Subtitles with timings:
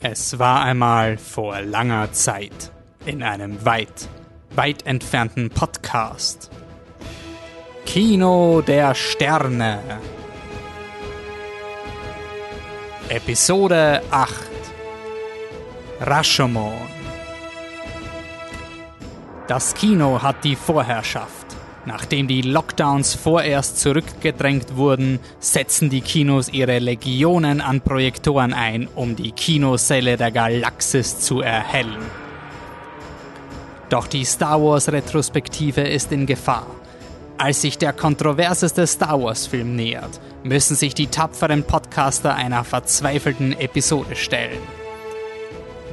[0.00, 2.70] Es war einmal vor langer Zeit
[3.04, 4.08] in einem weit,
[4.54, 6.52] weit entfernten Podcast.
[7.84, 9.80] Kino der Sterne.
[13.08, 14.32] Episode 8.
[16.02, 16.74] Rashomon.
[19.48, 21.37] Das Kino hat die Vorherrschaft.
[21.88, 29.16] Nachdem die Lockdowns vorerst zurückgedrängt wurden, setzen die Kinos ihre Legionen an Projektoren ein, um
[29.16, 32.04] die Kinosäle der Galaxis zu erhellen.
[33.88, 36.66] Doch die Star Wars Retrospektive ist in Gefahr.
[37.38, 44.14] Als sich der kontroverseste Star Wars-Film nähert, müssen sich die tapferen Podcaster einer verzweifelten Episode
[44.14, 44.60] stellen.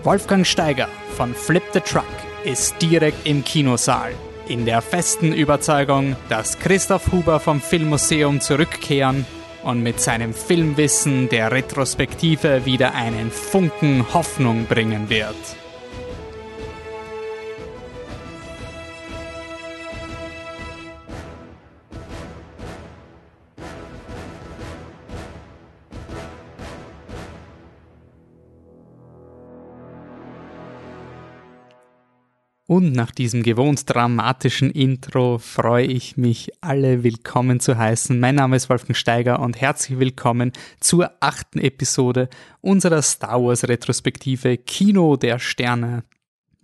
[0.03, 2.03] Wolfgang Steiger von Flip the Truck
[2.43, 4.11] ist direkt im Kinosaal
[4.47, 9.25] in der festen Überzeugung, dass Christoph Huber vom Filmmuseum zurückkehren
[9.63, 15.35] und mit seinem Filmwissen der Retrospektive wieder einen Funken Hoffnung bringen wird.
[32.67, 38.19] Und nach diesem gewohnt dramatischen Intro freue ich mich, alle willkommen zu heißen.
[38.19, 42.27] Mein Name ist Wolfgang Steiger und herzlich willkommen zur achten Episode
[42.61, 46.05] unserer Star Wars Retrospektive Kino der Sterne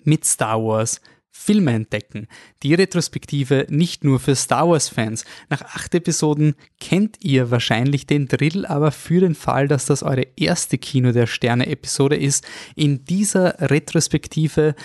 [0.04, 2.28] mit Star Wars Filme entdecken.
[2.62, 5.24] Die Retrospektive nicht nur für Star Wars-Fans.
[5.50, 10.28] Nach acht Episoden kennt ihr wahrscheinlich den Drill, aber für den Fall, dass das eure
[10.36, 14.76] erste Kino der Sterne-Episode ist, in dieser Retrospektive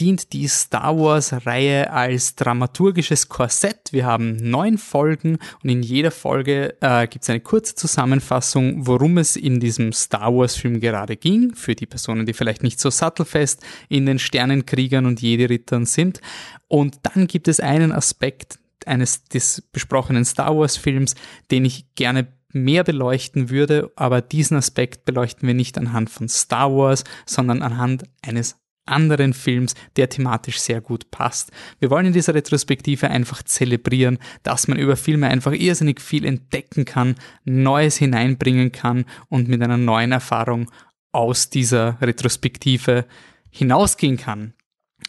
[0.00, 3.92] dient die Star Wars-Reihe als dramaturgisches Korsett.
[3.92, 9.18] Wir haben neun Folgen und in jeder Folge äh, gibt es eine kurze Zusammenfassung, worum
[9.18, 13.62] es in diesem Star Wars-Film gerade ging, für die Personen, die vielleicht nicht so sattelfest
[13.88, 16.20] in den Sternenkriegern und Jedi-Rittern sind.
[16.68, 21.14] Und dann gibt es einen Aspekt eines des besprochenen Star Wars-Films,
[21.50, 26.72] den ich gerne mehr beleuchten würde, aber diesen Aspekt beleuchten wir nicht anhand von Star
[26.72, 31.50] Wars, sondern anhand eines anderen Films, der thematisch sehr gut passt.
[31.80, 36.84] Wir wollen in dieser Retrospektive einfach zelebrieren, dass man über Filme einfach irrsinnig viel entdecken
[36.84, 40.70] kann, Neues hineinbringen kann und mit einer neuen Erfahrung
[41.12, 43.06] aus dieser Retrospektive
[43.50, 44.54] hinausgehen kann.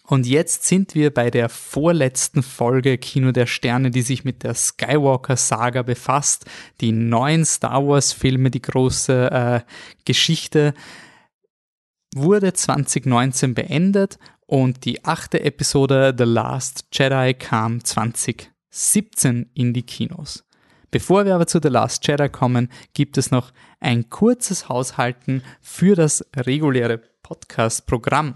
[0.07, 4.53] Und jetzt sind wir bei der vorletzten Folge Kino der Sterne, die sich mit der
[4.53, 6.45] Skywalker-Saga befasst.
[6.79, 9.61] Die neuen Star Wars-Filme, die große äh,
[10.05, 10.75] Geschichte
[12.15, 14.17] wurde 2019 beendet
[14.47, 20.43] und die achte Episode The Last Jedi kam 2017 in die Kinos.
[20.91, 25.95] Bevor wir aber zu The Last Jedi kommen, gibt es noch ein kurzes Haushalten für
[25.95, 28.35] das reguläre Podcast-Programm.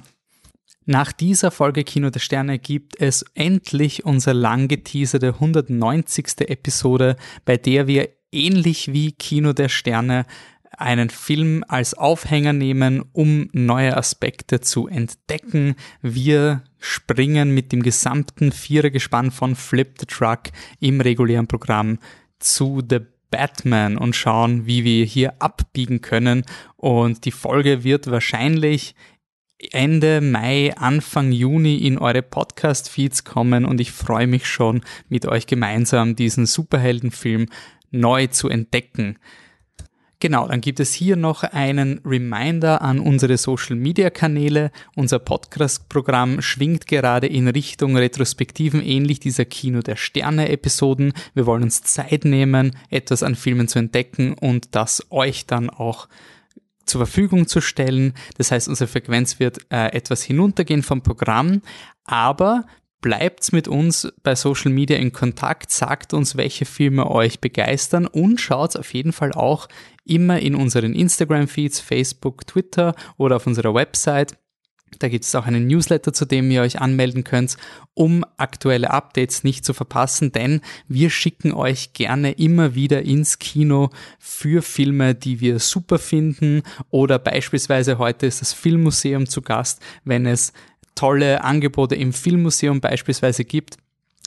[0.85, 6.49] Nach dieser Folge Kino der Sterne gibt es endlich unsere lang geteaserte 190.
[6.49, 10.25] Episode, bei der wir ähnlich wie Kino der Sterne
[10.77, 15.75] einen Film als Aufhänger nehmen, um neue Aspekte zu entdecken.
[16.01, 20.43] Wir springen mit dem gesamten Vierergespann von Flip the Truck
[20.79, 21.99] im regulären Programm
[22.39, 22.99] zu The
[23.31, 26.43] Batman und schauen, wie wir hier abbiegen können.
[26.75, 28.95] Und die Folge wird wahrscheinlich
[29.71, 35.47] Ende Mai, Anfang Juni in eure Podcast-Feeds kommen und ich freue mich schon, mit euch
[35.47, 37.47] gemeinsam diesen Superheldenfilm
[37.91, 39.17] neu zu entdecken.
[40.21, 44.69] Genau, dann gibt es hier noch einen Reminder an unsere Social Media Kanäle.
[44.93, 51.13] Unser Podcast-Programm schwingt gerade in Richtung Retrospektiven ähnlich dieser Kino der Sterne Episoden.
[51.35, 56.09] Wir wollen uns Zeit nehmen, etwas an Filmen zu entdecken und das euch dann auch
[56.85, 58.13] zur Verfügung zu stellen.
[58.37, 61.61] Das heißt, unsere Frequenz wird äh, etwas hinuntergehen vom Programm,
[62.03, 62.65] aber
[63.01, 68.41] Bleibt mit uns bei Social Media in Kontakt, sagt uns, welche Filme euch begeistern und
[68.41, 69.69] schaut auf jeden Fall auch
[70.03, 74.37] immer in unseren Instagram-Feeds, Facebook, Twitter oder auf unserer Website.
[74.97, 77.57] Da gibt es auch einen Newsletter, zu dem ihr euch anmelden könnt,
[77.93, 83.91] um aktuelle Updates nicht zu verpassen, denn wir schicken euch gerne immer wieder ins Kino
[84.17, 90.25] für Filme, die wir super finden oder beispielsweise heute ist das Filmmuseum zu Gast, wenn
[90.25, 90.53] es
[90.99, 93.77] tolle Angebote im Filmmuseum beispielsweise gibt,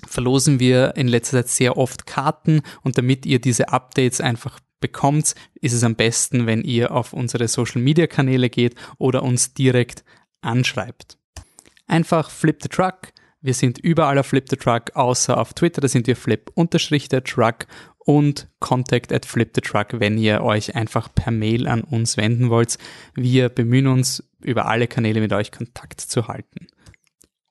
[0.06, 5.34] verlosen wir in letzter Zeit sehr oft Karten und damit ihr diese Updates einfach bekommt,
[5.60, 10.02] ist es am besten, wenn ihr auf unsere Social Media Kanäle geht oder uns direkt
[10.40, 11.18] anschreibt.
[11.86, 15.88] Einfach Flip the Truck Wir sind überall auf Flip the Truck, außer auf Twitter, da
[15.88, 17.66] sind wir flip-the-truck
[17.98, 22.50] und contact at flip the truck, wenn ihr euch einfach per Mail an uns wenden
[22.50, 22.78] wollt.
[23.14, 26.66] Wir bemühen uns, über alle Kanäle mit euch Kontakt zu halten.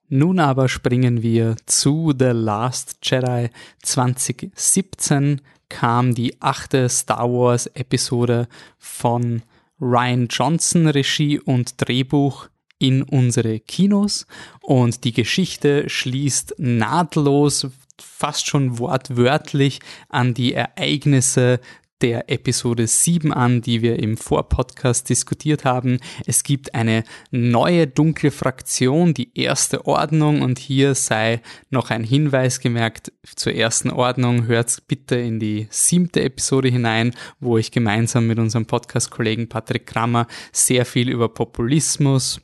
[0.08, 3.50] Nun aber springen wir zu The Last Jedi
[3.82, 9.42] 2017 kam die achte Star Wars Episode von
[9.80, 12.50] Ryan Johnson Regie und Drehbuch
[12.82, 14.26] in unsere Kinos
[14.62, 17.68] und die Geschichte schließt nahtlos,
[18.00, 19.80] fast schon wortwörtlich
[20.10, 21.60] an die Ereignisse
[22.02, 26.00] der Episode 7 an, die wir im Vorpodcast diskutiert haben.
[26.26, 32.60] Es gibt eine neue dunkle Fraktion, die erste Ordnung und hier sei noch ein Hinweis
[32.60, 34.48] gemerkt zur ersten Ordnung.
[34.48, 40.26] Hört bitte in die siebte Episode hinein, wo ich gemeinsam mit unserem Podcast-Kollegen Patrick Krammer
[40.52, 42.42] sehr viel über Populismus,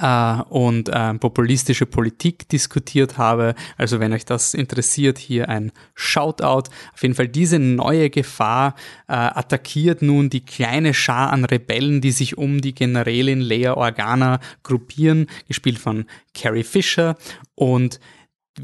[0.00, 3.54] äh, und äh, populistische Politik diskutiert habe.
[3.76, 6.70] Also wenn euch das interessiert, hier ein Shoutout.
[6.94, 8.74] Auf jeden Fall diese neue Gefahr
[9.08, 14.40] äh, attackiert nun die kleine Schar an Rebellen, die sich um die Generälin Leia Organa
[14.62, 17.16] gruppieren, gespielt von Carrie Fisher
[17.54, 18.00] und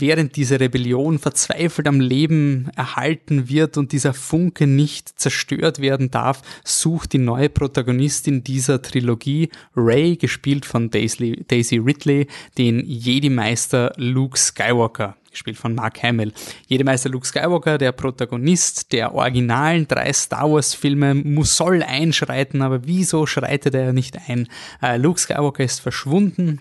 [0.01, 6.43] während diese Rebellion verzweifelt am Leben erhalten wird und dieser Funke nicht zerstört werden darf,
[6.65, 12.27] sucht die neue Protagonistin dieser Trilogie, Ray, gespielt von Daisy, Daisy Ridley,
[12.59, 16.33] den Jedi-Meister Luke Skywalker gespielt von Mark Hamill.
[16.69, 22.87] Jedi-Meister Luke Skywalker, der Protagonist der originalen drei Star Wars Filme, muss, soll einschreiten, aber
[22.87, 24.49] wieso schreitet er nicht ein?
[24.81, 26.61] Äh, Luke Skywalker ist verschwunden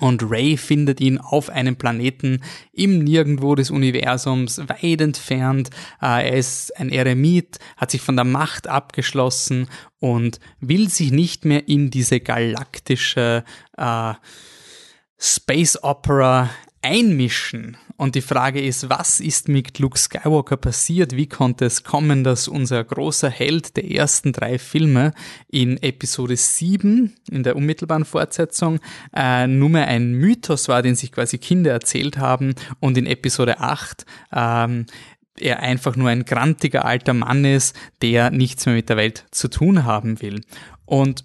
[0.00, 2.42] und Ray findet ihn auf einem Planeten
[2.72, 5.70] im Nirgendwo des Universums, weit entfernt.
[6.00, 9.68] Äh, er ist ein Eremit, hat sich von der Macht abgeschlossen
[9.98, 13.44] und will sich nicht mehr in diese galaktische
[13.76, 14.14] äh,
[15.18, 16.50] Space Opera
[16.80, 17.76] einmischen.
[17.98, 21.16] Und die Frage ist, was ist mit Luke Skywalker passiert?
[21.16, 25.12] Wie konnte es kommen, dass unser großer Held der ersten drei Filme
[25.48, 28.78] in Episode 7, in der unmittelbaren Fortsetzung,
[29.12, 33.58] äh, nur mehr ein Mythos war, den sich quasi Kinder erzählt haben und in Episode
[33.58, 34.86] 8 ähm,
[35.36, 39.48] er einfach nur ein grantiger alter Mann ist, der nichts mehr mit der Welt zu
[39.48, 40.44] tun haben will.
[40.84, 41.24] Und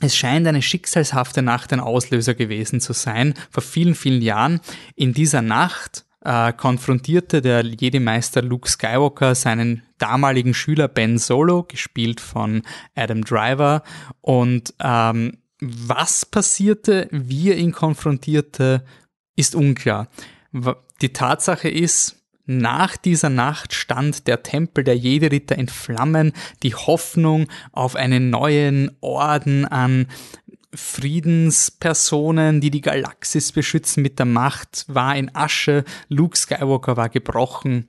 [0.00, 4.60] es scheint eine schicksalshafte Nacht ein Auslöser gewesen zu sein, vor vielen, vielen Jahren.
[4.96, 12.20] In dieser Nacht äh, konfrontierte der Jedi-Meister Luke Skywalker seinen damaligen Schüler Ben Solo, gespielt
[12.20, 12.62] von
[12.94, 13.82] Adam Driver.
[14.20, 18.84] Und ähm, was passierte, wie er ihn konfrontierte,
[19.36, 20.08] ist unklar.
[21.00, 22.16] Die Tatsache ist,
[22.46, 26.32] nach dieser Nacht stand der Tempel der Jedi-Ritter in Flammen,
[26.62, 30.06] die Hoffnung auf einen neuen Orden an
[30.74, 37.88] Friedenspersonen, die die Galaxis beschützen mit der Macht, war in Asche, Luke Skywalker war gebrochen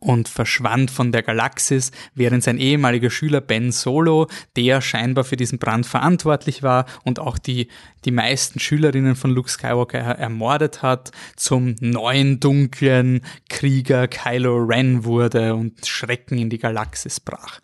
[0.00, 5.58] und verschwand von der Galaxis, während sein ehemaliger Schüler Ben Solo, der scheinbar für diesen
[5.58, 7.68] Brand verantwortlich war und auch die,
[8.04, 15.54] die meisten Schülerinnen von Luke Skywalker ermordet hat, zum neuen dunklen Krieger Kylo Ren wurde
[15.54, 17.60] und Schrecken in die Galaxis brach.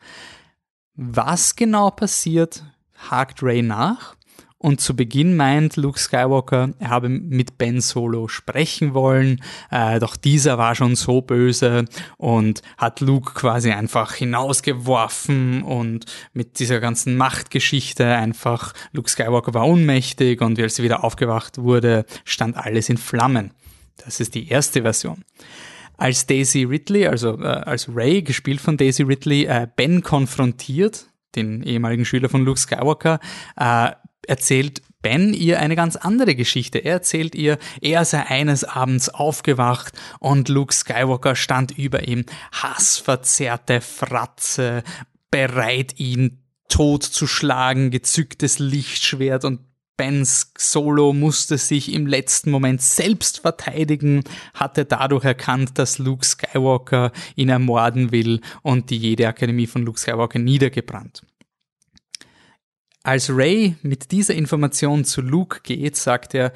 [0.97, 2.65] Was genau passiert,
[3.11, 4.14] hakt Ray nach
[4.65, 10.17] und zu Beginn meint Luke Skywalker, er habe mit Ben Solo sprechen wollen, äh, doch
[10.17, 11.85] dieser war schon so böse
[12.17, 19.67] und hat Luke quasi einfach hinausgeworfen und mit dieser ganzen Machtgeschichte einfach, Luke Skywalker war
[19.67, 23.51] ohnmächtig und als er wieder aufgewacht wurde, stand alles in Flammen.
[24.03, 25.25] Das ist die erste Version
[25.99, 31.63] als Daisy Ridley, also äh, als Ray, gespielt von Daisy Ridley, äh, Ben konfrontiert, den
[31.63, 33.21] ehemaligen Schüler von Luke Skywalker,
[33.57, 33.91] äh,
[34.29, 36.79] erzählt Ben ihr eine ganz andere Geschichte.
[36.79, 43.83] Er erzählt ihr, er sei eines Abends aufgewacht und Luke Skywalker stand über ihm, hassverzerrte
[43.83, 44.83] Fratze,
[45.31, 46.39] bereit ihn
[46.69, 49.61] totzuschlagen, gezücktes Lichtschwert und
[49.97, 57.13] Bens Solo musste sich im letzten Moment selbst verteidigen, hatte dadurch erkannt, dass Luke Skywalker
[57.37, 61.23] ihn ermorden will und die jede Akademie von Luke Skywalker niedergebrannt.
[63.05, 66.55] Als Ray mit dieser Information zu Luke geht, sagt er,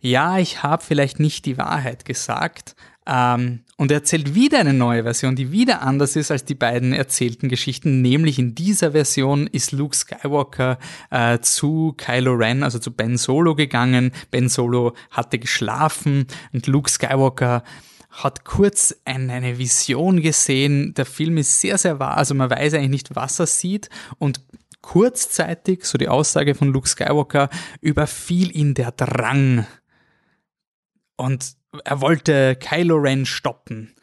[0.00, 2.76] ja, ich habe vielleicht nicht die Wahrheit gesagt.
[3.06, 6.92] Ähm, und er erzählt wieder eine neue Version, die wieder anders ist als die beiden
[6.92, 8.02] erzählten Geschichten.
[8.02, 10.78] Nämlich in dieser Version ist Luke Skywalker
[11.10, 14.12] äh, zu Kylo Ren, also zu Ben Solo gegangen.
[14.30, 17.64] Ben Solo hatte geschlafen und Luke Skywalker
[18.10, 20.92] hat kurz eine Vision gesehen.
[20.92, 22.18] Der Film ist sehr, sehr wahr.
[22.18, 23.88] Also man weiß eigentlich nicht, was er sieht.
[24.18, 24.42] Und
[24.88, 27.50] kurzzeitig, so die Aussage von Luke Skywalker,
[27.82, 29.66] überfiel ihn der Drang.
[31.16, 33.94] Und er wollte Kylo Ren stoppen.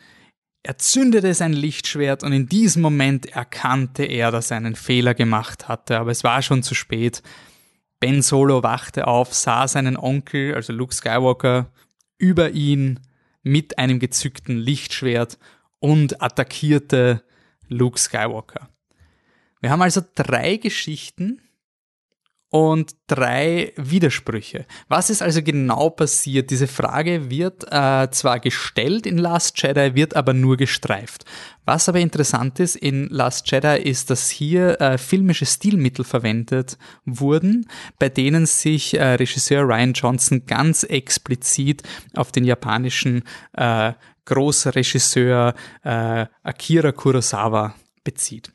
[0.61, 5.67] Er zündete sein Lichtschwert und in diesem Moment erkannte er, dass er einen Fehler gemacht
[5.67, 7.23] hatte, aber es war schon zu spät.
[7.99, 11.71] Ben Solo wachte auf, sah seinen Onkel, also Luke Skywalker,
[12.19, 12.99] über ihn
[13.41, 15.39] mit einem gezückten Lichtschwert
[15.79, 17.23] und attackierte
[17.69, 18.69] Luke Skywalker.
[19.65, 21.41] Wir haben also drei Geschichten,
[22.49, 24.65] und drei Widersprüche.
[24.87, 26.51] Was ist also genau passiert?
[26.51, 31.25] Diese Frage wird äh, zwar gestellt in Last Jedi, wird aber nur gestreift.
[31.65, 37.67] Was aber interessant ist in Last Jedi ist, dass hier äh, filmische Stilmittel verwendet wurden,
[37.99, 41.83] bei denen sich äh, Regisseur Ryan Johnson ganz explizit
[42.15, 43.91] auf den japanischen äh,
[44.25, 48.54] Großregisseur äh, Akira Kurosawa bezieht.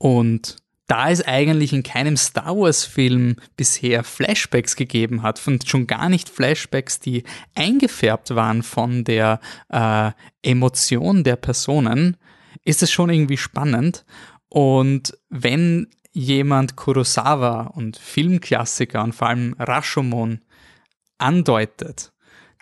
[0.00, 6.08] Und da es eigentlich in keinem Star Wars-Film bisher Flashbacks gegeben hat, und schon gar
[6.08, 7.22] nicht Flashbacks, die
[7.54, 10.10] eingefärbt waren von der äh,
[10.42, 12.16] Emotion der Personen,
[12.64, 14.06] ist es schon irgendwie spannend.
[14.48, 20.40] Und wenn jemand Kurosawa und Filmklassiker und vor allem Rashomon
[21.18, 22.10] andeutet,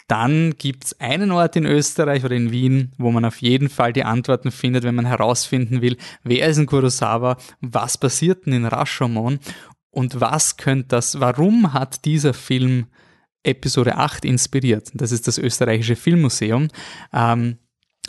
[0.09, 3.93] dann gibt es einen Ort in Österreich oder in Wien, wo man auf jeden Fall
[3.93, 8.65] die Antworten findet, wenn man herausfinden will, wer ist in Kurosawa, was passiert denn in
[8.65, 9.39] Rashomon
[9.91, 12.87] und was könnte das, warum hat dieser Film
[13.43, 14.91] Episode 8 inspiriert?
[14.95, 16.69] Das ist das österreichische Filmmuseum.
[17.13, 17.59] Ähm,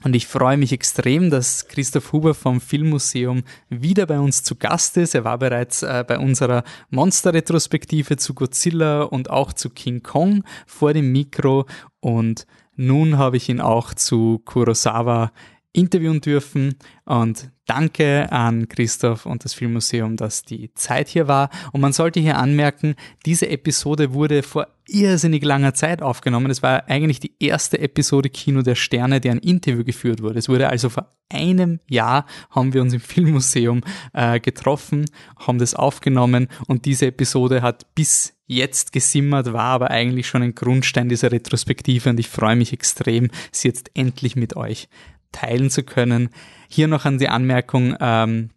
[0.03, 4.96] und ich freue mich extrem, dass Christoph Huber vom Filmmuseum wieder bei uns zu Gast
[4.98, 5.13] ist.
[5.13, 10.94] Er war bereits äh, bei unserer Monster-Retrospektive zu Godzilla und auch zu King Kong vor
[10.94, 11.65] dem Mikro.
[12.00, 15.32] Und nun habe ich ihn auch zu Kurosawa
[15.74, 16.76] interviewen dürfen.
[17.06, 21.50] Und danke an Christoph und das Filmmuseum, dass die Zeit hier war.
[21.72, 22.96] Und man sollte hier anmerken,
[23.26, 26.50] diese Episode wurde vor irrsinnig langer Zeit aufgenommen.
[26.50, 30.40] Es war eigentlich die erste Episode Kino der Sterne, die ein Interview geführt wurde.
[30.40, 33.82] Es wurde also vor einem Jahr haben wir uns im Filmmuseum
[34.14, 35.06] äh, getroffen,
[35.38, 40.56] haben das aufgenommen und diese Episode hat bis jetzt gesimmert, war aber eigentlich schon ein
[40.56, 44.90] Grundstein dieser Retrospektive und ich freue mich extrem, sie jetzt endlich mit euch
[45.31, 46.29] teilen zu können.
[46.67, 48.50] Hier noch an die Anmerkung, ähm,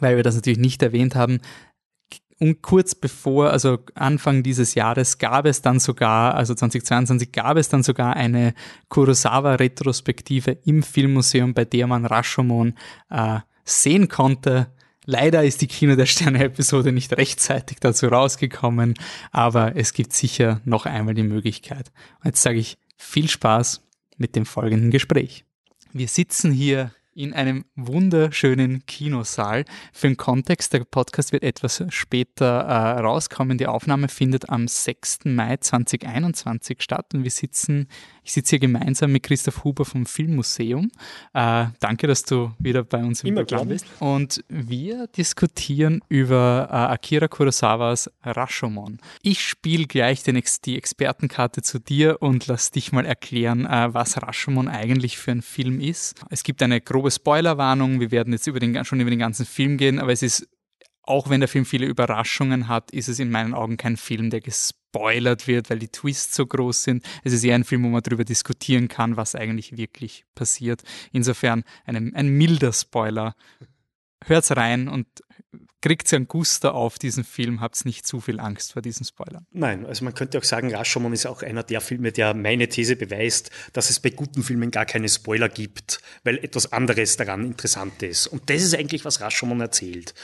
[0.00, 1.40] weil wir das natürlich nicht erwähnt haben,
[2.38, 7.68] und kurz bevor, also Anfang dieses Jahres, gab es dann sogar, also 2022, gab es
[7.68, 8.52] dann sogar eine
[8.88, 12.74] Kurosawa-Retrospektive im Filmmuseum, bei der man Rashomon
[13.08, 14.68] äh, sehen konnte.
[15.06, 18.94] Leider ist die Kino der Sterne-Episode nicht rechtzeitig dazu rausgekommen,
[19.32, 21.90] aber es gibt sicher noch einmal die Möglichkeit.
[22.18, 23.82] Und jetzt sage ich viel Spaß
[24.18, 25.45] mit dem folgenden Gespräch.
[25.98, 29.64] Wir sitzen hier in einem wunderschönen Kinosaal.
[29.94, 33.56] Für den Kontext, der Podcast wird etwas später äh, rauskommen.
[33.56, 35.20] Die Aufnahme findet am 6.
[35.24, 37.88] Mai 2021 statt und wir sitzen,
[38.26, 40.90] ich sitze hier gemeinsam mit Christoph Huber vom Filmmuseum.
[41.32, 43.86] Äh, danke, dass du wieder bei uns im Programm bist.
[44.00, 48.98] Und wir diskutieren über äh, Akira Kurosawas Rashomon.
[49.22, 54.20] Ich spiele gleich den, die Expertenkarte zu dir und lass dich mal erklären, äh, was
[54.20, 56.20] Rashomon eigentlich für ein Film ist.
[56.28, 58.00] Es gibt eine grobe Spoilerwarnung.
[58.00, 60.48] Wir werden jetzt über den, schon über den ganzen Film gehen, aber es ist,
[61.04, 64.40] auch wenn der Film viele Überraschungen hat, ist es in meinen Augen kein Film, der
[64.40, 64.85] gespoilert
[65.46, 67.04] wird, weil die Twists so groß sind.
[67.24, 70.82] Es ist eher ein Film, wo man darüber diskutieren kann, was eigentlich wirklich passiert.
[71.12, 73.34] Insofern ein, ein milder Spoiler.
[74.24, 75.06] Hört's rein und
[75.86, 79.46] kriegt ihr einen Guster auf diesen Film, habt nicht zu viel Angst vor diesen Spoilern.
[79.52, 82.96] Nein, also man könnte auch sagen, Rashomon ist auch einer der Filme, der meine These
[82.96, 88.02] beweist, dass es bei guten Filmen gar keine Spoiler gibt, weil etwas anderes daran interessant
[88.02, 88.26] ist.
[88.26, 90.14] Und das ist eigentlich, was Rashomon erzählt.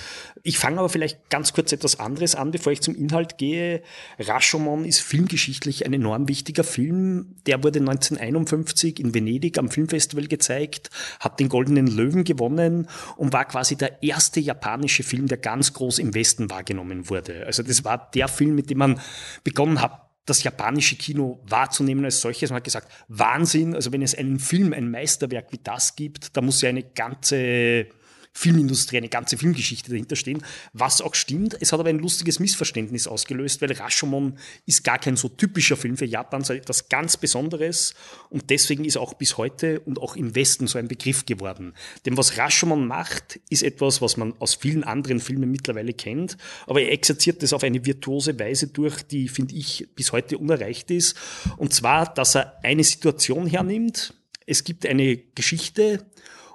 [0.42, 3.82] Ich fange aber vielleicht ganz kurz etwas anderes an, bevor ich zum Inhalt gehe.
[4.18, 7.36] Rashomon ist filmgeschichtlich ein enorm wichtiger Film.
[7.46, 10.90] Der wurde 1951 in Venedig am Filmfestival gezeigt,
[11.20, 15.98] hat den Goldenen Löwen gewonnen und war quasi der erste japanische Film, der ganz groß
[15.98, 17.44] im Westen wahrgenommen wurde.
[17.44, 19.00] Also das war der Film, mit dem man
[19.44, 22.48] begonnen hat, das japanische Kino wahrzunehmen als solches.
[22.48, 26.40] Man hat gesagt, Wahnsinn, also wenn es einen Film, ein Meisterwerk wie das gibt, da
[26.40, 27.86] muss ja eine ganze
[28.34, 31.56] Filmindustrie, eine ganze Filmgeschichte dahinter stehen, was auch stimmt.
[31.60, 35.96] Es hat aber ein lustiges Missverständnis ausgelöst, weil Rashomon ist gar kein so typischer Film
[35.96, 37.94] für Japan, sondern etwas ganz Besonderes
[38.30, 41.74] und deswegen ist auch bis heute und auch im Westen so ein Begriff geworden.
[42.06, 46.36] Denn was Rashomon macht, ist etwas, was man aus vielen anderen Filmen mittlerweile kennt,
[46.66, 50.90] aber er exerziert das auf eine virtuose Weise durch, die, finde ich, bis heute unerreicht
[50.90, 51.16] ist.
[51.58, 54.14] Und zwar, dass er eine Situation hernimmt,
[54.46, 56.04] es gibt eine Geschichte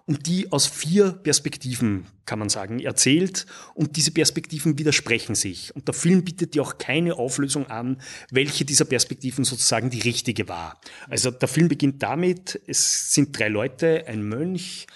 [0.08, 3.46] und die aus vier Perspektiven, kann man sagen, erzählt
[3.76, 5.76] und diese Perspektiven widersprechen sich.
[5.76, 10.48] Und der Film bietet dir auch keine Auflösung an, welche dieser Perspektiven sozusagen die richtige
[10.48, 10.80] war.
[11.10, 14.88] Also der Film beginnt damit, es sind drei Leute, ein Mönch,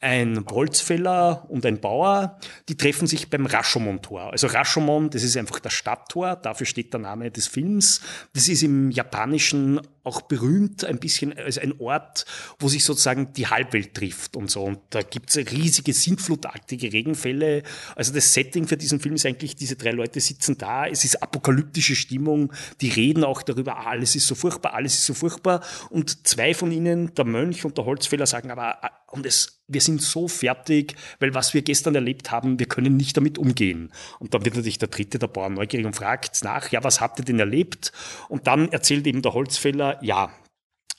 [0.00, 4.32] ein Holzfäller und ein Bauer, die treffen sich beim Rashomon-Tor.
[4.32, 8.02] Also Rashomon, das ist einfach das Stadttor, dafür steht der Name des Films.
[8.34, 12.26] Das ist im Japanischen auch berühmt, ein bisschen als ein Ort,
[12.58, 14.64] wo sich sozusagen die Halbwelt trifft und so.
[14.64, 17.62] Und da gibt's riesige sintflutartige Regenfälle.
[17.96, 21.22] Also das Setting für diesen Film ist eigentlich, diese drei Leute sitzen da, es ist
[21.22, 25.62] apokalyptische Stimmung, die reden auch darüber, ah, alles ist so furchtbar, alles ist so furchtbar.
[25.88, 29.80] Und zwei von ihnen, der Mönch und der Holzfäller, sagen aber, ah, und es, wir
[29.80, 33.92] sind so fertig, weil was wir gestern erlebt haben, wir können nicht damit umgehen.
[34.18, 37.18] Und dann wird natürlich der dritte, der Bauer, neugierig und fragt nach, ja, was habt
[37.18, 37.92] ihr denn erlebt?
[38.28, 40.30] Und dann erzählt eben der Holzfäller, ja,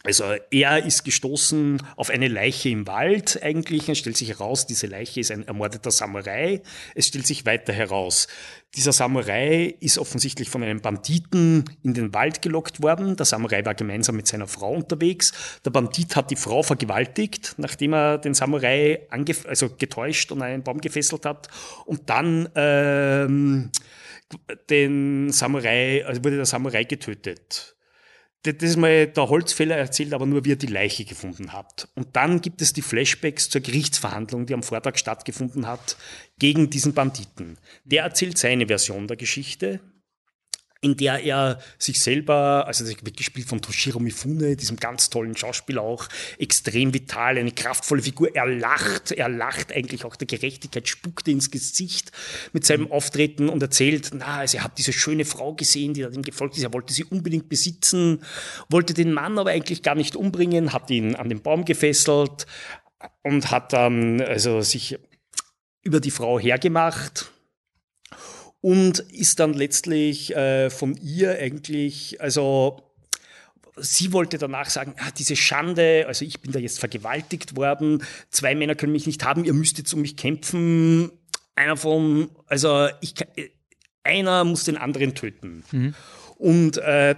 [0.05, 3.89] also er ist gestoßen auf eine Leiche im Wald eigentlich.
[3.89, 6.61] Es stellt sich heraus, diese Leiche ist ein ermordeter Samurai.
[6.93, 8.27] Es stellt sich weiter heraus,
[8.75, 13.15] dieser Samurai ist offensichtlich von einem Banditen in den Wald gelockt worden.
[13.15, 15.33] Der Samurai war gemeinsam mit seiner Frau unterwegs.
[15.63, 20.81] Der Bandit hat die Frau vergewaltigt, nachdem er den Samurai also getäuscht und einen Baum
[20.81, 21.47] gefesselt hat.
[21.85, 23.71] Und dann ähm,
[24.69, 27.74] den Samurai, also wurde der Samurai getötet
[28.53, 31.87] das ist mal der Holzfäller erzählt, aber nur, wie er die Leiche gefunden hat.
[31.95, 35.97] Und dann gibt es die Flashbacks zur Gerichtsverhandlung, die am Vortag stattgefunden hat,
[36.39, 37.57] gegen diesen Banditen.
[37.83, 39.79] Der erzählt seine Version der Geschichte,
[40.85, 45.35] in der er sich selber, also das wird gespielt von Toshiro Mifune, diesem ganz tollen
[45.35, 48.35] Schauspieler auch, extrem vital, eine kraftvolle Figur.
[48.35, 52.11] Er lacht, er lacht eigentlich auch der Gerechtigkeit, spuckt ins Gesicht
[52.53, 56.09] mit seinem Auftreten und erzählt, na, also er hat diese schöne Frau gesehen, die da
[56.09, 58.21] ihm gefolgt ist, er wollte sie unbedingt besitzen,
[58.69, 62.45] wollte den Mann aber eigentlich gar nicht umbringen, hat ihn an den Baum gefesselt
[63.23, 64.99] und hat dann also sich
[65.81, 67.31] über die Frau hergemacht
[68.65, 72.81] und ist dann letztlich äh, von ihr eigentlich, also
[73.77, 78.55] sie wollte danach sagen, ah, diese Schande, also ich bin da jetzt vergewaltigt worden, zwei
[78.55, 81.11] Männer können mich nicht haben, ihr müsst jetzt um mich kämpfen.
[81.53, 83.13] Einer von, also ich,
[84.03, 85.63] einer muss den anderen töten.
[85.71, 85.93] Mhm.
[86.37, 87.13] Und äh,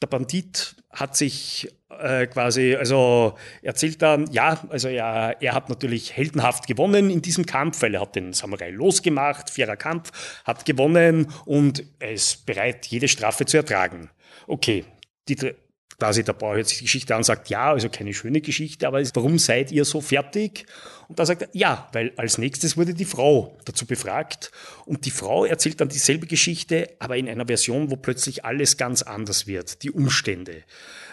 [0.00, 6.16] der Bandit hat sich äh, quasi, also erzählt dann, ja, also er, er hat natürlich
[6.16, 11.32] heldenhaft gewonnen in diesem Kampf, weil er hat den Samurai losgemacht, fairer Kampf, hat gewonnen
[11.46, 14.10] und er ist bereit, jede Strafe zu ertragen.
[14.46, 14.84] Okay,
[15.28, 15.54] die,
[15.98, 18.86] quasi der Bauer hört sich die Geschichte an und sagt, ja, also keine schöne Geschichte,
[18.86, 20.66] aber warum seid ihr so fertig?
[21.08, 24.52] Und da sagt er, ja, weil als nächstes wurde die Frau dazu befragt
[24.84, 29.02] und die Frau erzählt dann dieselbe Geschichte, aber in einer Version, wo plötzlich alles ganz
[29.02, 30.62] anders wird, die Umstände.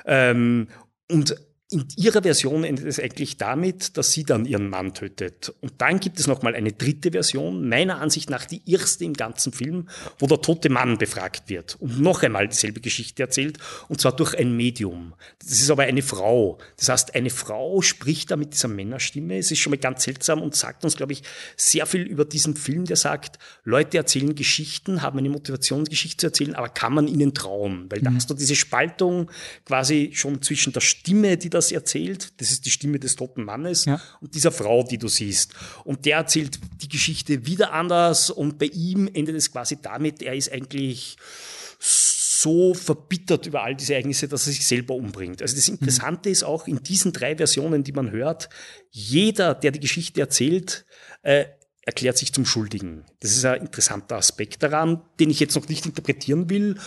[0.06, 0.68] Ähm,
[1.10, 1.36] und
[1.72, 5.52] in ihrer Version endet es eigentlich damit, dass sie dann ihren Mann tötet.
[5.62, 9.52] Und dann gibt es nochmal eine dritte Version, meiner Ansicht nach die erste im ganzen
[9.52, 14.16] Film, wo der tote Mann befragt wird und noch einmal dieselbe Geschichte erzählt, und zwar
[14.16, 15.16] durch ein Medium.
[15.40, 16.60] Das ist aber eine Frau.
[16.78, 19.40] Das heißt, eine Frau spricht da mit dieser Männerstimme.
[19.40, 21.24] Es ist schon mal ganz seltsam und sagt uns, glaube ich,
[21.58, 26.54] sehr viel über diesen Film, der sagt, Leute erzählen Geschichten, haben eine Motivationsgeschichte zu erzählen,
[26.54, 27.88] aber kann man ihnen trauen?
[27.90, 28.18] Weil da mhm.
[28.18, 29.32] hast du diese Spaltung
[29.66, 32.34] quasi schon zwischen der Stimme, die das erzählt.
[32.38, 34.02] Das ist die Stimme des toten Mannes ja.
[34.22, 35.54] und dieser Frau, die du siehst.
[35.84, 40.36] Und der erzählt die Geschichte wieder anders und bei ihm endet es quasi damit, er
[40.36, 41.18] ist eigentlich
[41.80, 45.42] so verbittert über all diese Ereignisse, dass er sich selber umbringt.
[45.42, 46.34] Also das Interessante mhm.
[46.34, 48.50] ist auch in diesen drei Versionen, die man hört,
[48.92, 50.86] jeder, der die Geschichte erzählt,
[51.24, 51.46] äh,
[51.82, 53.06] erklärt sich zum Schuldigen.
[53.20, 56.78] Das ist ein interessanter Aspekt daran, den ich jetzt noch nicht interpretieren will.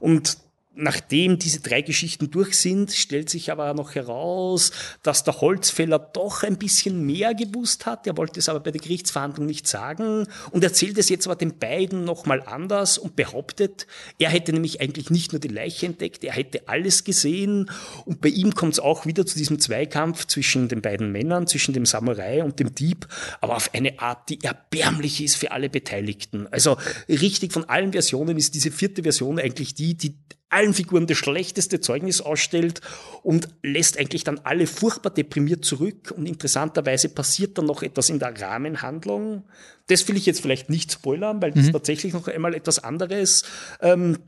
[0.00, 0.38] Und
[0.80, 4.70] Nachdem diese drei Geschichten durch sind, stellt sich aber noch heraus,
[5.02, 8.06] dass der Holzfäller doch ein bisschen mehr gewusst hat.
[8.06, 11.58] Er wollte es aber bei der Gerichtsverhandlung nicht sagen und erzählt es jetzt aber den
[11.58, 13.88] beiden nochmal anders und behauptet,
[14.20, 17.68] er hätte nämlich eigentlich nicht nur die Leiche entdeckt, er hätte alles gesehen
[18.04, 21.74] und bei ihm kommt es auch wieder zu diesem Zweikampf zwischen den beiden Männern, zwischen
[21.74, 23.08] dem Samurai und dem Dieb,
[23.40, 26.46] aber auf eine Art, die erbärmlich ist für alle Beteiligten.
[26.52, 26.76] Also
[27.08, 30.14] richtig von allen Versionen ist diese vierte Version eigentlich die, die
[30.50, 32.80] allen Figuren das schlechteste Zeugnis ausstellt
[33.22, 36.12] und lässt eigentlich dann alle furchtbar deprimiert zurück.
[36.16, 39.44] Und interessanterweise passiert dann noch etwas in der Rahmenhandlung.
[39.88, 41.72] Das will ich jetzt vielleicht nicht spoilern, weil das mhm.
[41.72, 43.44] tatsächlich noch einmal etwas anderes.
[43.80, 44.18] Ähm,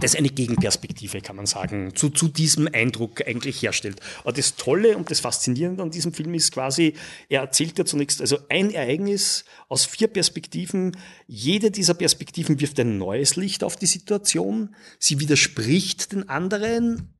[0.00, 4.00] das eine Gegenperspektive, kann man sagen, zu, zu diesem Eindruck eigentlich herstellt.
[4.22, 6.94] Aber das Tolle und das Faszinierende an diesem Film ist quasi,
[7.28, 10.96] er erzählt ja zunächst also ein Ereignis aus vier Perspektiven.
[11.26, 14.74] Jede dieser Perspektiven wirft ein neues Licht auf die Situation.
[14.98, 17.14] Sie widerspricht den anderen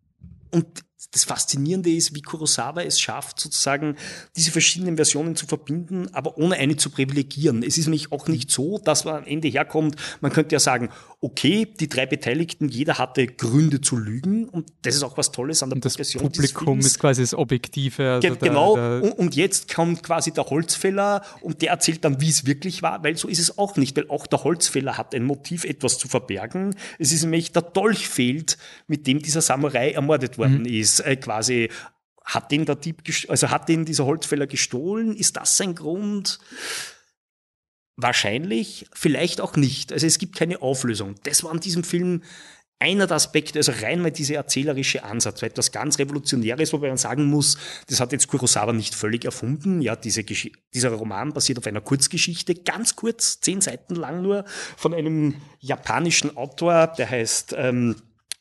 [0.51, 3.97] und das Faszinierende ist, wie Kurosawa es schafft, sozusagen
[4.35, 7.63] diese verschiedenen Versionen zu verbinden, aber ohne eine zu privilegieren.
[7.63, 10.89] Es ist nämlich auch nicht so, dass man am Ende herkommt, man könnte ja sagen,
[11.21, 15.63] okay, die drei Beteiligten, jeder hatte Gründe zu lügen und das ist auch was Tolles
[15.63, 18.13] an der und das Publikum ist quasi das Objektive.
[18.13, 22.21] Also Ge genau, der, der und, jetzt kommt quasi der Holzfäller und der erzählt dann,
[22.21, 25.15] wie es wirklich war, weil so ist es auch nicht, weil auch der Holzfäller hat
[25.15, 26.75] ein Motiv, etwas zu verbergen.
[26.99, 30.67] Es ist nämlich der Dolch fehlt, mit dem dieser Samurai ermordet worden mhm.
[30.67, 31.71] ist, äh, quasi
[32.25, 35.17] hat den der Dieb, also hat den dieser Holzfäller gestohlen?
[35.17, 36.41] Ist das sein Grund?
[37.97, 39.93] Wahrscheinlich, vielleicht auch nicht.
[39.93, 41.15] Also es gibt keine Auflösung.
[41.23, 42.23] Das war an diesem Film
[42.79, 46.99] einer der Aspekte, also rein mal dieser erzählerische Ansatz, war etwas ganz Revolutionäres, wobei man
[46.99, 47.57] sagen muss,
[47.89, 49.81] das hat jetzt Kurosawa nicht völlig erfunden.
[49.81, 54.45] Ja, diese dieser Roman basiert auf einer Kurzgeschichte, ganz kurz, zehn Seiten lang nur,
[54.77, 57.97] von einem japanischen Autor, der heißt ähm,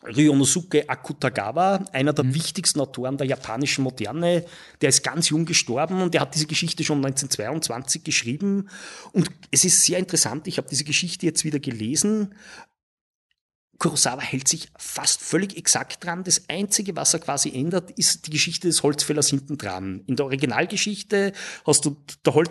[0.08, 2.36] Ryonosuke Akutagawa, einer der mhm.
[2.36, 4.46] wichtigsten Autoren der japanischen Moderne,
[4.82, 8.70] der ist ganz jung gestorben und der hat diese Geschichte schon 1922 geschrieben.
[9.12, 12.34] Und es ist sehr interessant, ich habe diese Geschichte jetzt wieder gelesen.
[13.78, 16.24] Kurosawa hält sich fast völlig exakt dran.
[16.24, 20.02] Das Einzige, was er quasi ändert, ist die Geschichte des Holzfällers hinten dran.
[20.08, 21.34] In der Originalgeschichte
[21.66, 21.98] hast du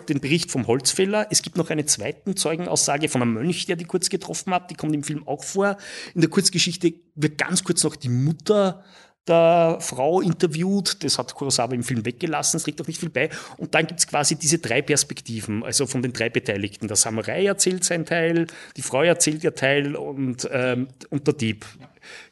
[0.07, 1.27] den Bericht vom Holzfäller.
[1.31, 4.69] Es gibt noch eine zweite Zeugenaussage von einem Mönch, der die kurz getroffen hat.
[4.69, 5.77] Die kommt im Film auch vor.
[6.13, 8.83] In der Kurzgeschichte wird ganz kurz noch die Mutter
[9.27, 11.03] der Frau interviewt.
[11.03, 13.29] Das hat Kurosawa im Film weggelassen, es trägt auch nicht viel bei.
[13.57, 16.87] Und dann gibt's quasi diese drei Perspektiven, also von den drei Beteiligten.
[16.87, 21.65] Der Samurai erzählt sein Teil, die Frau erzählt ihr Teil und, ähm, und der Dieb.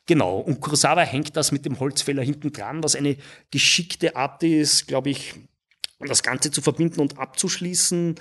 [0.06, 0.39] Genau.
[0.39, 3.17] Und Kurosawa hängt das mit dem Holzfäller hinten dran, was eine
[3.51, 5.36] geschickte Art ist, glaube ich,
[5.99, 8.15] das Ganze zu verbinden und abzuschließen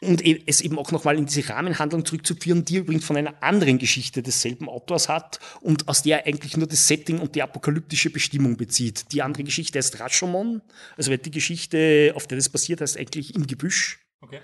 [0.00, 3.78] und e-, es eben auch nochmal in diese Rahmenhandlung zurückzuführen, die übrigens von einer anderen
[3.78, 8.56] Geschichte desselben Autors hat und aus der eigentlich nur das Setting und die apokalyptische Bestimmung
[8.56, 9.12] bezieht.
[9.12, 10.62] Die andere Geschichte heißt Rashomon,
[10.96, 14.00] also die Geschichte, auf der das passiert, heißt eigentlich im Gebüsch.
[14.20, 14.40] Okay.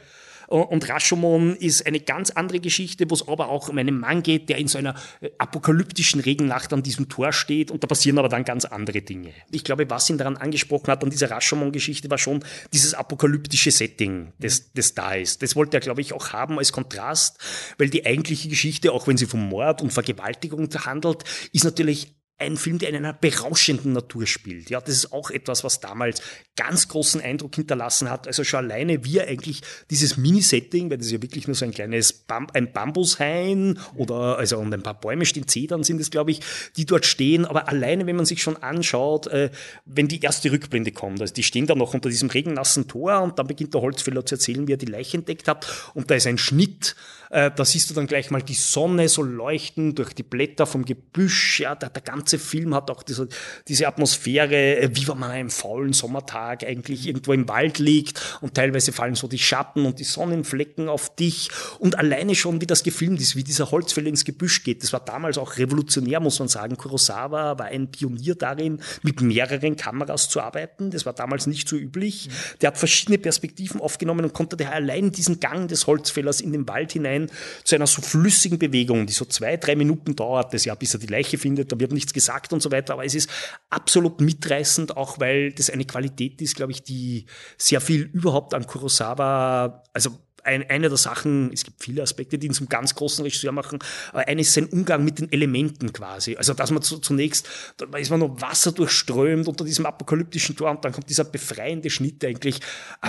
[0.49, 4.49] Und Rashomon ist eine ganz andere Geschichte, wo es aber auch um einen Mann geht,
[4.49, 8.29] der in so einer äh, apokalyptischen Regennacht an diesem Tor steht und da passieren aber
[8.29, 9.33] dann ganz andere Dinge.
[9.51, 14.33] Ich glaube, was ihn daran angesprochen hat, an dieser Rashomon-Geschichte, war schon dieses apokalyptische Setting,
[14.39, 15.43] das, das da ist.
[15.43, 17.39] Das wollte er, glaube ich, auch haben als Kontrast,
[17.79, 22.59] weil die eigentliche Geschichte, auch wenn sie vom Mord und Vergewaltigung handelt, ist natürlich ein
[22.59, 24.69] Film, der in einer berauschenden Natur spielt.
[24.69, 26.21] Ja, das ist auch etwas, was damals
[26.55, 28.27] ganz großen Eindruck hinterlassen hat.
[28.27, 31.71] Also schon alleine, wie er eigentlich dieses Mini-Setting, weil das ja wirklich nur so ein
[31.71, 36.31] kleines Bam ein Bambushain oder also und ein paar Bäume stehen, Zedern sind es, glaube
[36.31, 36.41] ich,
[36.77, 37.47] die dort stehen.
[37.47, 39.51] Aber alleine, wenn man sich schon anschaut, äh,
[39.87, 43.39] wenn die erste Rückblende kommt, also die stehen da noch unter diesem regennassen Tor und
[43.39, 46.27] dann beginnt der Holzfäller zu erzählen, wie er die Leiche entdeckt hat und da ist
[46.27, 46.97] ein Schnitt
[47.31, 50.85] äh, da siehst du dann gleich mal die Sonne so leuchten durch die Blätter vom
[50.85, 51.61] Gebüsch.
[51.61, 53.29] Ja, der, der ganze Film hat auch diese,
[53.67, 58.39] diese Atmosphäre, äh, wie wenn man an einem faulen Sommertag eigentlich irgendwo im Wald liegt
[58.41, 61.49] und teilweise fallen so die Schatten und die Sonnenflecken auf dich.
[61.79, 64.83] Und alleine schon, wie das gefilmt ist, wie dieser Holzfäller ins Gebüsch geht.
[64.83, 66.77] Das war damals auch revolutionär, muss man sagen.
[66.77, 70.91] Kurosawa war ein Pionier darin, mit mehreren Kameras zu arbeiten.
[70.91, 72.29] Das war damals nicht so üblich.
[72.61, 76.69] Der hat verschiedene Perspektiven aufgenommen und konnte daher allein diesen Gang des Holzfällers in den
[76.69, 77.31] Wald hinein hinein
[77.65, 81.01] zu einer so flüssigen Bewegung, die so zwei, drei Minuten dauert, das ja, bis er
[81.01, 83.31] die Leiche findet, da wird nichts gesagt und so weiter, aber es ist
[83.69, 87.27] absolut mitreißend, auch weil das eine Qualität ist, glaube ich, die
[87.59, 90.11] sehr viel überhaupt an Kurosawa, also
[90.47, 93.79] ein, eine der Sachen, es gibt viele Aspekte, die ihn zum ganz großen Regisseur machen,
[94.13, 96.37] aber eine ist sein Umgang mit den Elementen quasi.
[96.37, 100.71] Also, dass man zu, zunächst, da ist man noch Wasser durchströmt unter diesem apokalyptischen Tor
[100.71, 102.61] und dann kommt dieser befreiende Schnitt eigentlich,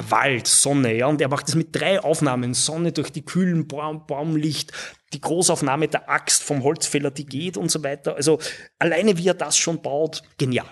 [0.10, 4.08] Wald, Sonne, ja, und er macht das mit drei Aufnahmen, Sonne durch die kühlen Baum,
[4.08, 4.72] Baumlicht,
[5.14, 8.16] die Großaufnahme der Axt vom Holzfäller, die geht und so weiter.
[8.16, 8.40] Also,
[8.80, 10.66] alleine wie er das schon baut, genial.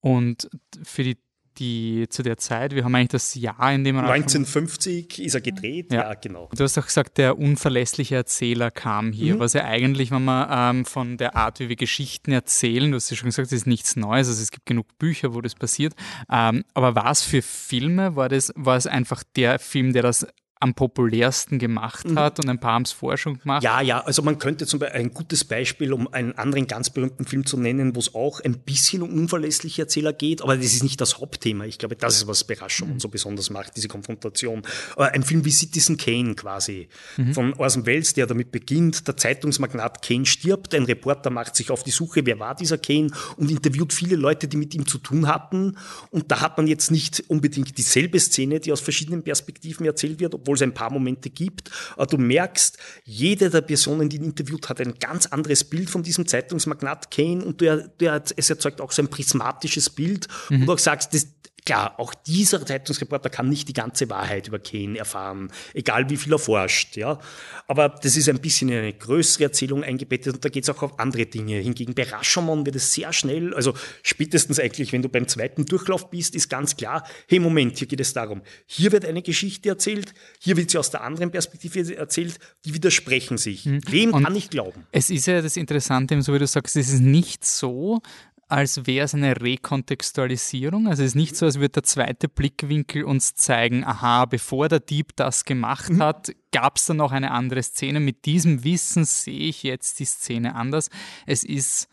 [0.00, 0.48] Und
[0.82, 1.16] für die
[1.58, 5.40] die zu der Zeit, wir haben eigentlich das Jahr, in dem er 1950 ist er
[5.40, 6.10] gedreht, ja.
[6.10, 6.14] ja.
[6.14, 6.48] genau.
[6.54, 9.38] Du hast auch gesagt, der unverlässliche Erzähler kam hier, mhm.
[9.38, 13.10] was ja eigentlich, wenn man ähm, von der Art, wie wir Geschichten erzählen, du hast
[13.10, 15.94] ja schon gesagt, das ist nichts Neues, also es gibt genug Bücher, wo das passiert,
[16.30, 20.26] ähm, aber war es für Filme, war, das, war es einfach der Film, der das
[20.58, 22.18] am populärsten gemacht mhm.
[22.18, 23.62] hat und ein paar haben es vorher schon gemacht.
[23.62, 27.26] Ja, ja, also man könnte zum Beispiel ein gutes Beispiel, um einen anderen ganz berühmten
[27.26, 30.82] Film zu nennen, wo es auch ein bisschen um unverlässliche Erzähler geht, aber das ist
[30.82, 31.64] nicht das Hauptthema.
[31.66, 33.00] Ich glaube, das ist was Überraschung mhm.
[33.00, 34.62] so besonders macht, diese Konfrontation.
[34.94, 36.88] Aber ein Film wie Citizen Kane quasi,
[37.18, 37.34] mhm.
[37.34, 41.82] von Orson Welles, der damit beginnt, der Zeitungsmagnat Kane stirbt, ein Reporter macht sich auf
[41.82, 45.26] die Suche, wer war dieser Kane und interviewt viele Leute, die mit ihm zu tun
[45.26, 45.76] hatten
[46.10, 50.45] und da hat man jetzt nicht unbedingt dieselbe Szene, die aus verschiedenen Perspektiven erzählt wird,
[50.46, 51.70] obwohl es ein paar Momente gibt.
[51.96, 56.04] Aber du merkst, jede der Personen, die ihn interviewt, hat ein ganz anderes Bild von
[56.04, 60.62] diesem Zeitungsmagnat Kane und du, du, es erzeugt auch so ein prismatisches Bild, mhm.
[60.62, 61.26] wo du auch sagst, das,
[61.66, 66.32] Klar, auch dieser Zeitungsreporter kann nicht die ganze Wahrheit über Kane erfahren, egal wie viel
[66.32, 66.96] er forscht.
[66.96, 67.18] Ja.
[67.66, 70.80] Aber das ist ein bisschen in eine größere Erzählung eingebettet und da geht es auch
[70.84, 71.58] auf andere Dinge.
[71.58, 73.74] Hingegen bei Rashomon wird es sehr schnell, also
[74.04, 78.00] spätestens eigentlich, wenn du beim zweiten Durchlauf bist, ist ganz klar, hey Moment, hier geht
[78.00, 82.38] es darum, hier wird eine Geschichte erzählt, hier wird sie aus der anderen Perspektive erzählt,
[82.64, 83.64] die widersprechen sich.
[83.64, 83.80] Hm.
[83.88, 84.86] Wem und kann ich glauben?
[84.92, 88.00] Es ist ja das Interessante, so wie du sagst, es ist nicht so,
[88.48, 90.86] als wäre es eine Rekontextualisierung.
[90.86, 94.80] Also es ist nicht so, als würde der zweite Blickwinkel uns zeigen, aha, bevor der
[94.80, 96.02] Dieb das gemacht mhm.
[96.02, 97.98] hat, gab es da noch eine andere Szene.
[97.98, 100.90] Mit diesem Wissen sehe ich jetzt die Szene anders.
[101.26, 101.88] Es ist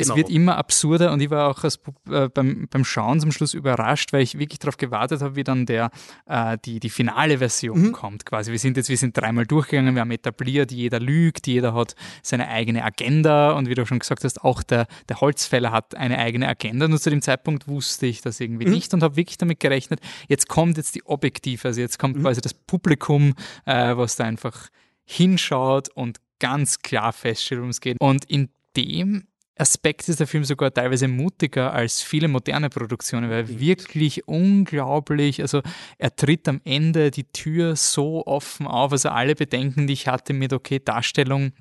[0.00, 0.16] es genau.
[0.16, 1.78] wird immer absurder und ich war auch als,
[2.10, 5.66] äh, beim, beim Schauen zum Schluss überrascht, weil ich wirklich darauf gewartet habe, wie dann
[5.66, 5.90] der,
[6.26, 7.92] äh, die, die finale Version mhm.
[7.92, 8.50] kommt quasi.
[8.50, 12.48] Wir sind jetzt, wir sind dreimal durchgegangen, wir haben etabliert, jeder lügt, jeder hat seine
[12.48, 16.48] eigene Agenda und wie du schon gesagt hast, auch der, der Holzfäller hat eine eigene
[16.48, 16.88] Agenda.
[16.88, 18.72] Nur zu dem Zeitpunkt wusste ich das irgendwie mhm.
[18.72, 22.22] nicht und habe wirklich damit gerechnet, jetzt kommt jetzt die Objektive, also jetzt kommt mhm.
[22.22, 23.34] quasi das Publikum,
[23.66, 24.68] äh, was da einfach
[25.04, 27.96] hinschaut und ganz klar feststellt, worum es geht.
[28.00, 29.26] Und in dem
[29.60, 35.60] Aspekt ist der Film sogar teilweise mutiger als viele moderne Produktionen, weil wirklich unglaublich, also
[35.98, 40.32] er tritt am Ende die Tür so offen auf, also alle Bedenken, die ich hatte
[40.32, 41.52] mit, okay, Darstellung,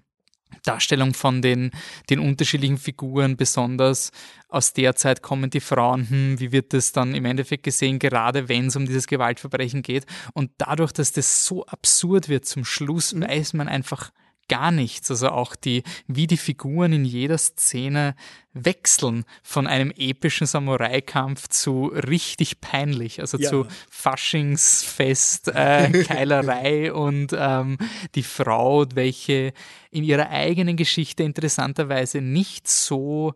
[0.63, 1.71] Darstellung von den,
[2.09, 4.11] den unterschiedlichen Figuren, besonders
[4.47, 8.49] aus der Zeit kommen die Frauen, hm, wie wird das dann im Endeffekt gesehen, gerade
[8.49, 10.05] wenn es um dieses Gewaltverbrechen geht.
[10.33, 13.23] Und dadurch, dass das so absurd wird zum Schluss, mhm.
[13.23, 14.11] weiß man einfach,
[14.49, 15.09] gar nichts.
[15.09, 18.15] Also auch die, wie die Figuren in jeder Szene
[18.51, 23.49] wechseln von einem epischen Samurai-Kampf zu richtig peinlich, also ja.
[23.49, 27.77] zu Faschingsfest, äh, Keilerei und ähm,
[28.15, 29.53] die Frau, welche
[29.91, 33.35] in ihrer eigenen Geschichte interessanterweise nicht so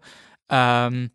[0.49, 1.11] ähm,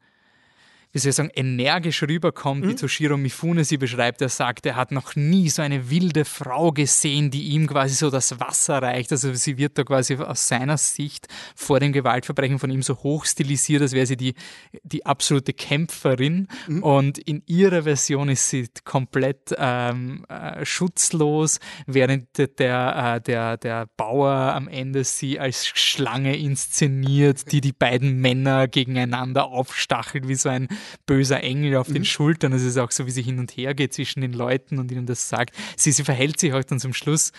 [0.98, 2.70] wie soll ich sagen, energisch rüberkommt, mhm.
[2.70, 4.20] wie Toshiro Mifune sie beschreibt.
[4.20, 8.10] Er sagt, er hat noch nie so eine wilde Frau gesehen, die ihm quasi so
[8.10, 9.12] das Wasser reicht.
[9.12, 13.24] Also sie wird da quasi aus seiner Sicht vor dem Gewaltverbrechen von ihm so hoch
[13.26, 14.34] stilisiert, als wäre sie die,
[14.82, 16.48] die absolute Kämpferin.
[16.66, 16.82] Mhm.
[16.82, 22.26] Und in ihrer Version ist sie komplett ähm, äh, schutzlos, während
[22.58, 28.66] der, äh, der, der Bauer am Ende sie als Schlange inszeniert, die die beiden Männer
[28.66, 30.68] gegeneinander aufstachelt, wie so ein
[31.06, 31.94] böser Engel auf mhm.
[31.94, 32.52] den Schultern.
[32.52, 35.06] Es ist auch so, wie sie hin und her geht zwischen den Leuten und ihnen
[35.06, 35.56] das sagt.
[35.76, 37.32] Sie, sie verhält sich auch dann zum Schluss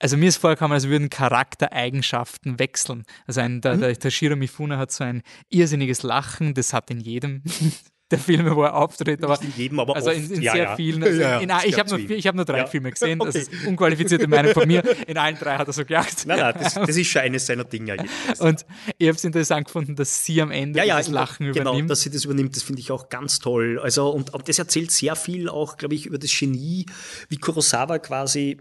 [0.00, 3.04] also mir ist vorgekommen, als würden Charaktereigenschaften wechseln.
[3.26, 3.80] Also ein, der, mhm.
[3.80, 7.42] der Tashiro Mifune hat so ein irrsinniges Lachen, das hat in jedem
[8.10, 9.22] der Filme, wo er auftritt.
[9.24, 10.76] Aber, Nicht in jedem, aber also in, in ja, sehr ja.
[10.76, 11.02] vielen.
[11.02, 13.30] Also ja, in, ich habe nur, hab nur drei Filme gesehen, okay.
[13.32, 14.82] das ist unqualifizierte Meinung von mir.
[15.06, 16.26] In allen drei hat er so gelacht.
[16.26, 17.96] Nein, nein, das, das ist schon eines seiner Dinge.
[18.38, 18.66] Und
[18.98, 21.76] ich habe es interessant gefunden, dass sie am Ende das Lachen genau, übernimmt.
[21.78, 23.80] Genau, dass sie das übernimmt, das finde ich auch ganz toll.
[23.82, 26.86] Also, und, und das erzählt sehr viel auch, glaube ich, über das Genie,
[27.28, 28.58] wie Kurosawa quasi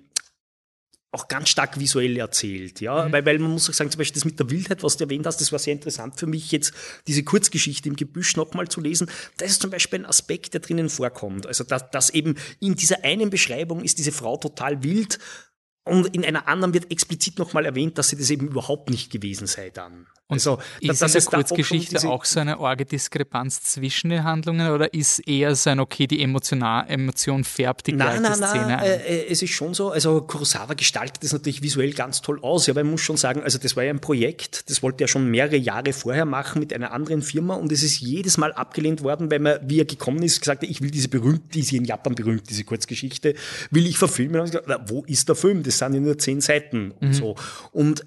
[1.13, 3.11] auch ganz stark visuell erzählt, ja, mhm.
[3.11, 5.27] weil, weil man muss auch sagen, zum Beispiel das mit der Wildheit, was du erwähnt
[5.27, 6.73] hast, das war sehr interessant für mich jetzt,
[7.07, 9.07] diese Kurzgeschichte im Gebüsch nochmal zu lesen.
[9.37, 11.45] Das ist zum Beispiel ein Aspekt, der drinnen vorkommt.
[11.45, 15.19] Also, dass, dass eben in dieser einen Beschreibung ist diese Frau total wild
[15.85, 19.47] und in einer anderen wird explizit nochmal erwähnt, dass sie das eben überhaupt nicht gewesen
[19.47, 20.07] sei dann.
[20.27, 24.71] Und also, ist das in der Kurzgeschichte auch so eine arge Diskrepanz zwischen den Handlungen
[24.71, 28.67] oder ist eher so ein, okay, die Emotional, Emotion färbt die nein, gleiche nein, Szene
[28.67, 28.85] nein, ein?
[28.85, 32.75] Äh, es ist schon so, also Kurosawa gestaltet das natürlich visuell ganz toll aus, ja,
[32.75, 35.29] weil man muss schon sagen, also das war ja ein Projekt, das wollte er schon
[35.29, 39.29] mehrere Jahre vorher machen mit einer anderen Firma und es ist jedes Mal abgelehnt worden,
[39.29, 41.83] weil man, wie er gekommen ist, gesagt hat, ich will diese berühmt, die ist in
[41.83, 43.35] Japan berühmt, diese Kurzgeschichte,
[43.71, 44.39] will ich verfilmen.
[44.39, 45.63] Und ich gesagt, wo ist der Film?
[45.63, 47.13] Das sind ja nur zehn Seiten und mhm.
[47.13, 47.35] so.
[47.71, 48.05] Und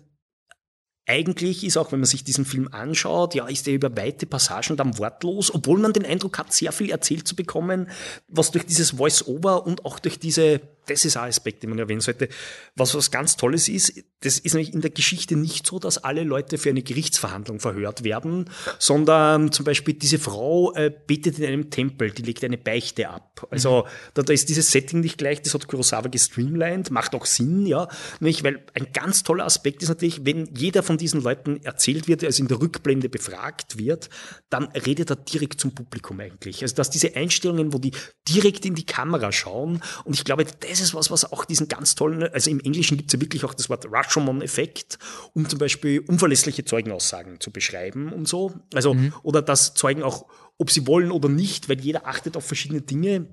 [1.07, 4.77] eigentlich ist auch, wenn man sich diesen Film anschaut, ja, ist er über weite Passagen
[4.77, 7.89] dann wortlos, obwohl man den Eindruck hat, sehr viel erzählt zu bekommen,
[8.29, 12.01] was durch dieses Voice-Over und auch durch diese das ist ein Aspekt, den man erwähnen
[12.01, 12.29] sollte.
[12.75, 16.25] Was was ganz Tolles ist, das ist nämlich in der Geschichte nicht so, dass alle
[16.25, 21.71] Leute für eine Gerichtsverhandlung verhört werden, sondern zum Beispiel diese Frau äh, betet in einem
[21.71, 23.47] Tempel, die legt eine Beichte ab.
[23.51, 23.89] Also mhm.
[24.15, 27.89] da, da ist dieses Setting nicht gleich, das hat Kurosawa gestreamlined, macht auch Sinn, ja,
[28.21, 32.25] nämlich weil ein ganz toller Aspekt ist natürlich, wenn jeder von diesen Leuten erzählt wird,
[32.25, 34.09] also in der Rückblende befragt wird,
[34.49, 36.63] dann redet er direkt zum Publikum eigentlich.
[36.63, 37.93] Also dass diese Einstellungen, wo die
[38.29, 41.69] direkt in die Kamera schauen und ich glaube, das das ist was, was auch diesen
[41.69, 44.99] ganz tollen, also im Englischen gibt es ja wirklich auch das Wort Rashomon-Effekt,
[45.35, 48.55] um zum Beispiel unverlässliche Zeugenaussagen zu beschreiben und so.
[48.75, 49.13] Also, mhm.
[49.23, 50.27] oder dass Zeugen auch,
[50.59, 53.27] ob sie wollen oder nicht, weil jeder achtet auf verschiedene Dinge,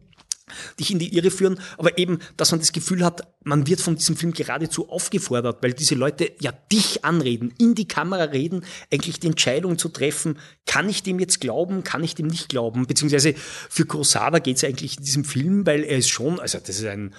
[0.79, 3.95] dich in die Irre führen, aber eben, dass man das Gefühl hat, man wird von
[3.95, 9.19] diesem Film geradezu aufgefordert, weil diese Leute ja dich anreden, in die Kamera reden, eigentlich
[9.19, 13.34] die Entscheidung zu treffen, kann ich dem jetzt glauben, kann ich dem nicht glauben, beziehungsweise
[13.36, 16.86] für Kurosawa geht es eigentlich in diesem Film, weil er ist schon, also das ist
[16.86, 17.13] ein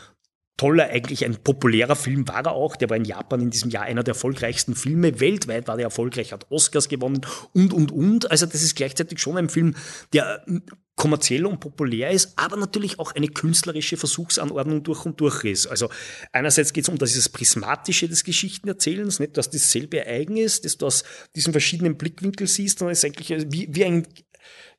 [0.57, 2.77] toller, eigentlich ein populärer Film war er auch.
[2.77, 5.21] Der war in Japan in diesem Jahr einer der erfolgreichsten Filme.
[5.21, 8.31] Weltweit war der erfolgreich, hat Oscars gewonnen und, und, und.
[8.31, 9.75] Also das ist gleichzeitig schon ein Film,
[10.13, 10.45] der
[10.97, 15.67] kommerziell und populär ist, aber natürlich auch eine künstlerische Versuchsanordnung durch und durch ist.
[15.67, 15.91] Also
[16.31, 20.87] einerseits geht es um dieses Prismatische des Geschichtenerzählens, nicht, dass dasselbe eigen ist, dass du
[20.87, 21.03] aus
[21.35, 24.07] diesen verschiedenen Blickwinkeln siehst, sondern es ist eigentlich wie, wie ein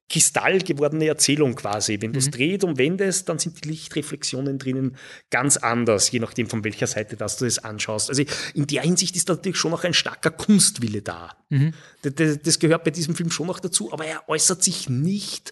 [0.08, 1.98] Kristall gewordene Erzählung quasi.
[2.00, 2.32] Wenn du es mhm.
[2.32, 4.98] dreht und wendest, dann sind die Lichtreflexionen drinnen
[5.32, 8.10] ganz anders, je nachdem von welcher Seite das du es anschaust.
[8.10, 11.36] Also in der Hinsicht ist natürlich schon noch ein starker Kunstwille da.
[11.50, 11.74] Mhm.
[12.04, 15.52] Das, das, gehört bei diesem Film schon noch dazu, aber er äußert sich nicht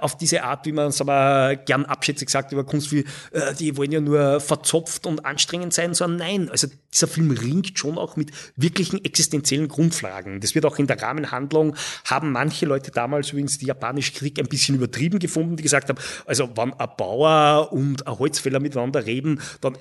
[0.00, 3.76] auf diese Art, wie man es aber gern abschätzig sagt über Kunst, wie äh, die
[3.76, 8.16] wollen ja nur verzopft und anstrengend sein, sondern nein, also dieser Film ringt schon auch
[8.16, 10.40] mit wirklichen existenziellen Grundfragen.
[10.40, 11.76] Das wird auch in der Rahmenhandlung,
[12.06, 15.98] haben manche Leute damals übrigens die japanische Krieg ein bisschen übertrieben gefunden, die gesagt haben,
[16.24, 19.76] also wenn ein Bauer und ein Holzfäller miteinander reden, dann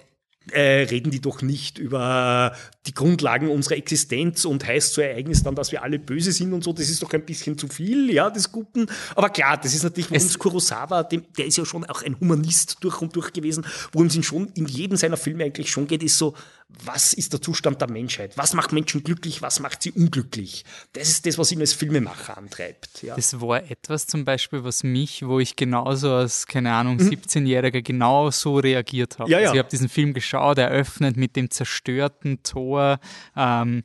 [0.52, 2.56] äh, reden die doch nicht über
[2.86, 6.64] die Grundlagen unserer Existenz und heißt so Ereignis dann, dass wir alle böse sind und
[6.64, 6.74] so.
[6.74, 8.88] Das ist doch ein bisschen zu viel, ja, des Guten.
[9.16, 12.78] Aber klar, das ist natürlich, es Kurosawa, dem, der ist ja schon auch ein Humanist
[12.82, 16.04] durch und durch gewesen, worum es ihn schon in jedem seiner Filme eigentlich schon geht,
[16.04, 16.34] ist so,
[16.70, 18.38] was ist der Zustand der Menschheit?
[18.38, 19.42] Was macht Menschen glücklich?
[19.42, 20.66] Was macht sie unglücklich?
[20.94, 23.04] Das ist das, was ihn als Filmemacher antreibt.
[23.04, 23.16] Ja.
[23.16, 27.84] Das war etwas zum Beispiel, was mich, wo ich genauso als, keine Ahnung, 17-Jähriger mhm.
[27.84, 29.32] genau so reagiert habe.
[29.32, 29.46] Ja, ja.
[29.46, 33.00] Also ich habe diesen Film geschaut, eröffnet mit dem zerstörten Tor.
[33.36, 33.84] Ähm,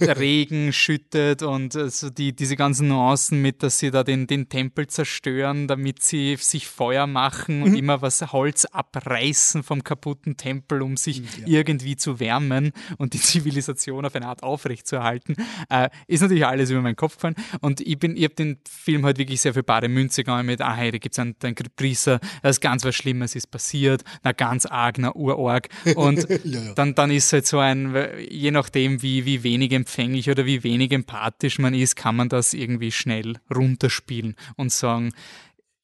[0.00, 4.86] Regen schüttet und also die, diese ganzen Nuancen mit, dass sie da den, den Tempel
[4.86, 7.76] zerstören, damit sie sich Feuer machen und mhm.
[7.76, 11.58] immer was Holz abreißen vom kaputten Tempel, um sich mhm, ja.
[11.58, 15.36] irgendwie zu wärmen und die Zivilisation auf eine Art aufrechtzuerhalten,
[15.70, 17.36] äh, ist natürlich alles über meinen Kopf gefallen.
[17.60, 20.60] Und ich bin, ich habe den Film halt wirklich sehr viel bare Münze gegangen mit,
[20.60, 24.04] ah hey, da gibt es einen, einen Priester, da ist ganz was Schlimmes ist passiert,
[24.22, 25.68] na ganz arg, na urorg.
[25.94, 26.74] Und ja, ja.
[26.74, 27.96] Dann, dann ist halt so ein,
[28.28, 32.52] je nachdem, wie, wie wenig empfänglich oder wie wenig empathisch man ist, kann man das
[32.52, 35.12] irgendwie schnell runterspielen und sagen,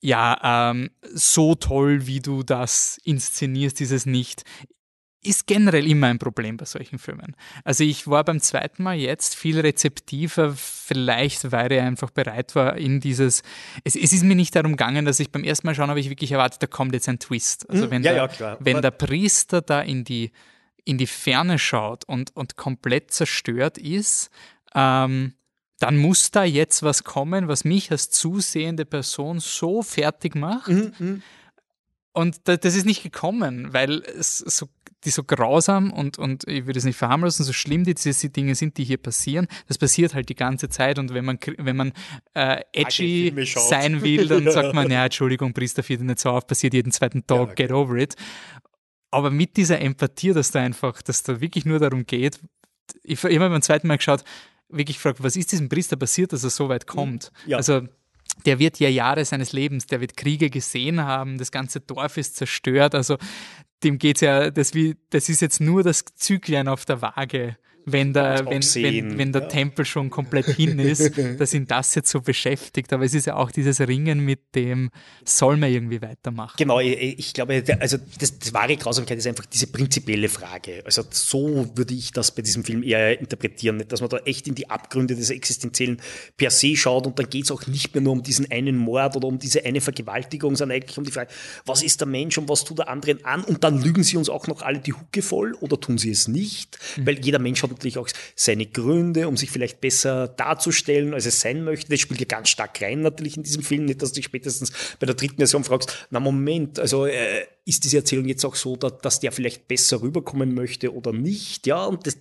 [0.01, 4.43] ja, ähm, so toll, wie du das inszenierst, ist es nicht
[5.25, 7.37] ist generell immer ein Problem bei solchen Filmen.
[7.65, 12.77] Also ich war beim zweiten Mal jetzt viel rezeptiver, vielleicht weil er einfach bereit war
[12.77, 13.43] in dieses,
[13.85, 16.11] es, es ist mir nicht darum gegangen, dass ich beim ersten Mal schauen habe ich
[16.11, 17.71] wirklich erwartet, da kommt jetzt ein Twist.
[17.71, 20.33] Also hm, wenn, ja, der, ja, wenn der Priester da in die
[20.85, 24.31] in die Ferne schaut und, und komplett zerstört ist,
[24.75, 25.35] ähm,
[25.79, 30.69] dann muss da jetzt was kommen, was mich als zusehende Person so fertig macht.
[30.69, 31.23] Mhm, mhm.
[32.13, 34.69] und das ist nicht gekommen, weil es so,
[35.05, 38.55] die so grausam und, und ich würde es nicht verharmlosen, so schlimm die, diese Dinge
[38.55, 41.93] sind, die hier passieren, das passiert halt die ganze Zeit und wenn man, wenn man
[42.35, 46.75] äh, edgy sein will, dann sagt man, ja, Entschuldigung, Priester, fiel nicht so auf, passiert
[46.75, 47.55] jeden zweiten Tag, ja, okay.
[47.67, 48.15] get over it
[49.13, 52.41] aber mit dieser Empathie, dass da einfach, dass da wirklich nur darum geht,
[53.05, 54.25] ich, habe beim zweiten Mal geschaut,
[54.69, 57.31] wirklich gefragt, was ist diesem Priester passiert, dass er so weit kommt?
[57.47, 57.59] Ja.
[57.59, 57.83] Also
[58.47, 62.37] der wird ja Jahre seines Lebens, der wird Kriege gesehen haben, das ganze Dorf ist
[62.37, 63.19] zerstört, also
[63.85, 67.57] dem geht es ja, das, wie, das ist jetzt nur das Zyklen auf der Waage
[67.85, 69.49] wenn der, wenn, wenn, wenn der ja.
[69.49, 72.93] Tempel schon komplett hin ist, dass ihn das jetzt so beschäftigt.
[72.93, 74.91] Aber es ist ja auch dieses Ringen mit dem,
[75.25, 76.55] soll man irgendwie weitermachen?
[76.59, 80.83] Genau, ich, ich glaube, also das, das wahre Grausamkeit ist einfach diese prinzipielle Frage.
[80.85, 84.55] Also so würde ich das bei diesem Film eher interpretieren, dass man da echt in
[84.55, 86.01] die Abgründe des Existenziellen
[86.37, 89.17] per se schaut und dann geht es auch nicht mehr nur um diesen einen Mord
[89.17, 91.33] oder um diese eine Vergewaltigung, sondern eigentlich um die Frage,
[91.67, 94.29] was ist der Mensch und was tut der anderen an und dann lügen sie uns
[94.29, 97.07] auch noch alle die Hucke voll oder tun sie es nicht, mhm.
[97.07, 101.41] weil jeder Mensch hat natürlich auch seine Gründe, um sich vielleicht besser darzustellen, als es
[101.41, 101.91] sein möchte.
[101.91, 103.85] Das spielt ja ganz stark rein natürlich in diesem Film.
[103.85, 107.85] Nicht, dass du dich spätestens bei der dritten Version fragst, na Moment, also äh, ist
[107.85, 111.67] diese Erzählung jetzt auch so, dass, dass der vielleicht besser rüberkommen möchte oder nicht?
[111.67, 112.17] Ja, und das,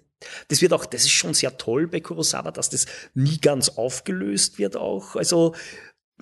[0.47, 4.59] das wird auch, das ist schon sehr toll bei Kurosawa, dass das nie ganz aufgelöst
[4.59, 5.15] wird auch.
[5.15, 5.55] Also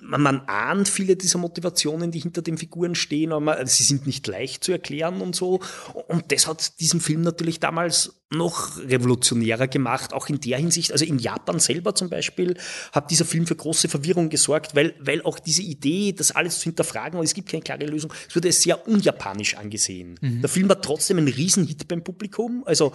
[0.02, 4.06] man, man ahnt viele dieser Motivationen, die hinter den Figuren stehen, aber man, sie sind
[4.06, 5.60] nicht leicht zu erklären und so.
[6.08, 10.92] Und das hat diesen Film natürlich damals noch revolutionärer gemacht, auch in der Hinsicht.
[10.92, 12.56] Also in Japan selber zum Beispiel
[12.92, 16.64] hat dieser Film für große Verwirrung gesorgt, weil, weil auch diese Idee, das alles zu
[16.64, 20.16] hinterfragen und es gibt keine klare Lösung, es wurde sehr unjapanisch angesehen.
[20.20, 20.42] Mhm.
[20.42, 22.62] Der Film war trotzdem ein Riesenhit beim Publikum.
[22.66, 22.92] Also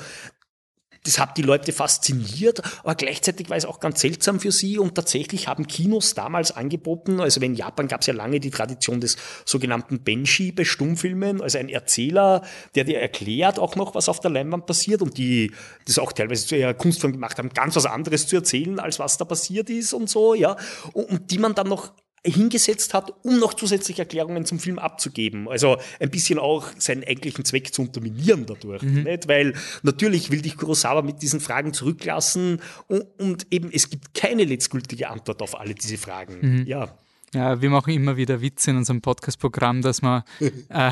[1.06, 4.78] das hat die Leute fasziniert, aber gleichzeitig war es auch ganz seltsam für sie.
[4.78, 9.00] Und tatsächlich haben Kinos damals angeboten, also in Japan gab es ja lange die Tradition
[9.00, 12.44] des sogenannten Benshi bei Stummfilmen, also ein Erzähler,
[12.76, 15.52] der dir erklärt auch noch, was auf der Leinwand passiert und die
[15.86, 19.18] das auch teilweise zu ihrer Kunstform gemacht haben, ganz was anderes zu erzählen, als was
[19.18, 20.58] da passiert ist und so, ja,
[20.94, 21.92] und, und die man dann noch
[22.26, 25.48] hingesetzt hat, um noch zusätzliche Erklärungen zum Film abzugeben.
[25.48, 28.82] Also ein bisschen auch seinen eigentlichen Zweck zu unterminieren dadurch.
[28.82, 29.04] Mhm.
[29.04, 29.28] Nicht?
[29.28, 29.54] Weil
[29.84, 35.10] natürlich will dich Kurosawa mit diesen Fragen zurücklassen und, und eben es gibt keine letztgültige
[35.10, 36.40] Antwort auf alle diese Fragen.
[36.42, 36.68] Mhm.
[36.68, 36.98] Ja.
[37.36, 40.24] Ja, wir machen immer wieder Witze in unserem Podcast-Programm, dass man,
[40.70, 40.92] äh,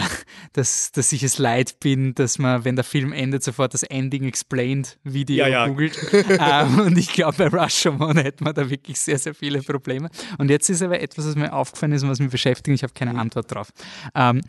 [0.52, 4.26] dass, dass ich es leid bin, dass man, wenn der Film endet, sofort das Ending
[4.26, 5.68] Explained Video ja, ja.
[5.68, 5.98] googelt.
[6.12, 10.10] ähm, und ich glaube, bei Rashomon hätte man da wirklich sehr, sehr viele Probleme.
[10.38, 12.76] Und jetzt ist aber etwas, was mir aufgefallen ist und was mich beschäftigt.
[12.76, 13.14] Ich habe keine.
[13.14, 13.72] Antwort drauf.
[14.16, 14.42] Ähm,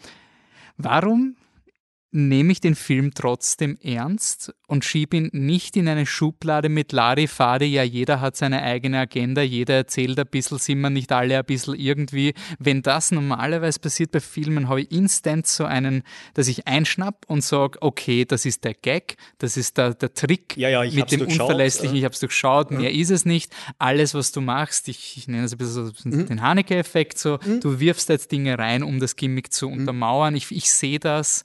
[0.78, 1.36] warum
[2.14, 7.66] nehme ich den Film trotzdem ernst und schiebe ihn nicht in eine Schublade mit Larifari,
[7.66, 11.44] ja, jeder hat seine eigene Agenda, jeder erzählt ein bisschen, sind wir nicht alle ein
[11.44, 12.34] bisschen irgendwie.
[12.60, 16.04] Wenn das normalerweise passiert bei Filmen, habe ich instant so einen,
[16.34, 20.56] dass ich einschnapp und sage, okay, das ist der Gag, das ist der, der Trick
[20.56, 23.52] ja, ja, mit dem Unverlässlichen, ich habe es durchschaut, mehr ist es nicht.
[23.78, 26.26] Alles, was du machst, ich, ich nenne es ein bisschen so mhm.
[26.26, 27.58] den Haneke-Effekt, so, mhm.
[27.58, 29.80] du wirfst jetzt Dinge rein, um das Gimmick zu mhm.
[29.80, 30.36] untermauern.
[30.36, 31.42] Ich, ich sehe das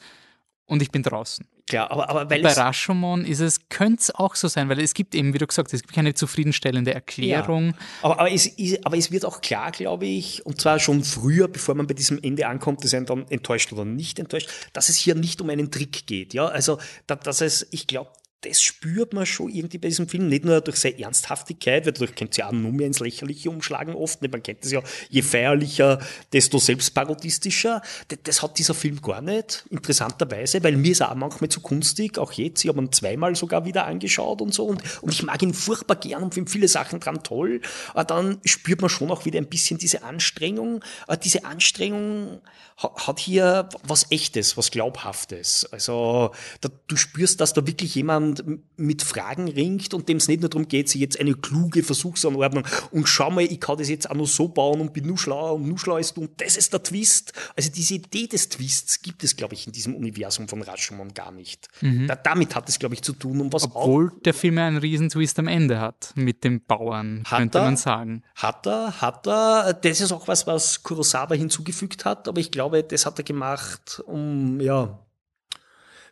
[0.69, 1.45] und ich bin draußen.
[1.67, 4.93] Klar, aber, aber weil bei Rashomon ist es, könnte es auch so sein, weil es
[4.93, 7.67] gibt eben, wie du gesagt hast, es gibt keine zufriedenstellende Erklärung.
[7.67, 11.03] Ja, aber, aber, es ist, aber es wird auch klar, glaube ich, und zwar schon
[11.03, 14.89] früher, bevor man bei diesem Ende ankommt, dass er dann enttäuscht oder nicht enttäuscht, dass
[14.89, 16.33] es hier nicht um einen Trick geht.
[16.33, 18.09] Ja, also, dass es, ich glaube,
[18.41, 22.15] das spürt man schon irgendwie bei diesem Film, nicht nur durch seine Ernsthaftigkeit, weil dadurch
[22.15, 25.21] kennt es ja auch nur mehr ins Lächerliche umschlagen oft, man kennt es ja, je
[25.21, 25.99] feierlicher,
[26.31, 27.81] desto selbstparodistischer.
[28.07, 31.59] Das, das, hat dieser Film gar nicht, interessanterweise, weil mir ist er auch manchmal zu
[31.59, 34.65] kunstig, auch jetzt, ich habe ihn zweimal sogar wieder angeschaut und so.
[34.65, 37.59] Und, und ich mag ihn furchtbar gern und finde viele Sachen dran toll,
[37.91, 42.39] aber dann spürt man schon auch wieder ein bisschen diese Anstrengung, aber diese Anstrengung
[42.77, 46.31] hat hier was Echtes, was Glaubhaftes, also
[46.61, 50.41] da, du spürst, dass da wirklich jemand jemand mit Fragen ringt und dem es nicht
[50.41, 54.09] nur darum geht, sich jetzt eine kluge Versuchsanordnung und schau mal, ich kann das jetzt
[54.09, 56.73] auch noch so bauen und bin nur schlauer und nur schlauer du und das ist
[56.73, 57.33] der Twist.
[57.55, 61.31] Also diese Idee des Twists gibt es, glaube ich, in diesem Universum von Rashomon gar
[61.31, 61.67] nicht.
[61.81, 62.07] Mhm.
[62.07, 63.41] Da, damit hat es, glaube ich, zu tun.
[63.41, 67.59] Und was Obwohl auch, der Film einen Riesentwist am Ende hat mit dem Bauern, könnte
[67.59, 68.23] er, man sagen.
[68.35, 69.73] Hat er, hat er.
[69.73, 74.01] Das ist auch was, was Kurosawa hinzugefügt hat, aber ich glaube, das hat er gemacht,
[74.05, 74.99] um, ja,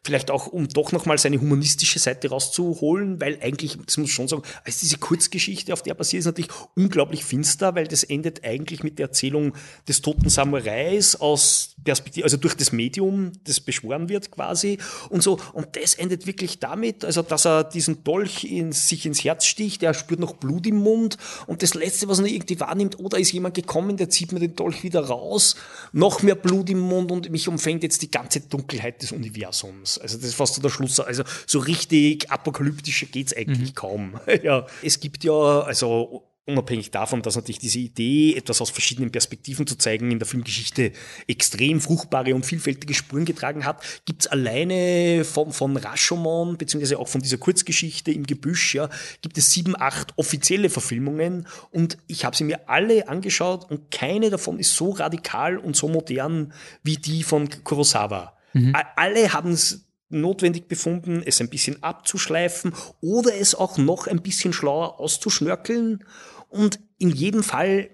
[0.03, 4.27] vielleicht auch, um doch nochmal seine humanistische Seite rauszuholen, weil eigentlich, das muss ich schon
[4.27, 8.83] sagen, als diese Kurzgeschichte, auf der passiert, ist natürlich unglaublich finster, weil das endet eigentlich
[8.83, 9.53] mit der Erzählung
[9.87, 14.77] des toten Samurais aus Perspektive, also durch das Medium, das beschworen wird quasi
[15.09, 15.39] und so.
[15.53, 19.83] Und das endet wirklich damit, also dass er diesen Dolch in, sich ins Herz sticht,
[19.83, 21.17] er spürt noch Blut im Mund
[21.47, 24.55] und das Letzte, was er irgendwie wahrnimmt, oder ist jemand gekommen, der zieht mir den
[24.55, 25.55] Dolch wieder raus,
[25.93, 29.86] noch mehr Blut im Mund und mich umfängt jetzt die ganze Dunkelheit des Universums.
[29.97, 30.99] Also das ist fast so der Schluss.
[30.99, 33.75] Also so richtig apokalyptischer geht's eigentlich mhm.
[33.75, 34.19] kaum.
[34.43, 39.67] ja, es gibt ja, also unabhängig davon, dass natürlich diese Idee, etwas aus verschiedenen Perspektiven
[39.67, 40.93] zu zeigen, in der Filmgeschichte
[41.27, 47.21] extrem fruchtbare und vielfältige Spuren getragen hat, gibt's alleine von, von Rashomon, beziehungsweise auch von
[47.21, 48.89] dieser Kurzgeschichte im Gebüsch, ja,
[49.21, 54.29] gibt es sieben, acht offizielle Verfilmungen und ich habe sie mir alle angeschaut und keine
[54.29, 58.36] davon ist so radikal und so modern wie die von Kurosawa.
[58.53, 58.75] Mhm.
[58.95, 64.53] Alle haben es notwendig befunden, es ein bisschen abzuschleifen oder es auch noch ein bisschen
[64.53, 66.05] schlauer auszuschnörkeln.
[66.49, 67.89] Und in jedem Fall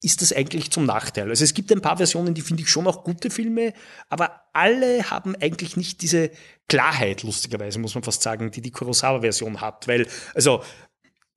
[0.00, 1.28] ist das eigentlich zum Nachteil.
[1.28, 3.72] Also es gibt ein paar Versionen, die finde ich schon auch gute Filme,
[4.08, 6.30] aber alle haben eigentlich nicht diese
[6.68, 9.88] Klarheit, lustigerweise muss man fast sagen, die die Kurosawa-Version hat.
[9.88, 10.62] Weil, also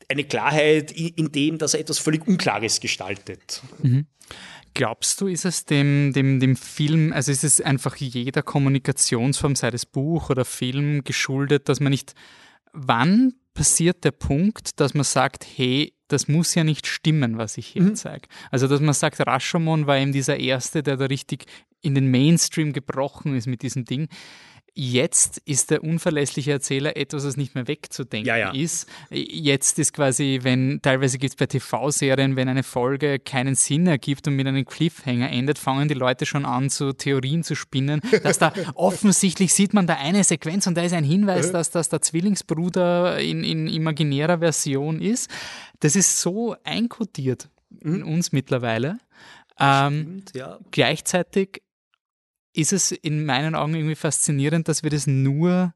[0.07, 3.61] eine Klarheit in dem, dass er etwas völlig Unklares gestaltet.
[3.81, 4.05] Mhm.
[4.73, 9.69] Glaubst du, ist es dem, dem, dem Film, also ist es einfach jeder Kommunikationsform, sei
[9.69, 12.13] es Buch oder Film, geschuldet, dass man nicht,
[12.71, 17.67] wann passiert der Punkt, dass man sagt, hey, das muss ja nicht stimmen, was ich
[17.67, 17.95] hier mhm.
[17.95, 18.27] zeige.
[18.49, 21.45] Also, dass man sagt, Rashomon war eben dieser Erste, der da richtig
[21.81, 24.07] in den Mainstream gebrochen ist mit diesem Ding.
[24.73, 28.51] Jetzt ist der unverlässliche Erzähler etwas, was nicht mehr wegzudenken ja, ja.
[28.51, 28.87] ist.
[29.09, 34.29] Jetzt ist quasi, wenn, teilweise gibt es bei TV-Serien, wenn eine Folge keinen Sinn ergibt
[34.29, 38.37] und mit einem Cliffhanger endet, fangen die Leute schon an, zu Theorien zu spinnen, dass
[38.37, 42.01] da offensichtlich sieht man da eine Sequenz und da ist ein Hinweis, dass das der
[42.01, 45.29] Zwillingsbruder in, in imaginärer Version ist.
[45.81, 47.49] Das ist so einkodiert
[47.81, 48.07] in mhm.
[48.07, 48.99] uns mittlerweile.
[49.59, 50.59] Ähm, Stimmt, ja.
[50.71, 51.61] Gleichzeitig
[52.53, 55.73] ist es in meinen Augen irgendwie faszinierend, dass wir das nur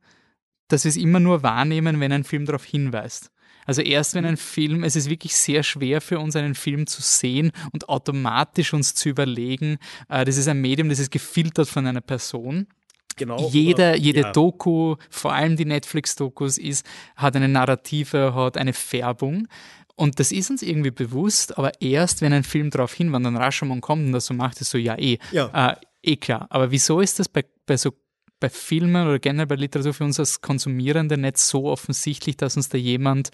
[0.68, 3.32] dass wir es immer nur wahrnehmen, wenn ein Film darauf hinweist.
[3.66, 7.02] Also erst wenn ein Film, es ist wirklich sehr schwer für uns, einen Film zu
[7.02, 11.88] sehen und automatisch uns zu überlegen, äh, das ist ein Medium, das ist gefiltert von
[11.88, 12.68] einer Person.
[13.16, 13.50] Genau.
[13.50, 14.32] Jeder, jede ja.
[14.32, 19.48] Doku, vor allem die Netflix-Dokus, ist, hat eine Narrative, hat eine Färbung.
[19.96, 23.80] Und das ist uns irgendwie bewusst, aber erst, wenn ein Film darauf hinwandert, dann Rashomon
[23.80, 25.18] kommt und das so macht, ist so, ja, eh.
[25.32, 25.72] Ja.
[25.72, 25.76] Äh,
[26.06, 26.48] eh klar.
[26.50, 27.92] Aber wieso ist das bei, bei so
[28.40, 32.70] bei Filmen oder generell bei Literatur für uns als Konsumierende nicht so offensichtlich, dass uns
[32.70, 33.32] da jemand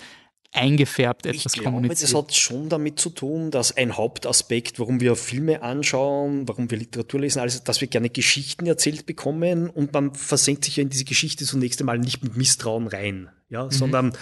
[0.54, 2.04] eingefärbt etwas ich kommuniziert.
[2.04, 6.78] Das hat schon damit zu tun, dass ein Hauptaspekt, warum wir Filme anschauen, warum wir
[6.78, 10.90] Literatur lesen, also dass wir gerne Geschichten erzählt bekommen und man versenkt sich ja in
[10.90, 13.72] diese Geschichte zunächst einmal nicht mit Misstrauen rein, ja, mhm.
[13.72, 14.14] sondern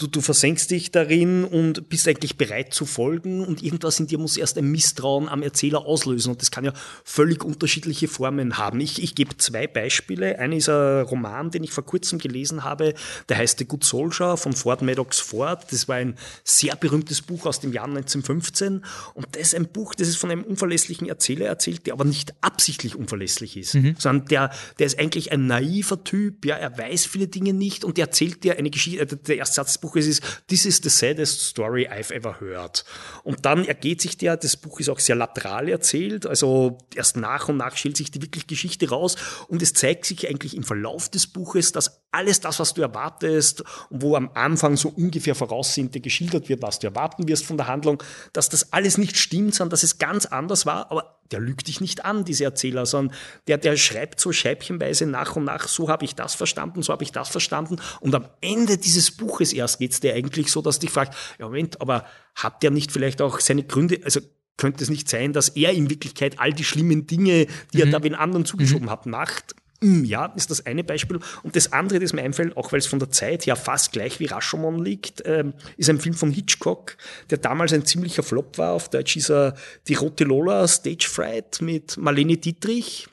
[0.00, 4.18] du, du versenkst dich darin und bist eigentlich bereit zu folgen und irgendwas in dir
[4.18, 6.72] muss erst ein Misstrauen am Erzähler auslösen und das kann ja
[7.04, 8.80] völlig unterschiedliche Formen haben.
[8.80, 10.38] Ich, ich gebe zwei Beispiele.
[10.38, 12.94] Eine ist ein Roman, den ich vor kurzem gelesen habe,
[13.28, 15.70] der heißt The Good Soldier von Ford Maddox Ford.
[15.70, 19.94] Das war ein sehr berühmtes Buch aus dem Jahr 1915 und das ist ein Buch,
[19.94, 23.96] das ist von einem unverlässlichen Erzähler erzählt, der aber nicht absichtlich unverlässlich ist, mhm.
[23.98, 27.98] sondern der, der ist eigentlich ein naiver Typ, ja, er weiß viele Dinge nicht und
[27.98, 30.80] der erzählt dir eine Geschichte, äh, der erste Satz des Buches Buches ist, This is
[30.82, 32.84] the saddest story I've ever heard.
[33.24, 37.48] Und dann ergeht sich der, das Buch ist auch sehr lateral erzählt, also erst nach
[37.48, 39.16] und nach schält sich die wirklich Geschichte raus
[39.48, 43.62] und es zeigt sich eigentlich im Verlauf des Buches, dass alles das, was du erwartest
[43.90, 47.66] und wo am Anfang so ungefähr voraussehend geschildert wird, was du erwarten wirst von der
[47.66, 48.02] Handlung,
[48.32, 51.80] dass das alles nicht stimmt, sondern dass es ganz anders war, aber der lügt dich
[51.80, 53.16] nicht an, dieser Erzähler, sondern
[53.46, 57.04] der, der schreibt so scheibchenweise nach und nach, so habe ich das verstanden, so habe
[57.04, 57.76] ich das verstanden.
[58.00, 61.18] Und am Ende dieses Buches erst geht es dir eigentlich so, dass du dich fragst,
[61.38, 62.04] ja Moment, aber
[62.34, 64.20] hat der nicht vielleicht auch seine Gründe, also
[64.56, 67.84] könnte es nicht sein, dass er in Wirklichkeit all die schlimmen Dinge, die mhm.
[67.84, 68.90] er da den anderen zugeschoben mhm.
[68.90, 69.54] hat, macht?
[69.82, 71.20] Hm, ja, ist das eine Beispiel.
[71.42, 74.20] Und das andere, das mir einfällt, auch weil es von der Zeit her fast gleich
[74.20, 76.98] wie Rashomon liegt, ähm, ist ein Film von Hitchcock,
[77.30, 78.72] der damals ein ziemlicher Flop war.
[78.72, 79.54] Auf Deutsch ist er
[79.88, 83.08] Die Rote Lola, Stage Fright mit Marlene Dietrich.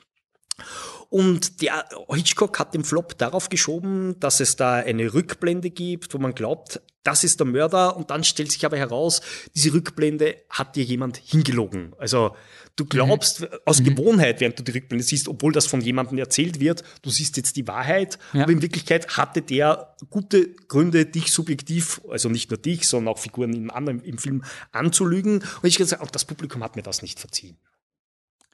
[1.10, 6.18] Und der Hitchcock hat den Flop darauf geschoben, dass es da eine Rückblende gibt, wo
[6.18, 9.22] man glaubt, das ist der Mörder und dann stellt sich aber heraus,
[9.54, 11.94] diese Rückblende hat dir jemand hingelogen.
[11.96, 12.36] Also
[12.76, 13.46] du glaubst mhm.
[13.64, 13.84] aus mhm.
[13.84, 17.56] Gewohnheit, während du die Rückblende siehst, obwohl das von jemandem erzählt wird, du siehst jetzt
[17.56, 18.42] die Wahrheit, ja.
[18.42, 23.18] aber in Wirklichkeit hatte der gute Gründe, dich subjektiv, also nicht nur dich, sondern auch
[23.18, 25.38] Figuren im anderen im Film anzulügen.
[25.38, 27.56] Und ich gesagt, auch das Publikum hat mir das nicht verziehen.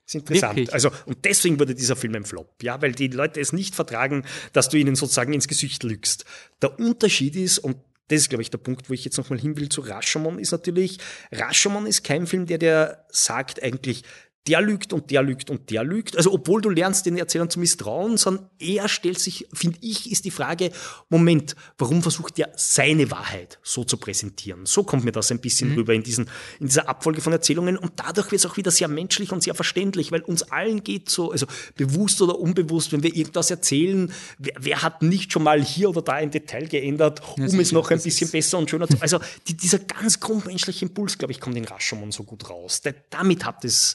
[0.07, 0.57] Das ist interessant.
[0.57, 0.75] Wirklich?
[0.75, 4.25] Also, und deswegen wurde dieser Film ein Flop, ja, weil die Leute es nicht vertragen,
[4.53, 6.25] dass du ihnen sozusagen ins Gesicht lügst.
[6.61, 7.77] Der Unterschied ist, und
[8.09, 10.53] das ist, glaube ich, der Punkt, wo ich jetzt nochmal hin will zu Rashomon, ist
[10.53, 10.99] natürlich,
[11.33, 14.03] Rashomon ist kein Film, der dir sagt eigentlich,
[14.47, 16.17] der lügt und der lügt und der lügt.
[16.17, 20.25] Also obwohl du lernst, den Erzählern zu misstrauen, sondern er stellt sich, finde ich, ist
[20.25, 20.71] die Frage,
[21.09, 24.67] Moment, warum versucht er seine Wahrheit so zu präsentieren?
[24.67, 25.77] So kommt mir das ein bisschen mhm.
[25.77, 26.29] rüber in, diesen,
[26.61, 29.55] in dieser Abfolge von Erzählungen und dadurch wird es auch wieder sehr menschlich und sehr
[29.55, 34.55] verständlich, weil uns allen geht so, also bewusst oder unbewusst, wenn wir irgendwas erzählen, wer,
[34.59, 37.91] wer hat nicht schon mal hier oder da ein Detail geändert, um ja, es noch
[37.91, 41.57] ein bisschen besser und schöner zu, also die, dieser ganz grundmenschliche Impuls, glaube ich, kommt
[41.57, 42.83] in Rashomon so gut raus.
[42.83, 43.95] Der, damit hat es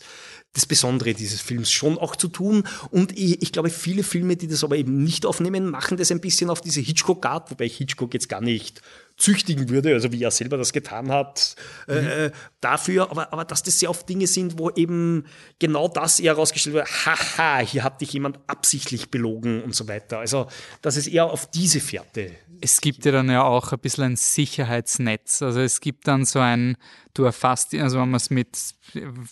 [0.53, 2.63] das Besondere dieses Films schon auch zu tun.
[2.89, 6.21] Und ich, ich glaube, viele Filme, die das aber eben nicht aufnehmen, machen das ein
[6.21, 8.81] bisschen auf diese Hitchcock-Art, wobei ich Hitchcock jetzt gar nicht
[9.19, 11.55] züchtigen würde, also wie er selber das getan hat,
[11.87, 12.07] äh, mhm.
[12.07, 15.25] äh, dafür, aber, aber dass das sehr oft Dinge sind, wo eben
[15.59, 20.19] genau das eher herausgestellt wird, haha, hier hat dich jemand absichtlich belogen und so weiter.
[20.19, 20.47] Also,
[20.81, 22.31] dass es eher auf diese Fährte.
[22.61, 25.41] Es gibt ja dann ja auch ein bisschen ein Sicherheitsnetz.
[25.41, 26.75] Also es gibt dann so ein,
[27.13, 28.57] du erfasst, also wenn man es mit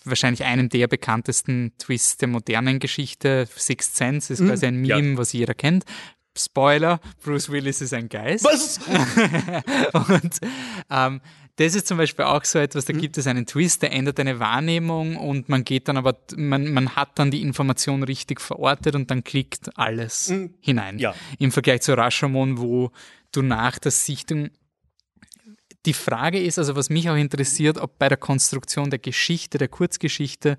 [0.06, 4.50] wahrscheinlich einem der bekanntesten Twists der modernen Geschichte, Sixth Sense, ist mhm.
[4.50, 5.18] quasi ein Meme, ja.
[5.18, 5.84] was jeder kennt.
[6.38, 8.46] Spoiler, Bruce Willis ist ein Geist.
[8.46, 8.80] Was?
[10.12, 10.40] und
[10.90, 11.22] ähm,
[11.58, 13.02] das ist zum Beispiel auch so etwas, da mhm.
[13.02, 16.96] gibt es einen Twist, der ändert eine Wahrnehmung und man geht dann aber, man, man
[16.96, 20.54] hat dann die Information richtig verortet und dann klickt alles mhm.
[20.62, 21.00] hinein.
[21.00, 21.16] Ja.
[21.40, 22.92] Im Vergleich zu Rashomon, wo
[23.32, 24.52] du nach der Sichtung
[25.88, 29.70] die Frage ist also, was mich auch interessiert, ob bei der Konstruktion der Geschichte, der
[29.70, 30.58] Kurzgeschichte,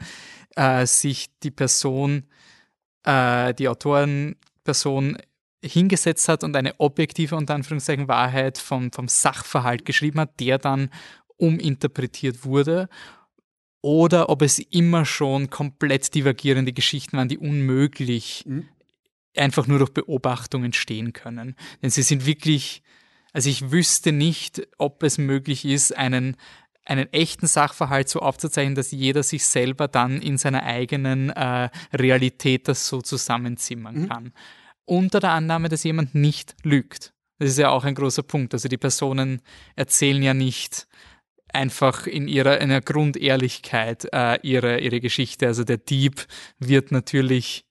[0.56, 2.24] äh, sich die Person,
[3.04, 5.18] äh, die Autorenperson
[5.62, 10.90] hingesetzt hat und eine objektive, unter Anführungszeichen, Wahrheit vom, vom Sachverhalt geschrieben hat, der dann
[11.36, 12.88] uminterpretiert wurde
[13.80, 18.68] oder ob es immer schon komplett divergierende Geschichten waren, die unmöglich mhm.
[19.36, 21.54] einfach nur durch Beobachtung entstehen können.
[21.82, 22.82] Denn sie sind wirklich
[23.32, 26.36] also ich wüsste nicht, ob es möglich ist, einen,
[26.84, 32.68] einen echten Sachverhalt so aufzuzeichnen, dass jeder sich selber dann in seiner eigenen äh, Realität
[32.68, 34.08] das so zusammenzimmern mhm.
[34.08, 34.32] kann.
[34.88, 37.12] Unter der Annahme, dass jemand nicht lügt.
[37.38, 38.54] Das ist ja auch ein großer Punkt.
[38.54, 39.42] Also die Personen
[39.76, 40.88] erzählen ja nicht
[41.52, 45.46] einfach in ihrer, in ihrer Grundehrlichkeit äh, ihre, ihre Geschichte.
[45.46, 46.26] Also der Dieb
[46.58, 47.64] wird natürlich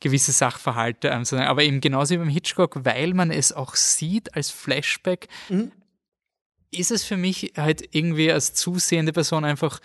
[0.00, 4.34] gewisse Sachverhalte ähm, sagen, aber eben genauso wie beim Hitchcock, weil man es auch sieht
[4.34, 5.72] als Flashback, mhm.
[6.70, 9.80] ist es für mich halt irgendwie als zusehende Person einfach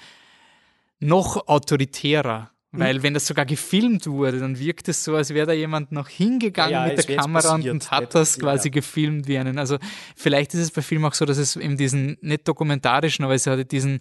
[0.99, 2.51] noch autoritärer.
[2.76, 2.80] Mhm.
[2.80, 6.09] Weil wenn das sogar gefilmt wurde, dann wirkt es so, als wäre da jemand noch
[6.09, 8.73] hingegangen ja, mit der Kamera passiert, und hat das quasi ja.
[8.73, 9.57] gefilmt wie einen.
[9.57, 9.78] Also
[10.15, 13.47] vielleicht ist es bei Filmen auch so, dass es eben diesen, nicht dokumentarischen, aber es
[13.47, 13.99] hat diesen,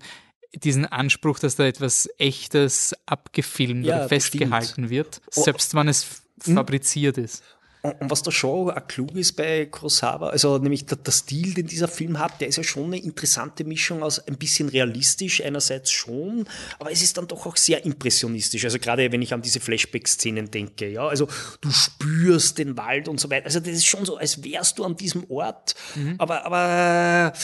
[0.54, 5.42] diesen Anspruch, dass da etwas Echtes abgefilmt ja, oder festgehalten wird, oh.
[5.42, 6.54] selbst wenn es hm?
[6.54, 7.42] fabriziert ist.
[7.84, 11.66] Und, was da schon auch klug ist bei Kurosawa, also nämlich der, der, Stil, den
[11.66, 15.90] dieser Film hat, der ist ja schon eine interessante Mischung aus ein bisschen realistisch einerseits
[15.90, 18.64] schon, aber es ist dann doch auch sehr impressionistisch.
[18.64, 21.28] Also gerade wenn ich an diese Flashback-Szenen denke, ja, also
[21.60, 23.44] du spürst den Wald und so weiter.
[23.44, 26.14] Also das ist schon so, als wärst du an diesem Ort, mhm.
[26.16, 27.34] aber, aber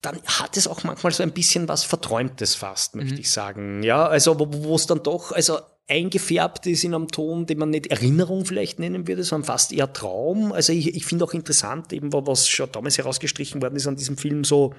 [0.00, 3.20] dann hat es auch manchmal so ein bisschen was Verträumtes fast, möchte mhm.
[3.20, 3.82] ich sagen.
[3.82, 5.58] Ja, also wo es dann doch, also
[5.88, 9.92] eingefärbt ist in einem Ton, den man nicht Erinnerung vielleicht nennen würde, sondern fast eher
[9.92, 10.52] Traum.
[10.52, 14.18] Also ich, ich finde auch interessant, eben was schon damals herausgestrichen worden ist an diesem
[14.18, 14.74] Film, so,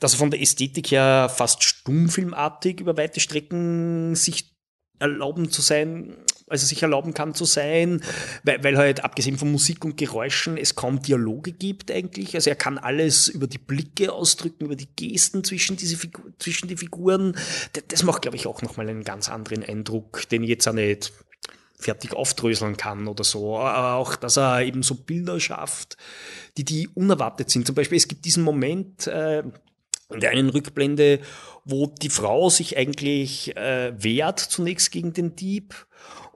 [0.00, 4.54] dass er von der Ästhetik her fast stummfilmartig über weite Strecken sich
[4.98, 6.14] erlauben zu sein,
[6.46, 8.02] also sich erlauben kann zu sein,
[8.42, 12.34] weil, weil halt abgesehen von Musik und Geräuschen es kaum Dialoge gibt eigentlich.
[12.34, 16.68] Also er kann alles über die Blicke ausdrücken, über die Gesten zwischen, diese Figur, zwischen
[16.68, 17.36] die Figuren.
[17.72, 20.74] Das, das macht, glaube ich, auch nochmal einen ganz anderen Eindruck, den ich jetzt auch
[20.74, 21.12] nicht
[21.78, 23.58] fertig aufdröseln kann oder so.
[23.58, 25.96] Aber auch, dass er eben so Bilder schafft,
[26.56, 27.66] die, die unerwartet sind.
[27.66, 29.42] Zum Beispiel, es gibt diesen Moment, äh,
[30.10, 31.20] in der einen Rückblende,
[31.64, 35.86] wo die Frau sich eigentlich äh, wehrt zunächst gegen den Dieb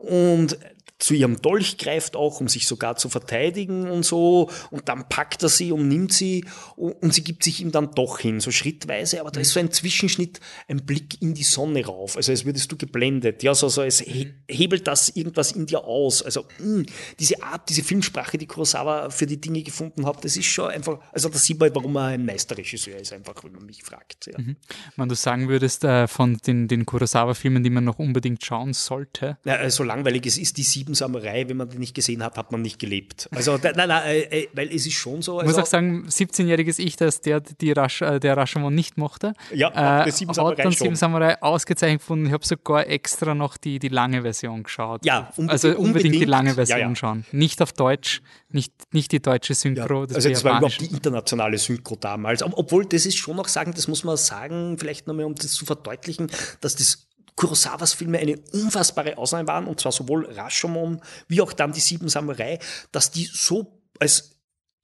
[0.00, 0.58] und
[0.98, 4.50] zu ihrem Dolch greift auch, um sich sogar zu verteidigen und so.
[4.70, 6.44] Und dann packt er sie und nimmt sie
[6.76, 9.20] und sie gibt sich ihm dann doch hin, so schrittweise.
[9.20, 12.16] Aber da ist so ein Zwischenschnitt, ein Blick in die Sonne rauf.
[12.16, 13.42] Also als würdest du geblendet.
[13.42, 16.22] Ja, so, so als hebelt das irgendwas in dir aus.
[16.22, 16.86] Also mh,
[17.18, 20.98] diese Art, diese Filmsprache, die Kurosawa für die Dinge gefunden hat, das ist schon einfach,
[21.12, 24.26] also da sieht man, warum er ein Meisterregisseur ist, einfach, wenn man mich fragt.
[24.26, 24.38] Ja.
[24.38, 24.56] Mhm.
[24.96, 29.38] Wenn du sagen würdest, äh, von den, den Kurosawa-Filmen, die man noch unbedingt schauen sollte.
[29.44, 32.22] Ja, äh, so langweilig es ist, die sieben sieben Samurai, wenn man die nicht gesehen
[32.22, 33.28] hat, hat man nicht gelebt.
[33.32, 35.38] Also, nein, nein, äh, äh, weil es ist schon so.
[35.38, 38.96] Also, ich muss auch sagen, 17-jähriges Ich, dass der, die Rash, äh, der Rashomon nicht
[38.96, 42.26] mochte, ja, äh, sieben hat dann sieben Samurai ausgezeichnet gefunden.
[42.26, 45.04] Ich habe sogar extra noch die, die lange Version geschaut.
[45.04, 46.94] Ja, unbedingt, also unbedingt, unbedingt die lange Version ja, ja.
[46.94, 47.24] schauen.
[47.32, 50.00] Nicht auf Deutsch, nicht, nicht die deutsche Synchro.
[50.00, 52.42] Ja, das also das war überhaupt die internationale Synchro damals.
[52.42, 55.66] Obwohl, das ist schon noch sagen, das muss man sagen, vielleicht nochmal, um das zu
[55.66, 56.30] verdeutlichen,
[56.60, 57.08] dass das
[57.38, 62.08] Kurosawas Filme eine unfassbare Ausnahme waren, und zwar sowohl Rashomon wie auch dann die Sieben
[62.08, 62.58] Samurai,
[62.90, 64.37] dass die so als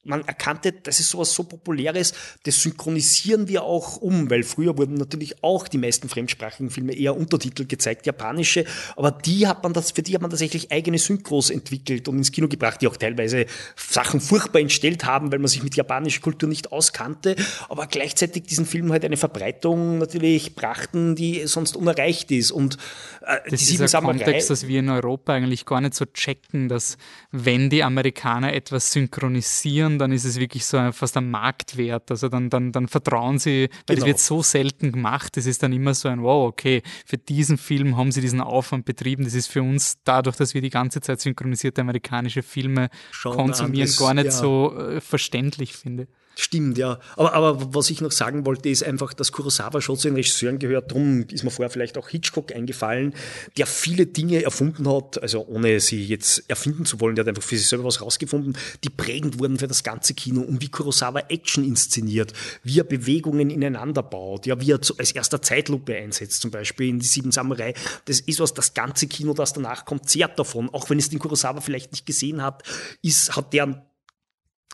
[0.04, 4.94] man erkannte, das ist sowas so Populäres, das synchronisieren wir auch um, weil früher wurden
[4.94, 8.64] natürlich auch die meisten fremdsprachigen Filme eher Untertitel gezeigt, japanische,
[8.96, 12.32] aber die hat man das, für die hat man tatsächlich eigene Synchros entwickelt und ins
[12.32, 13.46] Kino gebracht, die auch teilweise
[13.76, 17.36] Sachen furchtbar entstellt haben, weil man sich mit japanischer Kultur nicht auskannte,
[17.68, 22.78] aber gleichzeitig diesen Film halt eine Verbreitung natürlich brachten, die sonst unerreicht ist und
[23.22, 26.04] äh, das die ist ein Samurai, Kontext, dass wir in Europa eigentlich gar nicht so
[26.06, 26.96] checken, dass
[27.30, 32.10] wenn die Amerikaner etwas synchronisieren, dann ist es wirklich so fast ein Marktwert.
[32.10, 34.06] Also dann, dann, dann vertrauen sie, weil genau.
[34.06, 37.96] wird so selten gemacht, das ist dann immer so ein, wow, okay, für diesen Film
[37.96, 39.24] haben sie diesen Aufwand betrieben.
[39.24, 43.90] Das ist für uns dadurch, dass wir die ganze Zeit synchronisierte amerikanische Filme Schon konsumieren,
[43.98, 44.30] gar nicht ja.
[44.30, 46.08] so äh, verständlich finde.
[46.36, 46.98] Stimmt, ja.
[47.16, 50.58] Aber, aber was ich noch sagen wollte, ist einfach, dass Kurosawa schon zu den Regisseuren
[50.58, 50.90] gehört.
[50.90, 53.14] Darum ist mir vorher vielleicht auch Hitchcock eingefallen,
[53.56, 57.42] der viele Dinge erfunden hat, also ohne sie jetzt erfinden zu wollen, der hat einfach
[57.42, 61.20] für sich selber was rausgefunden, die prägend wurden für das ganze Kino und wie Kurosawa
[61.28, 62.32] Action inszeniert,
[62.64, 66.98] wie er Bewegungen ineinander baut, ja, wie er als erster Zeitlupe einsetzt, zum Beispiel in
[66.98, 67.74] die Sieben Samurai.
[68.06, 70.68] Das ist was, das ganze Kino, das danach kommt, zehrt davon.
[70.70, 72.64] Auch wenn es den Kurosawa vielleicht nicht gesehen hat,
[73.02, 73.84] ist, hat der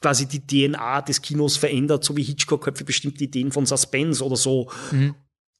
[0.00, 4.24] quasi die DNA des Kinos verändert, so wie Hitchcock halt für bestimmte Ideen von Suspense
[4.24, 4.70] oder so.
[4.90, 5.14] Mhm.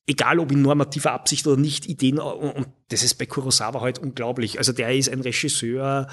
[0.07, 4.59] Egal ob in normativer Absicht oder nicht, Ideen, und das ist bei Kurosawa halt unglaublich.
[4.59, 6.09] Also der ist ein Regisseur,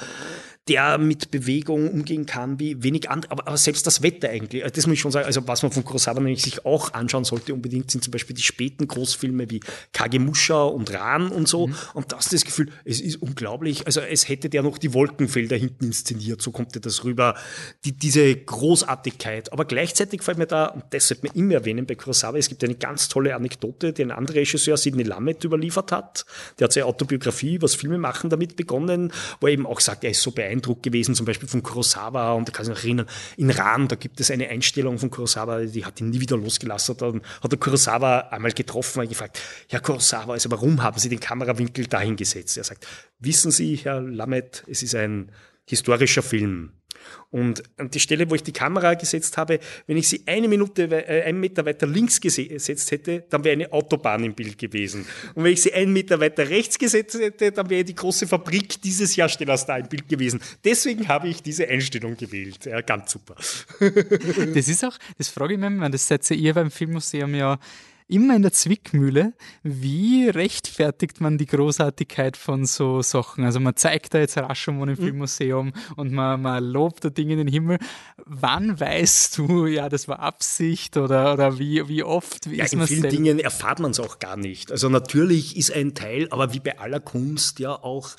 [0.68, 4.86] der mit Bewegung umgehen kann, wie wenig andere, aber, aber, selbst das Wetter eigentlich, das
[4.86, 7.91] muss ich schon sagen, also was man von Kurosawa nämlich sich auch anschauen sollte unbedingt,
[7.91, 9.61] sind zum Beispiel die späten Großfilme wie
[9.93, 11.76] Kagemusha und Ran und so, mhm.
[11.93, 15.55] und das ist das Gefühl, es ist unglaublich, also es hätte der noch die Wolkenfelder
[15.55, 17.36] hinten inszeniert, so kommt dir das rüber,
[17.86, 21.95] die, diese Großartigkeit, aber gleichzeitig fällt mir da, und das sollte man immer erwähnen bei
[21.95, 26.26] Kurosawa, es gibt eine ganz tolle Anekdote, die ein anderer Regisseur, Sidney Lamet, überliefert hat,
[26.59, 30.11] der hat seine Autobiografie, was Filme machen, damit begonnen, wo er eben auch sagt, er
[30.11, 33.08] ist so beeindruckt, Eindruck gewesen, zum Beispiel von Kurosawa, und da kann ich mich erinnern,
[33.38, 36.97] in Ran, da gibt es eine Einstellung von Kurosawa, die hat ihn nie wieder losgelassen.
[36.97, 39.39] Dann hat der Kurosawa einmal getroffen und gefragt,
[39.70, 42.58] Herr Kurosawa, also warum haben Sie den Kamerawinkel dahin gesetzt?
[42.58, 42.86] Er sagt,
[43.20, 45.32] wissen Sie, Herr Lamet, es ist ein
[45.66, 46.72] historischer Film.
[47.30, 50.84] Und an die Stelle, wo ich die Kamera gesetzt habe, wenn ich sie eine Minute,
[50.84, 55.05] äh, einen Meter weiter links gesetzt hätte, dann wäre eine Autobahn im Bild gewesen.
[55.36, 58.82] Und wenn ich sie einen Meter weiter rechts gesetzt hätte, dann wäre die große Fabrik
[58.82, 60.41] dieses Herstellers da im Bild gewesen.
[60.64, 62.66] Deswegen habe ich diese Einstellung gewählt.
[62.66, 63.36] Ja, ganz super.
[64.53, 67.60] Das ist auch, das frage ich mich, das seid ihr beim Filmmuseum ja
[68.08, 69.34] immer in der Zwickmühle,
[69.64, 73.43] wie rechtfertigt man die Großartigkeit von so Sachen?
[73.43, 75.03] Also man zeigt da jetzt Rashomon im mhm.
[75.03, 77.80] Filmmuseum und man, man lobt da Dinge in den Himmel.
[78.26, 82.49] Wann weißt du, ja, das war Absicht oder, oder wie, wie oft?
[82.49, 84.72] Wie ja, in vielen Dingen erfahrt man es auch gar nicht.
[84.72, 88.12] Also natürlich ist ein Teil, aber wie bei aller Kunst ja auch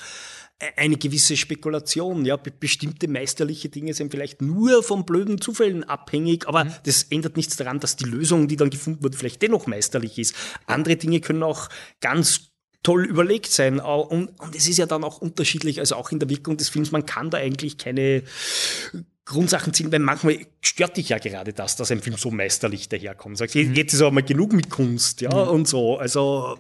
[0.77, 2.25] eine gewisse Spekulation.
[2.25, 6.75] Ja, bestimmte meisterliche Dinge sind vielleicht nur von blöden Zufällen abhängig, aber mhm.
[6.85, 10.35] das ändert nichts daran, dass die Lösung, die dann gefunden wurde, vielleicht dennoch meisterlich ist.
[10.67, 11.69] Andere Dinge können auch
[12.01, 12.51] ganz
[12.83, 13.81] toll überlegt sein.
[13.81, 16.91] Und, und es ist ja dann auch unterschiedlich, also auch in der Wirkung des Films,
[16.91, 18.23] man kann da eigentlich keine
[19.25, 23.37] Grundsachen ziehen, weil manchmal stört dich ja gerade das, dass ein Film so meisterlich daherkommt.
[23.37, 23.75] Sagst, mhm.
[23.75, 25.51] jetzt ist aber mal genug mit Kunst, ja, mhm.
[25.51, 25.99] und so.
[25.99, 26.57] Also,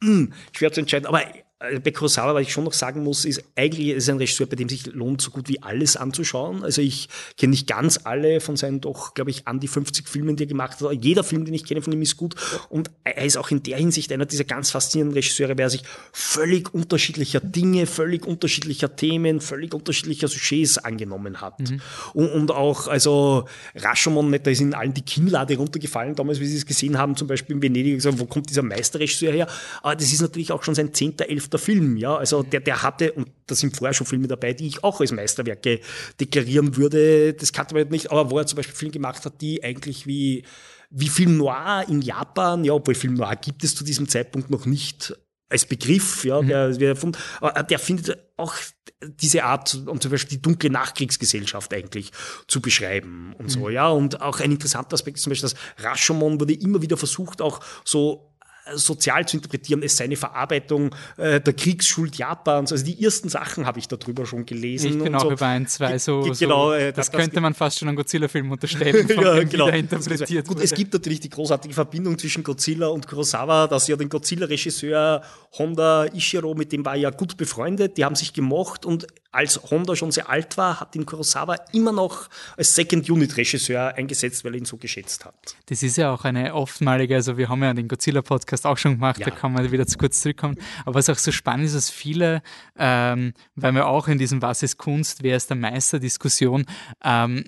[0.00, 1.06] mh, hm, schwer zu entscheiden.
[1.06, 1.22] Aber
[1.58, 4.68] bei Kurosawa, was ich schon noch sagen muss, ist eigentlich ist ein Regisseur, bei dem
[4.68, 6.62] sich lohnt, so gut wie alles anzuschauen.
[6.62, 10.36] Also ich kenne nicht ganz alle von seinen doch, glaube ich, an die 50 Filmen,
[10.36, 10.92] die er gemacht hat.
[11.02, 12.36] Jeder Film, den ich kenne von ihm, ist gut.
[12.68, 15.82] Und er ist auch in der Hinsicht einer dieser ganz faszinierenden Regisseure, weil er sich
[16.12, 21.58] völlig unterschiedlicher Dinge, völlig unterschiedlicher Themen, völlig unterschiedlicher Sujets angenommen hat.
[21.58, 21.80] Mhm.
[22.14, 26.56] Und, und, auch, also Rashomon, da ist in allen die Kinnlade runtergefallen, damals, wie sie
[26.56, 29.48] es gesehen haben, zum Beispiel in Venedig, gesagt, wo kommt dieser Meisterregisseur her?
[29.82, 32.16] Aber das ist natürlich auch schon sein zehnter, elfter der Film, ja.
[32.16, 35.12] Also der, der hatte, und da sind vorher schon Filme dabei, die ich auch als
[35.12, 35.80] Meisterwerke
[36.20, 37.34] deklarieren würde.
[37.34, 40.44] Das kannte man nicht, aber wo er zum Beispiel Filme gemacht hat, die eigentlich wie,
[40.90, 44.66] wie Film Noir in Japan, ja, obwohl Film Noir gibt es zu diesem Zeitpunkt noch
[44.66, 45.14] nicht
[45.50, 46.48] als Begriff, ja, mhm.
[46.48, 46.96] der, der,
[47.40, 48.54] aber der findet auch
[49.02, 52.10] diese Art, um zum Beispiel die dunkle Nachkriegsgesellschaft eigentlich
[52.46, 53.50] zu beschreiben und mhm.
[53.50, 53.88] so, ja.
[53.88, 57.60] Und auch ein interessanter Aspekt ist zum Beispiel, dass Rashomon wurde immer wieder versucht, auch
[57.84, 58.27] so
[58.74, 62.72] sozial zu interpretieren, es sei eine Verarbeitung äh, der Kriegsschuld Japans.
[62.72, 64.92] Also die ersten Sachen habe ich darüber schon gelesen.
[64.92, 65.32] Ich bin auch so.
[65.32, 66.20] über ein, zwei so.
[66.38, 69.68] genau, äh, das, das, könnte man fast schon einem Godzilla-Film unterstellen, von ja, genau.
[69.68, 70.64] interpretiert Gut, wurde.
[70.64, 75.22] es gibt natürlich die großartige Verbindung zwischen Godzilla und Kurosawa, dass ja den Godzilla-Regisseur
[75.58, 79.60] Honda Ishiro, mit dem war er ja gut befreundet, die haben sich gemocht und als
[79.70, 84.58] Honda schon sehr alt war, hat ihn Kurosawa immer noch als Second-Unit-Regisseur eingesetzt, weil er
[84.58, 85.56] ihn so geschätzt hat.
[85.66, 89.20] Das ist ja auch eine oftmalige, also wir haben ja den Godzilla-Podcast auch schon gemacht,
[89.20, 89.26] ja.
[89.26, 90.56] da kann man wieder zu kurz zurückkommen.
[90.84, 92.42] Aber was auch so spannend ist, dass viele,
[92.78, 96.64] ähm, weil wir auch in diesem Was ist Kunst, wer ist der Meister-Diskussion,
[97.04, 97.44] ähm,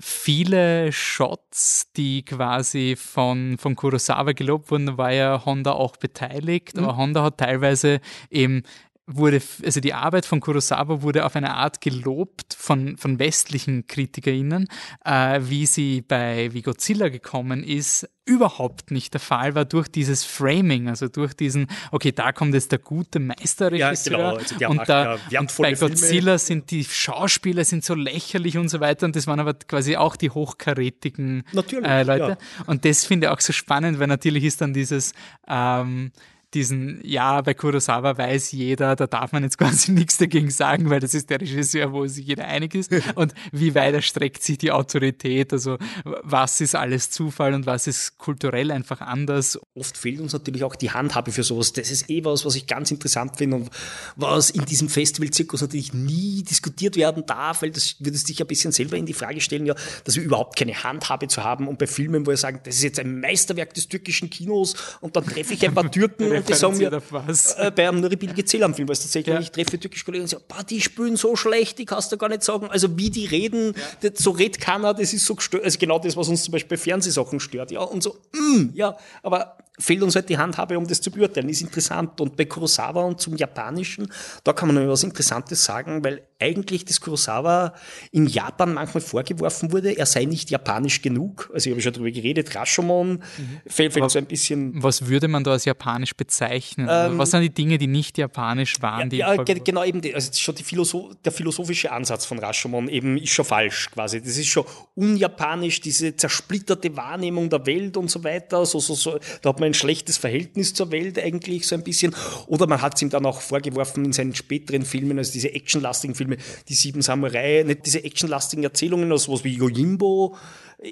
[0.00, 6.84] viele Shots, die quasi von, von Kurosawa gelobt wurden, war ja Honda auch beteiligt, mhm.
[6.84, 8.00] aber Honda hat teilweise
[8.30, 8.62] eben
[9.08, 14.68] wurde, also die Arbeit von Kurosawa wurde auf eine Art gelobt von, von westlichen KritikerInnen,
[15.04, 20.24] äh, wie sie bei wie Godzilla gekommen ist, überhaupt nicht der Fall war durch dieses
[20.24, 24.36] Framing, also durch diesen, okay, da kommt jetzt der gute Meisterregisseur ja, genau.
[24.36, 26.38] also und, da, ja, und bei Godzilla Filme.
[26.38, 30.16] sind die Schauspieler sind so lächerlich und so weiter und das waren aber quasi auch
[30.16, 31.44] die hochkarätigen
[31.82, 32.64] äh, Leute ja.
[32.66, 35.14] und das finde ich auch so spannend, weil natürlich ist dann dieses
[35.48, 36.12] ähm,
[36.54, 41.00] diesen, ja, bei Kurosawa weiß jeder, da darf man jetzt quasi nichts dagegen sagen, weil
[41.00, 42.92] das ist der Regisseur, wo sich jeder einig ist.
[43.14, 45.52] Und wie weit erstreckt sich die Autorität?
[45.52, 49.58] Also was ist alles Zufall und was ist kulturell einfach anders?
[49.74, 51.72] Oft fehlt uns natürlich auch die Handhabe für sowas.
[51.72, 53.70] Das ist eh was, was ich ganz interessant finde und
[54.16, 58.72] was in diesem Festivalzirkus natürlich nie diskutiert werden darf, weil das würde sich ein bisschen
[58.72, 59.74] selber in die Frage stellen, ja,
[60.04, 62.82] dass wir überhaupt keine Handhabe zu haben und bei Filmen, wo wir sagen, das ist
[62.82, 66.54] jetzt ein Meisterwerk des türkischen Kinos und dann treffe ich ein paar Türken und die
[66.54, 69.40] sagen mir äh, bei einem Nuribilge Film, weil es tatsächlich, ja.
[69.40, 72.42] ich treffe türkische Kollegen und sagen, die spielen so schlecht, die kannst du gar nicht
[72.42, 72.68] sagen.
[72.70, 74.10] Also wie die reden, ja.
[74.10, 75.64] das, so redet keiner, das ist so gestört.
[75.64, 77.70] Also genau das, was uns zum Beispiel bei Fernsehsachen stört.
[77.70, 81.48] Ja, und so, mm, ja, aber fehlt uns halt die Handhabe, um das zu beurteilen.
[81.48, 82.20] Ist interessant.
[82.20, 84.10] Und bei Kurosawa und zum Japanischen,
[84.44, 87.74] da kann man noch was Interessantes sagen, weil eigentlich das Kurosawa
[88.12, 91.50] in Japan manchmal vorgeworfen wurde, er sei nicht japanisch genug.
[91.52, 93.20] Also ich habe schon darüber geredet, Rashomon mhm.
[93.66, 94.80] fällt, fällt so ein bisschen.
[94.82, 96.86] Was würde man da als japanisch bezeichnen?
[96.90, 99.10] Ähm, was sind die Dinge, die nicht japanisch waren?
[99.10, 103.30] Ja, ja genau eben, die, also schon Philosoph der philosophische Ansatz von Rashomon eben ist
[103.30, 104.20] schon falsch quasi.
[104.20, 104.64] Das ist schon
[104.94, 108.64] unjapanisch, diese zersplitterte Wahrnehmung der Welt und so weiter.
[108.64, 112.14] So, so, so, da hat man ein schlechtes Verhältnis zur Welt eigentlich so ein bisschen.
[112.46, 116.14] Oder man hat es ihm dann auch vorgeworfen in seinen späteren Filmen, also diese actionlastigen
[116.14, 116.36] Filme,
[116.68, 120.36] die Sieben Samurai, nicht diese actionlastigen Erzählungen, aus was wie Yojimbo,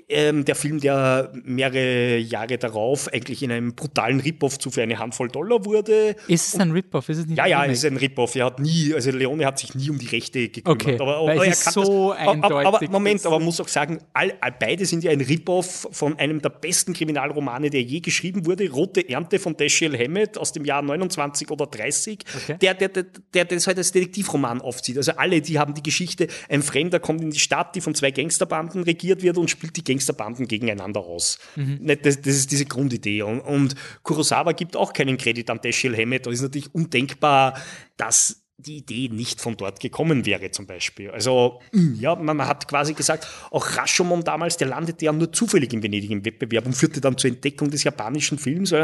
[0.08, 4.98] ähm, der Film, der mehrere Jahre darauf eigentlich in einem brutalen Rip-Off zu für eine
[4.98, 6.16] Handvoll Dollar wurde.
[6.26, 7.08] Ist es ein Rip-Off?
[7.08, 8.34] Ist es nicht Ja, ja, es ist ein Rip-Off.
[8.34, 10.82] Er hat nie, also Leone hat sich nie um die Rechte gekümmert.
[10.82, 13.98] Okay, aber, aber es ist so das, eindeutig, aber Moment, aber man muss auch sagen,
[14.12, 18.44] all, all, beide sind ja ein Rip-Off von einem der besten Kriminalromane, der je geschrieben
[18.44, 22.56] wurde, Rote Ernte von Dashiell Hammett aus dem Jahr 29 oder 30, Okay.
[22.60, 24.96] der, der, der, der das halt als Detektivroman aufzieht.
[24.96, 28.10] Also alle, die haben die Geschichte, ein Fremder kommt in die Stadt, die von zwei
[28.10, 31.38] Gangsterbanden regiert wird und spielt die Gangsterbanden gegeneinander aus.
[31.80, 33.22] Nicht, Das, das ist diese Grundidee.
[33.22, 36.26] Und, und Kurosawa gibt auch keinen Kredit an Dashiell Hammett.
[36.26, 37.60] Da ist natürlich undenkbar,
[37.96, 41.10] dass die Idee nicht von dort gekommen wäre, zum Beispiel.
[41.10, 41.60] Also,
[42.00, 46.10] ja, man hat quasi gesagt, auch Rashomon damals, der landete ja nur zufällig in Venedig
[46.10, 48.74] im Wettbewerb und führte dann zur Entdeckung des japanischen Films,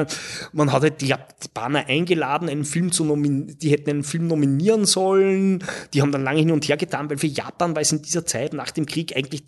[0.52, 4.84] man hat halt die Japaner eingeladen, einen Film zu nominieren, die hätten einen Film nominieren
[4.84, 5.64] sollen,
[5.94, 8.26] die haben dann lange hin und her getan, weil für Japan war es in dieser
[8.26, 9.44] Zeit nach dem Krieg eigentlich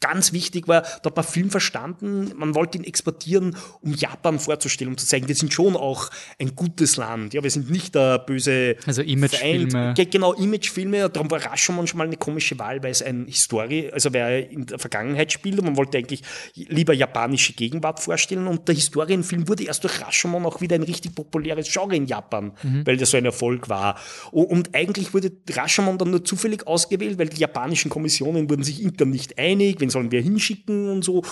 [0.00, 4.92] ganz wichtig war, da hat man Film verstanden, man wollte ihn exportieren, um Japan vorzustellen,
[4.92, 7.34] um zu zeigen, wir sind schon auch ein gutes Land.
[7.34, 9.94] Ja, wir sind nicht der böse Also Imagefilme.
[10.10, 11.08] Genau, Imagefilme.
[11.10, 14.50] Darum war Rashomon schon mal eine komische Wahl, weil es ein Historie, also weil er
[14.50, 16.22] in der Vergangenheit spielt und man wollte eigentlich
[16.54, 21.14] lieber japanische Gegenwart vorstellen und der Historienfilm wurde erst durch Rashomon auch wieder ein richtig
[21.14, 22.52] populäres Genre in Japan,
[22.84, 23.98] weil der so ein Erfolg war.
[24.32, 29.10] Und eigentlich wurde Rashomon dann nur zufällig ausgewählt, weil die japanischen Kommissionen wurden sich intern
[29.10, 31.22] nicht einig, wen sollen wir hinschicken und so.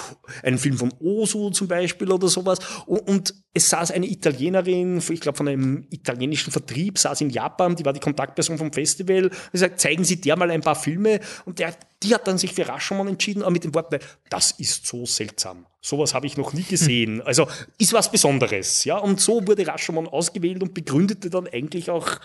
[0.42, 2.58] Ein Film von Osu zum Beispiel oder sowas.
[2.86, 7.74] Und, und es saß eine Italienerin, ich glaube von einem italienischen Vertrieb, saß in Japan,
[7.74, 11.20] die war die Kontaktperson vom Festival, und gesagt, zeigen Sie der mal ein paar Filme.
[11.44, 13.98] Und der, die hat dann sich für Rashomon entschieden, aber mit dem Wort,
[14.30, 15.66] das ist so seltsam.
[15.80, 17.22] Sowas habe ich noch nie gesehen.
[17.22, 18.84] Also ist was Besonderes.
[18.84, 18.98] Ja?
[18.98, 22.20] Und so wurde Rashomon ausgewählt und begründete dann eigentlich auch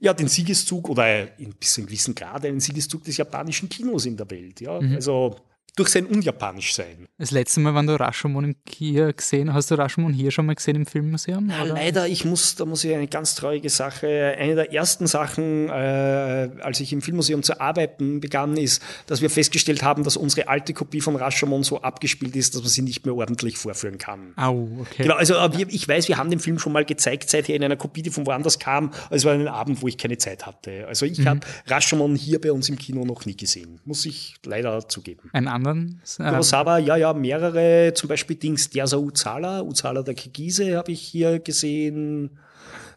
[0.00, 4.06] ja, den Siegeszug oder in bis zu einem gewissen Grad einen Siegeszug des japanischen Kinos
[4.06, 4.60] in der Welt.
[4.60, 4.78] Ja?
[4.78, 5.36] Also
[5.76, 7.06] durch sein Unjapanisch sein.
[7.18, 10.76] Das letzte Mal, wann du Rashomon hier gesehen hast, du Rashomon hier schon mal gesehen
[10.76, 11.48] im Filmmuseum?
[11.50, 14.34] Ja, leider, ich muss, da muss ich eine ganz traurige Sache.
[14.38, 19.30] Eine der ersten Sachen, äh, als ich im Filmmuseum zu arbeiten begann, ist, dass wir
[19.30, 23.04] festgestellt haben, dass unsere alte Kopie von Rashomon so abgespielt ist, dass man sie nicht
[23.04, 24.32] mehr ordentlich vorführen kann.
[24.36, 25.02] Au, okay.
[25.04, 27.64] Genau, also aber wir- ich weiß, wir haben den Film schon mal gezeigt, seither in
[27.64, 28.90] einer Kopie, die von woanders kam.
[29.08, 30.86] Also Es war ein Abend, wo ich keine Zeit hatte.
[30.88, 33.80] Also ich habe Rashomon hier bei uns im Kino noch nie gesehen.
[33.84, 35.28] Muss ich leider zugeben.
[35.32, 36.00] Einen anderen?
[36.16, 41.38] Kurosawa, ja, ja, mehrere, zum Beispiel Dings, Dersa Uzala, Uzala der Kirgise habe ich hier
[41.38, 42.30] gesehen.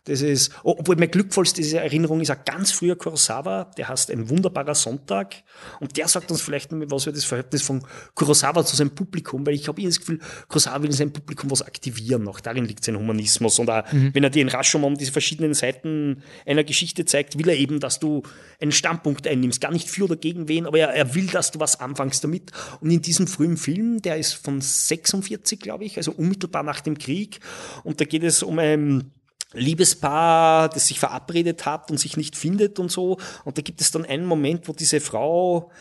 [0.05, 4.29] Das ist, oh, obwohl meine glückvollste Erinnerung ist ein ganz früher Kurosawa, der heißt Ein
[4.29, 5.35] wunderbarer Sonntag.
[5.79, 9.45] Und der sagt uns vielleicht noch was über das Verhältnis von Kurosawa zu seinem Publikum,
[9.45, 12.41] weil ich habe das Gefühl, Kurosawa will in seinem Publikum was aktivieren noch.
[12.41, 13.59] Darin liegt sein Humanismus.
[13.59, 17.55] Und auch, wenn er dir in Rashomon diese verschiedenen Seiten einer Geschichte zeigt, will er
[17.55, 18.23] eben, dass du
[18.59, 19.61] einen Standpunkt einnimmst.
[19.61, 22.51] Gar nicht für oder gegen wen, aber er, er will, dass du was anfängst damit.
[22.81, 26.97] Und in diesem frühen Film, der ist von 46, glaube ich, also unmittelbar nach dem
[26.97, 27.39] Krieg.
[27.85, 29.11] Und da geht es um ein
[29.53, 33.17] Liebespaar, das sich verabredet hat und sich nicht findet und so.
[33.45, 35.71] Und da gibt es dann einen Moment, wo diese Frau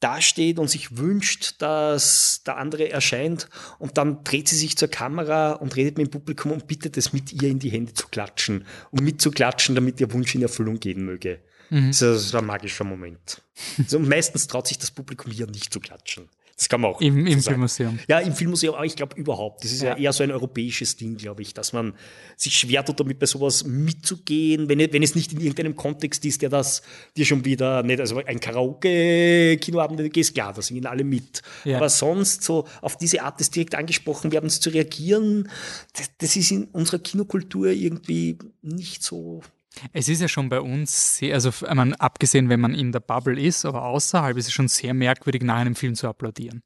[0.00, 5.52] dasteht und sich wünscht, dass der andere erscheint und dann dreht sie sich zur Kamera
[5.52, 8.64] und redet mit dem Publikum und bittet es mit ihr in die Hände zu klatschen
[8.90, 11.40] und mitzuklatschen, damit ihr Wunsch in Erfüllung gehen möge.
[11.70, 13.42] Das ist ein magischer Moment.
[13.78, 16.30] Also, und meistens traut sich das Publikum hier nicht zu klatschen.
[16.60, 17.48] Das kann man auch Im, im so.
[17.52, 17.98] Filmmuseum.
[18.06, 19.64] Ja, im Filmmuseum, aber ich glaube überhaupt.
[19.64, 19.92] Das ist ja.
[19.92, 19.96] Ja.
[19.96, 21.94] eher so ein europäisches Ding, glaube ich, dass man
[22.36, 26.42] sich schwer tut, damit bei sowas mitzugehen, wenn, wenn es nicht in irgendeinem Kontext ist,
[26.42, 26.82] der das
[27.16, 31.40] dir schon wieder nicht, also ein Karaoke-Kinoabend, du gehst klar, da singen alle mit.
[31.64, 31.78] Ja.
[31.78, 35.48] Aber sonst so auf diese Art des direkt angesprochen werdens zu reagieren,
[35.94, 39.40] das, das ist in unserer Kinokultur irgendwie nicht so
[39.92, 43.40] Es ist ja schon bei uns sehr, also meine, abgesehen, wenn man in der Bubble
[43.40, 46.62] ist, aber außerhalb ist es schon sehr merkwürdig, nach einem Film zu applaudieren.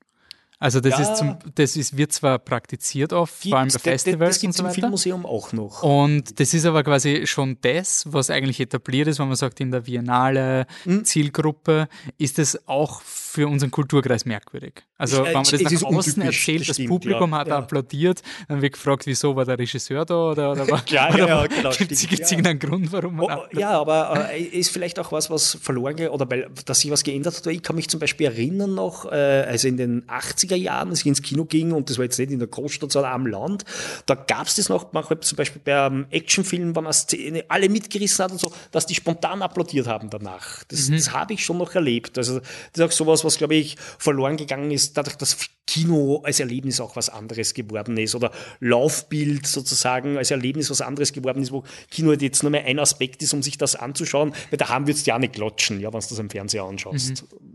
[0.60, 1.02] Also das Ja.
[1.12, 4.40] ist zum, das ist, wird zwar praktiziert oft, vor allem bei Das- das- Festivals Das
[4.40, 4.70] gibt und es so im.
[4.72, 5.82] Filmmuseum auch noch.
[5.82, 9.70] Und das ist aber quasi schon das, was eigentlich etabliert ist, wenn man sagt, in
[9.70, 11.04] der Biennale Hm?
[11.04, 11.88] Zielgruppe
[12.18, 14.74] ist es auch für unseren Kulturkreis merkwürdig.
[14.96, 17.58] Also Ich- wenn man das nach außen erzählt, das das, stimmt, Publikum ja, hat ja.
[17.58, 21.26] applaudiert, dann wird gefragt, wieso war der Regisseur da oder, oder, war- Ja, ja, oder
[21.26, 25.10] ja, genau, gibt es irgendeinen Grund, warum man Oh, ja, aber äh, ist vielleicht auch
[25.10, 27.46] was, was verloren geht oder weil, dass sich was geändert hat.
[27.48, 29.14] Ich kann mich zum Beispiel erinnern noch, äh,
[29.48, 30.04] also in den
[30.44, 32.92] 80er Jahren, als ich ins Kino ging, und das war jetzt nicht in der Großstadt,
[32.92, 33.64] sondern am Land,
[34.06, 37.68] da gab es das noch, manchmal zum Beispiel bei einem Actionfilm, wenn eine Szene alle
[37.68, 40.64] mitgerissen hat und so, dass die spontan applaudiert haben danach.
[40.64, 40.96] Das, mhm.
[40.96, 42.18] das habe ich schon noch erlebt.
[42.18, 45.36] Also das ist auch sowas, was, glaube ich, verloren gegangen ist, dadurch, dass
[45.66, 48.30] Kino als Erlebnis auch was anderes geworden ist oder
[48.60, 52.78] Laufbild sozusagen als Erlebnis was anderes geworden ist, wo Kino halt jetzt nur mehr ein
[52.78, 56.00] Aspekt ist, um sich das anzuschauen, weil daheim würdest du ja nicht klatschen, ja, wenn
[56.00, 57.22] du das am Fernseher anschaust.
[57.22, 57.48] Mhm.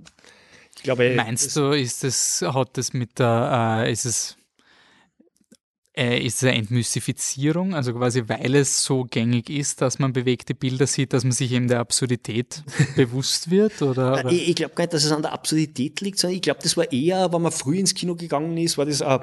[0.83, 4.37] Glaube, Meinst du, ist das, hat das mit der, äh, ist es
[5.99, 10.55] äh, ist es eine Entmystifizierung, also quasi weil es so gängig ist, dass man bewegte
[10.55, 12.63] Bilder sieht, dass man sich eben der Absurdität
[12.95, 13.81] bewusst wird?
[13.81, 14.31] Oder, oder?
[14.31, 16.77] Ich, ich glaube gar nicht, dass es an der Absurdität liegt, sondern ich glaube, das
[16.77, 19.19] war eher, wenn man früh ins Kino gegangen ist, war das ein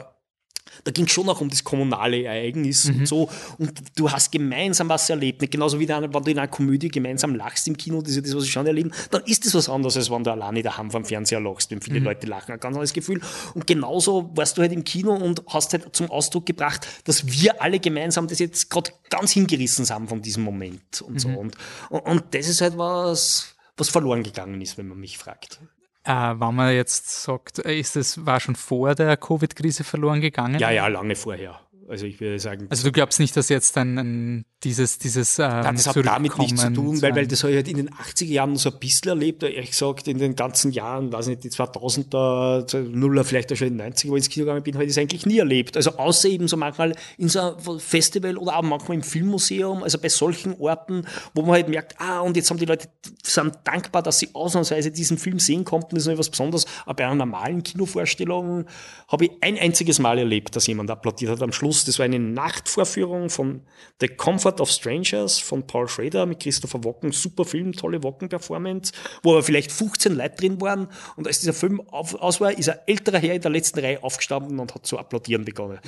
[0.84, 3.00] da ging es schon auch um das kommunale Ereignis mhm.
[3.00, 3.30] und so.
[3.58, 5.40] Und du hast gemeinsam was erlebt.
[5.40, 8.22] Nicht genauso wie wenn du in einer Komödie gemeinsam lachst im Kino, das ist ja
[8.22, 10.90] das, was ich schon erleben, dann ist das was anderes, als wenn du alleine daheim
[10.90, 12.06] vom Fernseher lachst, wenn viele mhm.
[12.06, 12.52] Leute lachen.
[12.52, 13.20] Ein ganz anderes Gefühl.
[13.54, 17.62] Und genauso warst du halt im Kino und hast halt zum Ausdruck gebracht, dass wir
[17.62, 21.18] alle gemeinsam das jetzt gerade ganz hingerissen haben von diesem Moment und mhm.
[21.18, 21.28] so.
[21.28, 21.56] Und,
[21.90, 25.60] und, und das ist halt was, was verloren gegangen ist, wenn man mich fragt.
[26.06, 30.60] Äh, wenn man jetzt sagt, äh, ist das, war schon vor der Covid-Krise verloren gegangen?
[30.60, 31.60] Ja, ja, lange vorher.
[31.88, 32.66] Also ich würde sagen.
[32.70, 36.72] Also du glaubst nicht, dass jetzt ein dieses, dieses ähm, Das hat damit nichts zu
[36.72, 39.42] tun, weil, weil das habe ich halt in den 80er Jahren so ein bisschen erlebt,
[39.42, 43.78] ehrlich gesagt, in den ganzen Jahren, weiß nicht, die 2000er, Nuller, vielleicht auch schon in
[43.78, 45.76] den 90er, wo ich ins Kino gegangen bin, habe ich das eigentlich nie erlebt.
[45.76, 49.98] Also außer eben so manchmal in so einem Festival oder auch manchmal im Filmmuseum, also
[49.98, 52.88] bei solchen Orten, wo man halt merkt, ah, und jetzt haben die Leute,
[53.22, 56.64] sind dankbar, dass sie ausnahmsweise diesen Film sehen konnten, das ist noch etwas Besonderes.
[56.86, 58.64] Aber bei einer normalen Kinovorstellung
[59.08, 61.75] habe ich ein einziges Mal erlebt, dass jemand applaudiert hat am Schluss.
[61.84, 63.62] Das war eine Nachtvorführung von
[64.00, 69.32] The Comfort of Strangers von Paul Schrader mit Christopher Walken, super Film, tolle Walken-Performance, wo
[69.32, 70.88] aber vielleicht 15 Leute drin waren.
[71.16, 74.02] Und als dieser Film auf, aus war, ist ein älterer Herr in der letzten Reihe
[74.02, 75.78] aufgestanden und hat zu applaudieren begonnen.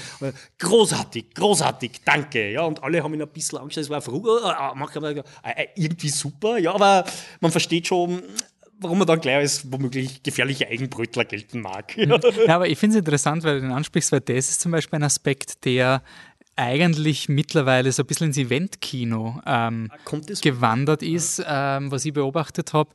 [0.59, 2.51] Großartig, großartig, danke.
[2.51, 4.03] Ja, und alle haben ihn ein bisschen angeschaut, es war
[5.45, 7.05] äh, äh, irgendwie super, ja, aber
[7.41, 8.23] man versteht schon,
[8.81, 11.97] warum man dann gleich als womöglich gefährliche Eigenbrötler gelten mag.
[12.47, 14.99] Ja, aber ich finde es interessant, weil du den ansprichst, weil das ist zum Beispiel
[14.99, 16.03] ein Aspekt, der
[16.57, 19.91] eigentlich mittlerweile so ein bisschen ins Eventkino ähm,
[20.43, 22.91] gewandert ist, ähm, was ich beobachtet habe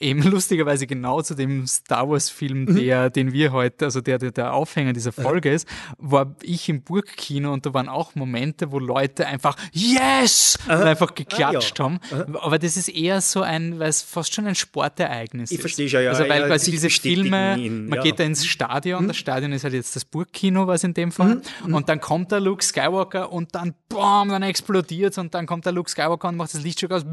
[0.00, 2.76] eben lustigerweise genau zu dem Star Wars-Film, mhm.
[2.76, 5.68] der, den wir heute, also der, der, der Aufhänger dieser Folge ist,
[5.98, 10.58] war ich im Burgkino und da waren auch Momente, wo Leute einfach Yes!
[10.66, 12.18] Und einfach geklatscht ah, ja.
[12.18, 12.36] haben.
[12.36, 15.58] Aber das ist eher so ein, weil es fast schon ein Sportereignis ich ist.
[15.58, 16.10] Ich verstehe schon, ja.
[16.10, 18.02] Also weil ja, quasi diese Filme, ihn, man ja.
[18.02, 19.08] geht da ins Stadion, mhm.
[19.08, 21.74] das Stadion ist halt jetzt das Burgkino, was in dem Fall, mhm.
[21.74, 25.72] und dann kommt der Luke Skywalker und dann BAM, dann explodiert und dann kommt der
[25.72, 27.04] Luke Skywalker und macht das Lichtstück aus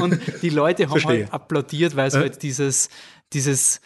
[0.00, 2.18] und die Leute haben halt applaudiert weil es äh?
[2.18, 2.88] halt dieses,
[3.32, 3.80] dieses,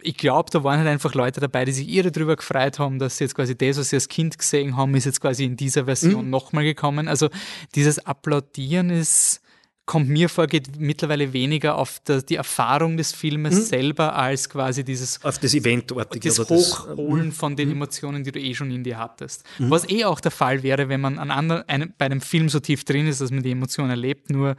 [0.00, 3.18] ich glaube, da waren halt einfach Leute dabei, die sich irre drüber gefreut haben, dass
[3.18, 5.86] sie jetzt quasi das, was sie als Kind gesehen haben, ist jetzt quasi in dieser
[5.86, 6.30] Version mhm.
[6.30, 7.08] nochmal gekommen.
[7.08, 7.28] Also
[7.74, 9.40] dieses Applaudieren ist,
[9.86, 13.62] kommt mir vor, geht mittlerweile weniger auf die Erfahrung des Filmes mhm.
[13.62, 17.76] selber als quasi dieses auf das Eventartige das Hochholen das, von den mhm.
[17.76, 19.44] Emotionen, die du eh schon in dir hattest.
[19.58, 19.70] Mhm.
[19.70, 22.58] Was eh auch der Fall wäre, wenn man an anderen, einem, bei einem Film so
[22.58, 24.56] tief drin ist, dass man die Emotionen erlebt, nur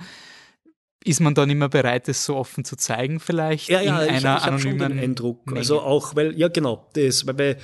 [1.04, 4.26] ist man dann immer bereit, es so offen zu zeigen, vielleicht ja, ja, in ich,
[4.26, 5.46] einer ich anonymen schon den Eindruck.
[5.46, 5.60] Menge.
[5.60, 7.58] Also auch, weil, ja genau, das, weil, weil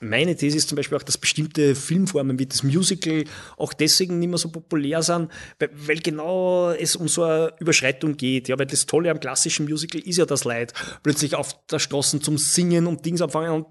[0.00, 3.24] meine These ist zum Beispiel auch, dass bestimmte Filmformen wie das Musical
[3.56, 8.16] auch deswegen nicht mehr so populär sind, weil, weil genau es um so eine Überschreitung
[8.16, 8.48] geht.
[8.48, 12.20] Ja, weil das Tolle am klassischen Musical ist ja, dass Leute plötzlich auf der Straße
[12.20, 13.66] zum Singen und Dings anfangen und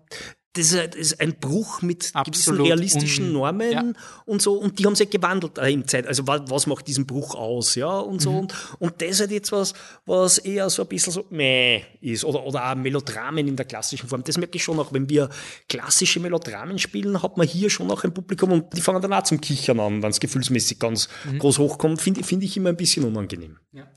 [0.58, 3.84] das ist ein Bruch mit Absolut gewissen realistischen Normen ja.
[4.26, 4.54] und so.
[4.54, 6.08] Und die haben sich gewandelt äh, im Zeit.
[6.08, 8.32] Also was, was, macht diesen Bruch aus, ja, und so.
[8.32, 8.38] Mhm.
[8.38, 9.74] Und, und das ist halt jetzt was,
[10.06, 12.24] was eher so ein bisschen so meh ist.
[12.24, 14.24] Oder, oder auch Melodramen in der klassischen Form.
[14.24, 15.30] Das merke ich schon auch, wenn wir
[15.68, 19.24] klassische Melodramen spielen, hat man hier schon auch ein Publikum und die fangen dann auch
[19.24, 21.40] zum Kichern an, wenn es gefühlsmäßig ganz mhm.
[21.40, 22.02] groß hochkommt.
[22.02, 23.58] Finde find ich immer ein bisschen unangenehm.
[23.74, 23.88] Ja.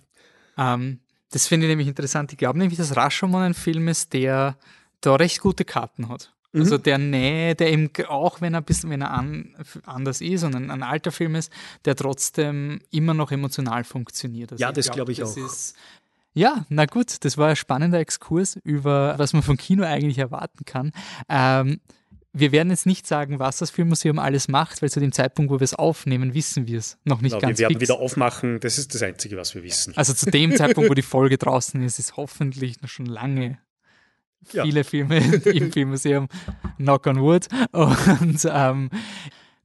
[0.59, 1.01] Ähm,
[1.31, 2.33] das finde ich nämlich interessant.
[2.33, 4.59] Ich glaube nämlich, dass Rashomon ein Film ist, der
[5.01, 6.33] da recht gute Karten hat.
[6.53, 6.61] Mhm.
[6.61, 10.45] Also der Nähe, der eben, auch wenn er ein bisschen, wenn er an, anders ist
[10.45, 11.53] und ein, ein, alter Film ist,
[11.85, 14.53] der trotzdem immer noch emotional funktioniert.
[14.53, 15.47] Also ja, das glaube glaub ich, auch.
[15.47, 15.77] Ist,
[16.35, 20.65] ja, na gut, das war ein spannender Exkurs über, was man vom Kino eigentlich erwarten
[20.65, 20.93] kann.
[21.29, 21.81] Ähm,
[22.33, 25.59] wir werden jetzt nicht sagen, was das Filmmuseum alles macht, weil zu dem Zeitpunkt, wo
[25.59, 27.59] wir es aufnehmen, wissen wir es noch nicht genau, ganz.
[27.59, 27.89] Wir werden fix.
[27.89, 29.97] wieder aufmachen, das ist das Einzige, was wir wissen.
[29.97, 33.59] Also zu dem Zeitpunkt, wo die Folge draußen ist, ist hoffentlich noch schon lange
[34.45, 36.29] viele Filme im Filmmuseum,
[36.77, 37.47] knock on wood.
[37.73, 38.91] Und ähm,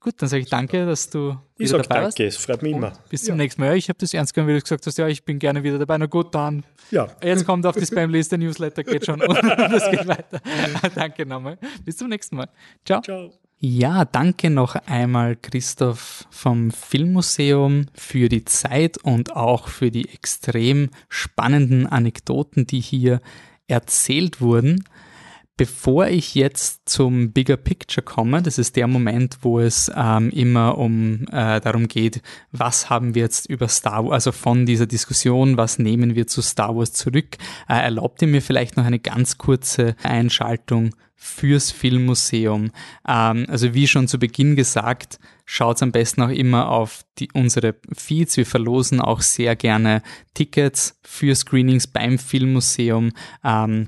[0.04, 2.88] Gut, dann sage ich danke, dass du ich wieder dabei danke, es freut mich immer.
[2.88, 3.44] Und bis zum ja.
[3.44, 3.78] nächsten Mal.
[3.78, 5.98] Ich habe das ernst genommen, wie du gesagt hast, ja, ich bin gerne wieder dabei.
[5.98, 6.66] Na gut, dann.
[6.92, 7.08] Ja.
[7.24, 10.42] Jetzt kommt auf die Spamliste, Newsletter geht schon und das geht weiter.
[10.96, 11.58] danke nochmal.
[11.86, 12.50] Bis zum nächsten Mal.
[12.84, 13.02] Ciao.
[13.02, 13.32] Ciao.
[13.60, 20.90] Ja, danke noch einmal Christoph vom Filmmuseum für die Zeit und auch für die extrem
[21.08, 23.22] spannenden Anekdoten, die hier
[23.68, 24.84] erzählt wurden.
[25.56, 30.80] Bevor ich jetzt zum Bigger Picture komme, das ist der Moment, wo es ähm, immer
[30.80, 35.56] um äh, darum geht, was haben wir jetzt über Star Wars, also von dieser Diskussion,
[35.56, 37.38] was nehmen wir zu Star Wars zurück,
[37.70, 42.72] äh, erlaubt ihr mir vielleicht noch eine ganz kurze Einschaltung fürs Filmmuseum.
[43.08, 47.76] Ähm, also wie schon zu Beginn gesagt, schaut am besten auch immer auf die, unsere
[47.96, 48.38] Feeds.
[48.38, 50.02] Wir verlosen auch sehr gerne
[50.34, 53.12] Tickets für Screenings beim Filmmuseum.
[53.44, 53.88] Ähm,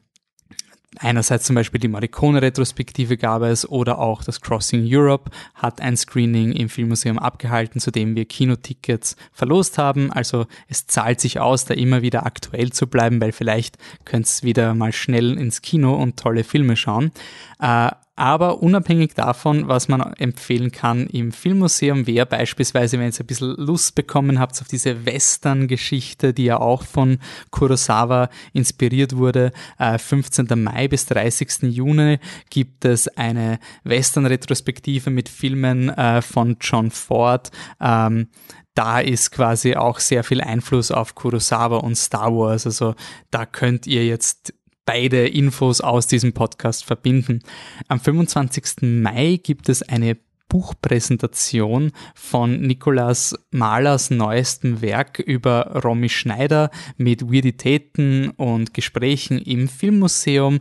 [0.99, 6.51] Einerseits zum Beispiel die Morricone-Retrospektive gab es oder auch das Crossing Europe hat ein Screening
[6.53, 10.11] im Filmmuseum abgehalten, zu dem wir Kinotickets verlost haben.
[10.11, 14.43] Also es zahlt sich aus, da immer wieder aktuell zu bleiben, weil vielleicht könnt ihr
[14.43, 17.11] wieder mal schnell ins Kino und tolle Filme schauen.
[17.59, 23.25] Äh, aber unabhängig davon, was man empfehlen kann im Filmmuseum, wäre beispielsweise, wenn ihr ein
[23.25, 27.19] bisschen Lust bekommen habt auf diese Western-Geschichte, die ja auch von
[27.51, 29.51] Kurosawa inspiriert wurde,
[29.97, 30.47] 15.
[30.47, 31.63] Äh, Mai bis 30.
[31.63, 37.51] Juni gibt es eine Western-Retrospektive mit Filmen äh, von John Ford.
[37.81, 38.29] Ähm,
[38.75, 42.65] da ist quasi auch sehr viel Einfluss auf Kurosawa und Star Wars.
[42.65, 42.95] Also
[43.31, 44.53] da könnt ihr jetzt
[44.85, 47.41] beide Infos aus diesem Podcast verbinden.
[47.87, 48.81] Am 25.
[48.81, 50.17] Mai gibt es eine
[50.47, 60.59] Buchpräsentation von Nikolaus Mahlers neuestem Werk über Romy Schneider mit Weirditäten und Gesprächen im Filmmuseum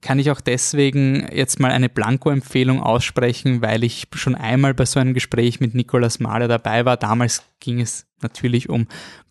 [0.00, 4.98] kann ich auch deswegen jetzt mal eine Blanko-Empfehlung aussprechen, weil ich schon einmal bei so
[4.98, 6.96] einem Gespräch mit Nikolaus Mahler dabei war.
[6.96, 8.86] Damals ging es natürlich um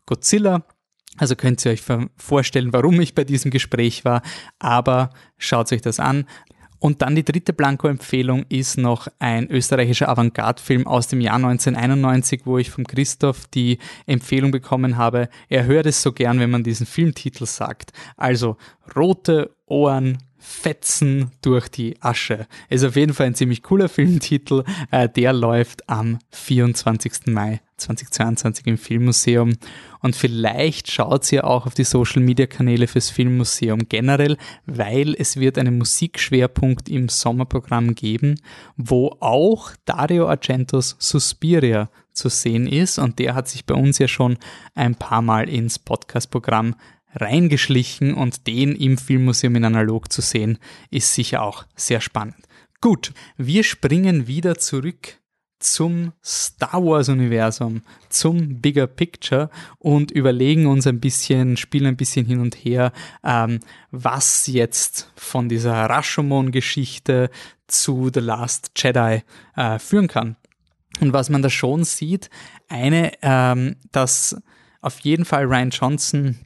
[0.05, 0.63] Godzilla
[1.19, 1.83] also könnt ihr euch
[2.17, 4.21] vorstellen, warum ich bei diesem Gespräch war,
[4.57, 6.25] aber schaut euch das an.
[6.79, 12.57] Und dann die dritte Blanko-Empfehlung ist noch ein österreichischer Avantgarde-Film aus dem Jahr 1991, wo
[12.57, 16.85] ich vom Christoph die Empfehlung bekommen habe, er hört es so gern, wenn man diesen
[16.85, 17.91] Filmtitel sagt.
[18.15, 18.55] Also
[18.95, 22.47] rote Ohren, Fetzen durch die Asche.
[22.69, 24.63] Ist auf jeden Fall ein ziemlich cooler Filmtitel.
[24.91, 27.27] Äh, der läuft am 24.
[27.27, 29.53] Mai 2022 im Filmmuseum.
[30.01, 35.37] Und vielleicht schaut ihr auch auf die Social Media Kanäle fürs Filmmuseum generell, weil es
[35.37, 38.39] wird einen Musikschwerpunkt im Sommerprogramm geben,
[38.77, 42.99] wo auch Dario Argentos Suspiria zu sehen ist.
[42.99, 44.37] Und der hat sich bei uns ja schon
[44.75, 46.75] ein paar Mal ins Podcast-Programm
[47.15, 50.57] reingeschlichen und den im Filmmuseum in analog zu sehen,
[50.91, 52.47] ist sicher auch sehr spannend.
[52.81, 55.19] Gut, wir springen wieder zurück
[55.59, 62.25] zum Star Wars Universum, zum Bigger Picture und überlegen uns ein bisschen, spielen ein bisschen
[62.25, 62.93] hin und her,
[63.23, 63.59] ähm,
[63.91, 67.29] was jetzt von dieser Rashomon-Geschichte
[67.67, 69.23] zu The Last Jedi
[69.55, 70.37] äh, führen kann.
[71.01, 72.29] Und was man da schon sieht,
[72.67, 74.37] eine, ähm, dass
[74.81, 76.39] auf jeden Fall Ryan Johnson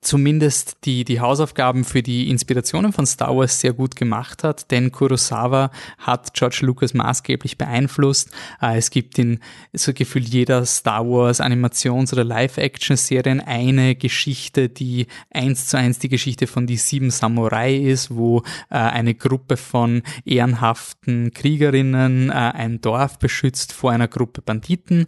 [0.00, 4.92] zumindest die, die Hausaufgaben für die Inspirationen von Star Wars sehr gut gemacht hat, denn
[4.92, 8.30] Kurosawa hat George Lucas maßgeblich beeinflusst.
[8.60, 9.40] Äh, es gibt in
[9.72, 16.08] so gefühlt jeder Star Wars Animations- oder Live-Action-Serien eine Geschichte, die eins zu eins die
[16.08, 22.80] Geschichte von die sieben Samurai ist, wo äh, eine Gruppe von ehrenhaften Kriegerinnen äh, ein
[22.80, 25.06] Dorf beschützt vor einer Gruppe Banditen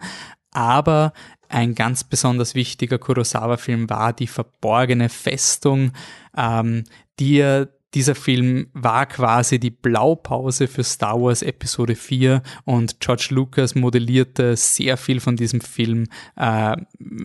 [0.53, 1.13] aber
[1.53, 5.93] ein ganz besonders wichtiger Kurosawa-Film war die verborgene Festung,
[6.37, 6.85] ähm,
[7.19, 13.29] die er dieser Film war quasi die Blaupause für Star Wars Episode 4 und George
[13.31, 16.07] Lucas modellierte sehr viel von diesem Film.
[16.37, 16.77] Äh,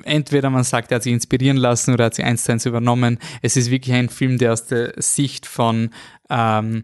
[0.04, 3.18] entweder man sagt, er hat sich inspirieren lassen oder hat sie eins zu eins übernommen.
[3.42, 5.90] Es ist wirklich ein Film, der aus der Sicht von
[6.30, 6.84] ähm,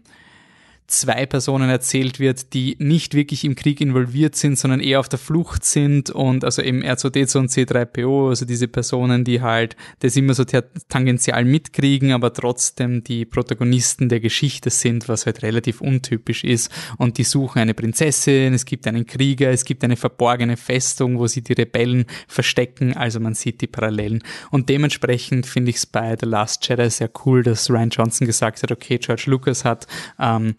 [0.86, 5.18] zwei Personen erzählt wird, die nicht wirklich im Krieg involviert sind, sondern eher auf der
[5.18, 10.34] Flucht sind und also eben R2D2 und C3PO, also diese Personen, die halt das immer
[10.34, 16.70] so tangential mitkriegen, aber trotzdem die Protagonisten der Geschichte sind, was halt relativ untypisch ist.
[16.98, 21.26] Und die suchen eine Prinzessin, es gibt einen Krieger, es gibt eine verborgene Festung, wo
[21.26, 24.22] sie die Rebellen verstecken, also man sieht die Parallelen.
[24.50, 28.62] Und dementsprechend finde ich es bei The Last Jedi sehr cool, dass Ryan Johnson gesagt
[28.62, 29.86] hat, okay, George Lucas hat
[30.20, 30.56] ähm,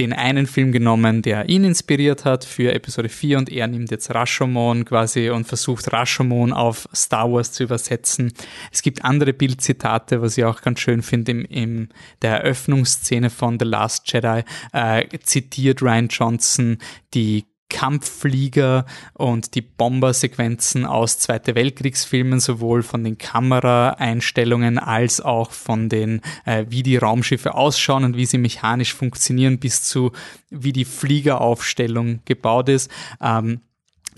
[0.00, 4.10] den einen Film genommen, der ihn inspiriert hat für Episode 4 und er nimmt jetzt
[4.10, 8.32] Rashomon quasi und versucht Rashomon auf Star Wars zu übersetzen.
[8.72, 11.88] Es gibt andere Bildzitate, was ich auch ganz schön finde, im, in
[12.22, 16.78] der Eröffnungsszene von The Last Jedi äh, zitiert Ryan Johnson
[17.12, 18.84] die Kampfflieger
[19.14, 26.66] und die Bombersequenzen aus Zweite Weltkriegsfilmen, sowohl von den Kameraeinstellungen als auch von den, äh,
[26.68, 30.12] wie die Raumschiffe ausschauen und wie sie mechanisch funktionieren, bis zu
[30.50, 32.90] wie die Fliegeraufstellung gebaut ist.
[33.22, 33.60] Ähm,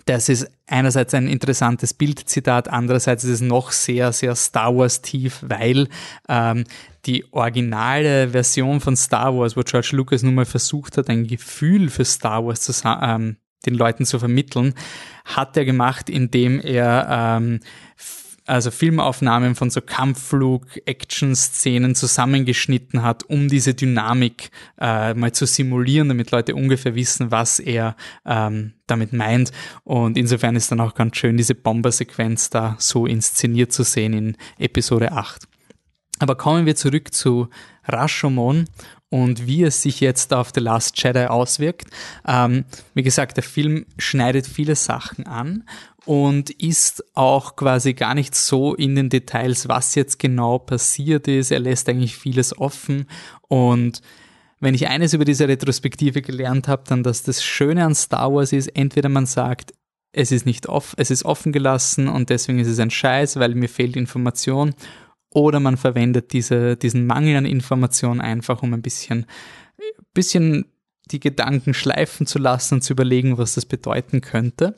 [0.06, 5.44] das ist einerseits ein interessantes Bildzitat, andererseits ist es noch sehr, sehr Star Wars tief,
[5.46, 5.88] weil
[6.28, 6.64] ähm,
[7.04, 11.88] die originale Version von Star Wars, wo George Lucas nun mal versucht hat, ein Gefühl
[11.88, 13.36] für Star Wars zu, ähm,
[13.66, 14.74] den Leuten zu vermitteln,
[15.24, 17.60] hat er gemacht, indem er ähm,
[18.46, 26.08] also Filmaufnahmen von so Kampfflug, Action-Szenen zusammengeschnitten hat, um diese Dynamik äh, mal zu simulieren,
[26.08, 29.52] damit Leute ungefähr wissen, was er ähm, damit meint.
[29.84, 34.36] Und insofern ist dann auch ganz schön, diese Bombersequenz da so inszeniert zu sehen in
[34.58, 35.46] Episode 8.
[36.18, 37.48] Aber kommen wir zurück zu
[37.86, 38.66] Rashomon
[39.12, 41.88] und wie es sich jetzt auf The Last Jedi auswirkt.
[42.26, 42.64] Ähm,
[42.94, 45.64] wie gesagt, der Film schneidet viele Sachen an
[46.06, 51.52] und ist auch quasi gar nicht so in den Details, was jetzt genau passiert ist.
[51.52, 53.06] Er lässt eigentlich vieles offen
[53.48, 54.00] und
[54.60, 58.52] wenn ich eines über diese Retrospektive gelernt habe, dann, dass das Schöne an Star Wars
[58.52, 59.74] ist, entweder man sagt,
[60.12, 63.54] es ist nicht off, es ist offen gelassen und deswegen ist es ein Scheiß, weil
[63.54, 64.74] mir fehlt Information,
[65.34, 69.26] oder man verwendet diese, diesen Mangel an Information einfach, um ein bisschen,
[70.14, 70.66] bisschen
[71.10, 74.74] die Gedanken schleifen zu lassen und zu überlegen, was das bedeuten könnte.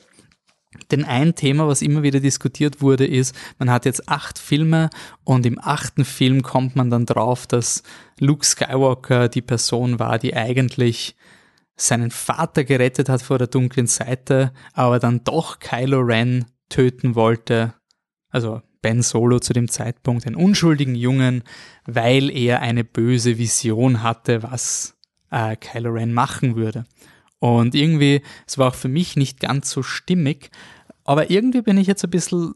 [0.91, 4.89] Denn ein Thema, was immer wieder diskutiert wurde, ist, man hat jetzt acht Filme
[5.23, 7.83] und im achten Film kommt man dann drauf, dass
[8.19, 11.15] Luke Skywalker die Person war, die eigentlich
[11.77, 17.73] seinen Vater gerettet hat vor der dunklen Seite, aber dann doch Kylo Ren töten wollte.
[18.29, 21.41] Also Ben Solo zu dem Zeitpunkt einen unschuldigen Jungen,
[21.87, 24.95] weil er eine böse Vision hatte, was
[25.31, 26.83] äh, Kylo Ren machen würde.
[27.39, 30.51] Und irgendwie, es war auch für mich nicht ganz so stimmig,
[31.03, 32.53] aber irgendwie bin ich jetzt ein bisschen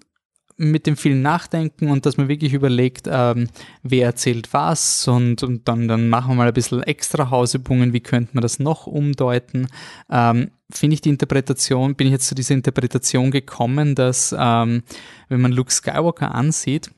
[0.59, 3.47] mit dem vielen Nachdenken und dass man wirklich überlegt, ähm,
[3.81, 8.01] wer erzählt was und, und dann, dann machen wir mal ein bisschen extra Hausübungen, wie
[8.01, 9.67] könnte man das noch umdeuten.
[10.09, 14.83] Ähm, Finde ich die Interpretation, bin ich jetzt zu dieser Interpretation gekommen, dass ähm,
[15.29, 16.91] wenn man Luke Skywalker ansieht,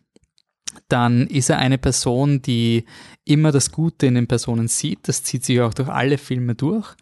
[0.91, 2.85] dann ist er eine Person, die
[3.26, 5.07] immer das Gute in den Personen sieht.
[5.07, 6.95] Das zieht sich auch durch alle Filme durch.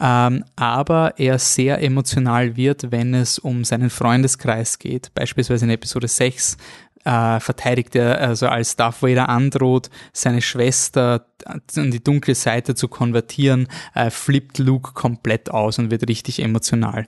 [0.00, 5.12] Ähm, aber er sehr emotional wird, wenn es um seinen Freundeskreis geht.
[5.14, 6.56] Beispielsweise in Episode 6
[7.04, 12.88] äh, verteidigt er, also als Darth Vader androht, seine Schwester an die dunkle Seite zu
[12.88, 13.66] konvertieren,
[14.10, 17.06] flippt Luke komplett aus und wird richtig emotional.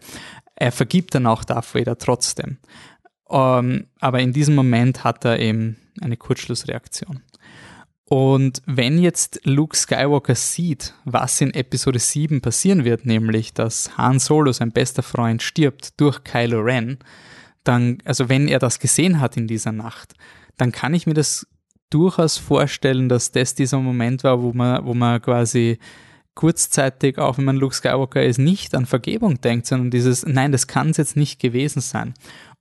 [0.56, 2.56] Er vergibt dann auch Darth Vader trotzdem.
[3.28, 7.22] Ähm, aber in diesem Moment hat er eben eine Kurzschlussreaktion.
[8.04, 14.18] Und wenn jetzt Luke Skywalker sieht, was in Episode 7 passieren wird, nämlich dass Han
[14.18, 16.98] Solo, sein bester Freund, stirbt durch Kylo Ren,
[17.64, 20.14] dann, also wenn er das gesehen hat in dieser Nacht,
[20.58, 21.46] dann kann ich mir das
[21.88, 25.78] durchaus vorstellen, dass das dieser Moment war, wo man, wo man quasi
[26.34, 30.66] kurzzeitig, auch wenn man Luke Skywalker ist, nicht an Vergebung denkt, sondern dieses, nein, das
[30.66, 32.14] kann es jetzt nicht gewesen sein.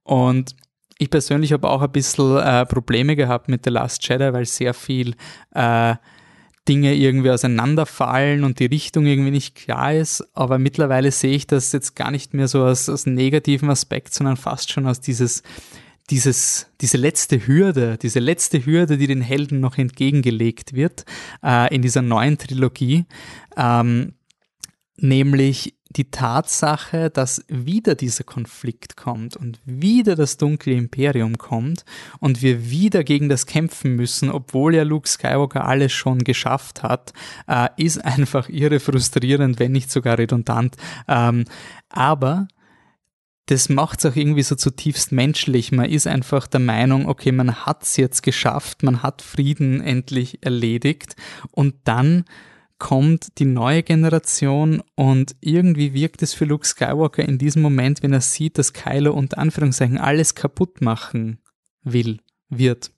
[0.04, 0.56] Und
[1.02, 4.76] ich persönlich habe auch ein bisschen äh, Probleme gehabt mit The Last Jedi, weil sehr
[4.76, 5.16] viel
[5.56, 5.96] äh,
[6.70, 10.24] Dinge irgendwie auseinanderfallen und die Richtung irgendwie nicht klar ist.
[10.36, 14.38] Aber mittlerweile sehe ich das jetzt gar nicht mehr so aus, aus negativen Aspekt, sondern
[14.38, 15.42] fast schon aus dieses,
[16.12, 21.06] dieses, diese letzte Hürde, diese letzte Hürde, die den Helden noch entgegengelegt wird
[21.44, 23.06] äh, in dieser neuen Trilogie.
[23.58, 24.14] Ähm,
[24.98, 31.86] nämlich die Tatsache, dass wieder dieser Konflikt kommt und wieder das dunkle Imperium kommt
[32.20, 37.14] und wir wieder gegen das kämpfen müssen, obwohl ja Luke Skywalker alles schon geschafft hat,
[37.48, 40.76] äh, ist einfach irre frustrierend, wenn nicht sogar redundant.
[41.08, 41.46] Ähm,
[41.90, 42.48] aber
[43.48, 45.74] das macht es auch irgendwie so zutiefst menschlich.
[45.74, 50.42] Man ist einfach der Meinung, okay, man hat es jetzt geschafft, man hat Frieden endlich
[50.42, 51.16] erledigt
[51.52, 52.24] und dann
[52.82, 58.12] kommt die neue Generation und irgendwie wirkt es für Luke Skywalker in diesem Moment, wenn
[58.12, 61.38] er sieht, dass Kylo unter Anführungszeichen alles kaputt machen
[61.84, 62.92] will, wird,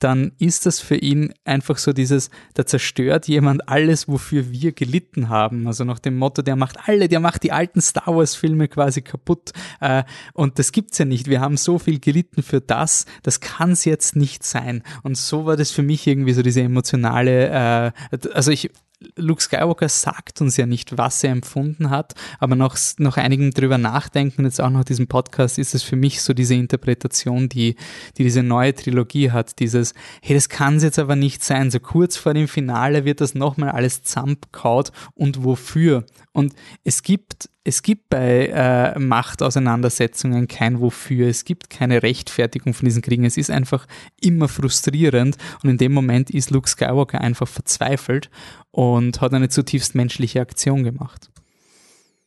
[0.00, 5.28] dann ist das für ihn einfach so dieses, da zerstört jemand alles, wofür wir gelitten
[5.28, 5.68] haben.
[5.68, 9.52] Also nach dem Motto, der macht alle, der macht die alten Star Wars-Filme quasi kaputt.
[9.80, 11.28] Äh, und das gibt's ja nicht.
[11.28, 14.82] Wir haben so viel gelitten für das, das kann's jetzt nicht sein.
[15.04, 18.70] Und so war das für mich irgendwie so diese emotionale, äh, also ich
[19.16, 23.78] Luke Skywalker sagt uns ja nicht, was er empfunden hat, aber nach, nach einigem drüber
[23.78, 27.76] nachdenken, jetzt auch nach diesem Podcast, ist es für mich so diese Interpretation, die,
[28.16, 31.80] die diese neue Trilogie hat, dieses, hey, das kann es jetzt aber nicht sein, so
[31.80, 36.04] kurz vor dem Finale wird das nochmal alles zusammengehaut und wofür?
[36.32, 42.84] Und es gibt es gibt bei äh, Machtauseinandersetzungen kein Wofür, es gibt keine Rechtfertigung von
[42.84, 43.86] diesen Kriegen, es ist einfach
[44.20, 48.30] immer frustrierend und in dem Moment ist Luke Skywalker einfach verzweifelt
[48.70, 51.30] und hat eine zutiefst menschliche Aktion gemacht.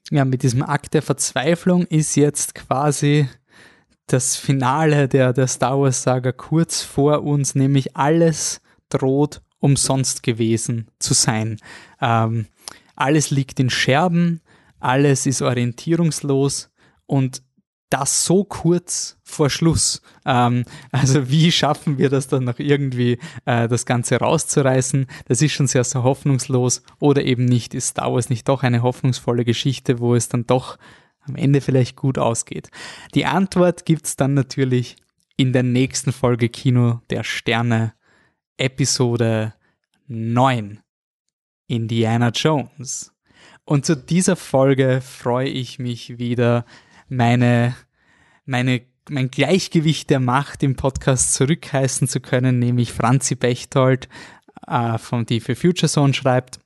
[0.10, 3.30] Ja, mit diesem Akt der Verzweiflung ist jetzt quasi
[4.08, 10.88] das Finale der, der Star Wars Saga kurz vor uns, nämlich alles droht umsonst gewesen
[10.98, 11.60] zu sein.
[12.02, 12.48] Ähm,
[12.96, 14.42] alles liegt in Scherben,
[14.80, 16.70] alles ist orientierungslos
[17.06, 17.42] und
[17.90, 20.02] das so kurz vor Schluss.
[20.26, 25.08] Ähm, also wie schaffen wir das dann noch irgendwie, äh, das Ganze rauszureißen?
[25.26, 26.84] Das ist schon sehr, sehr hoffnungslos.
[27.00, 30.78] Oder eben nicht, ist Star Wars nicht doch eine hoffnungsvolle Geschichte, wo es dann doch
[31.22, 32.70] am Ende vielleicht gut ausgeht?
[33.16, 34.98] Die Antwort gibt's dann natürlich
[35.38, 37.94] in der nächsten Folge Kino der Sterne,
[38.58, 39.54] Episode
[40.08, 40.80] 9.
[41.68, 43.14] Indiana Jones.
[43.68, 46.66] Und zu dieser Folge freue ich mich wieder,
[47.10, 47.76] meine,
[48.46, 54.08] meine, mein Gleichgewicht der Macht im Podcast zurückheißen zu können, nämlich Franzi Bechtold,
[54.66, 56.62] äh, von die für Future Zone schreibt,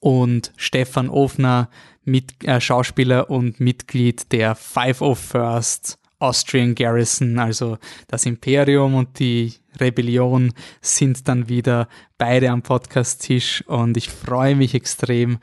[0.00, 1.70] und Stefan Ofner,
[2.02, 7.78] mit, äh, Schauspieler und Mitglied der Five of First Austrian Garrison, also
[8.08, 11.88] das Imperium und die Rebellion sind dann wieder
[12.18, 15.38] beide am Podcast-Tisch und ich freue mich extrem,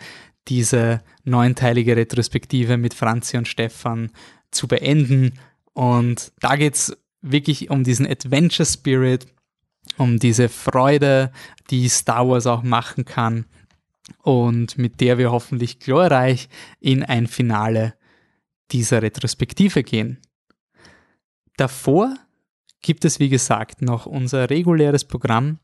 [0.47, 4.11] diese neunteilige Retrospektive mit Franzi und Stefan
[4.49, 5.39] zu beenden.
[5.73, 9.27] Und da geht es wirklich um diesen Adventure Spirit,
[9.97, 11.31] um diese Freude,
[11.69, 13.45] die Star Wars auch machen kann
[14.23, 16.49] und mit der wir hoffentlich glorreich
[16.79, 17.93] in ein Finale
[18.71, 20.19] dieser Retrospektive gehen.
[21.57, 22.15] Davor
[22.81, 25.59] gibt es, wie gesagt, noch unser reguläres Programm,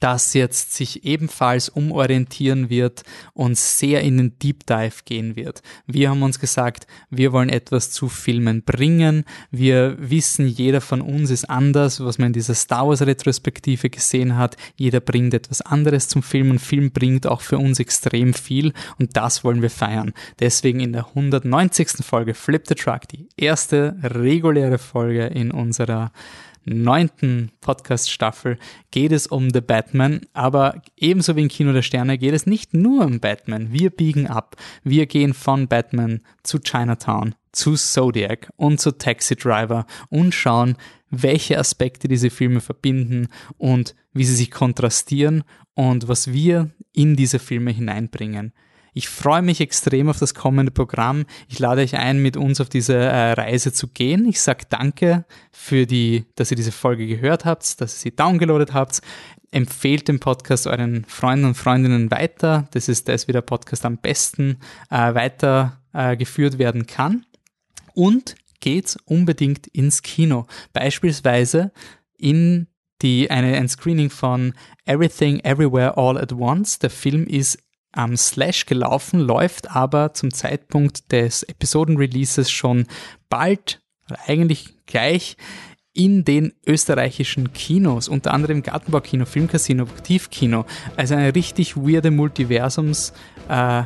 [0.00, 3.02] das jetzt sich ebenfalls umorientieren wird
[3.34, 5.62] und sehr in den Deep Dive gehen wird.
[5.86, 9.24] Wir haben uns gesagt, wir wollen etwas zu Filmen bringen.
[9.50, 14.36] Wir wissen, jeder von uns ist anders, was man in dieser Star Wars Retrospektive gesehen
[14.36, 14.56] hat.
[14.76, 19.16] Jeder bringt etwas anderes zum Film und Film bringt auch für uns extrem viel und
[19.16, 20.12] das wollen wir feiern.
[20.40, 22.04] Deswegen in der 190.
[22.04, 26.12] Folge Flip the Truck, die erste reguläre Folge in unserer
[26.68, 28.58] neunten Podcast-Staffel
[28.90, 32.74] geht es um The Batman, aber ebenso wie in Kino der Sterne geht es nicht
[32.74, 33.72] nur um Batman.
[33.72, 34.56] Wir biegen ab.
[34.84, 40.76] Wir gehen von Batman zu Chinatown, zu Zodiac und zu Taxi Driver und schauen,
[41.10, 47.38] welche Aspekte diese Filme verbinden und wie sie sich kontrastieren und was wir in diese
[47.38, 48.52] Filme hineinbringen.
[48.98, 51.24] Ich freue mich extrem auf das kommende Programm.
[51.46, 54.26] Ich lade euch ein, mit uns auf diese äh, Reise zu gehen.
[54.26, 58.74] Ich sage danke für die, dass ihr diese Folge gehört habt, dass ihr sie downgeloadet
[58.74, 59.00] habt.
[59.52, 62.66] Empfehlt den Podcast euren Freunden und Freundinnen weiter.
[62.72, 64.58] Das ist das, wie der Podcast am besten
[64.90, 67.24] äh, weitergeführt äh, werden kann.
[67.94, 70.48] Und geht unbedingt ins Kino.
[70.72, 71.70] Beispielsweise
[72.16, 72.66] in
[73.02, 74.54] die, eine, ein Screening von
[74.86, 76.80] Everything Everywhere All at Once.
[76.80, 77.60] Der Film ist
[77.98, 82.86] am Slash gelaufen, läuft aber zum Zeitpunkt des Episodenreleases schon
[83.28, 83.80] bald,
[84.26, 85.36] eigentlich gleich,
[85.94, 90.64] in den österreichischen Kinos, unter anderem Gartenbaukino, Filmcasino, Aktivkino.
[90.96, 93.12] Also eine richtig weirde Multiversums
[93.48, 93.82] äh,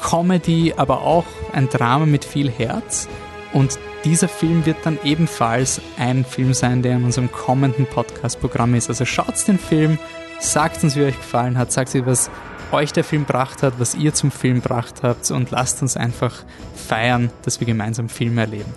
[0.00, 3.06] Comedy, aber auch ein Drama mit viel Herz.
[3.52, 8.88] Und dieser Film wird dann ebenfalls ein Film sein, der in unserem kommenden Podcast-Programm ist.
[8.88, 9.98] Also schaut den Film,
[10.38, 12.30] sagt uns, wie euch gefallen hat, sagt was
[12.72, 16.44] euch der Film gebracht hat, was ihr zum Film gebracht habt und lasst uns einfach
[16.74, 18.72] feiern, dass wir gemeinsam Filme erleben.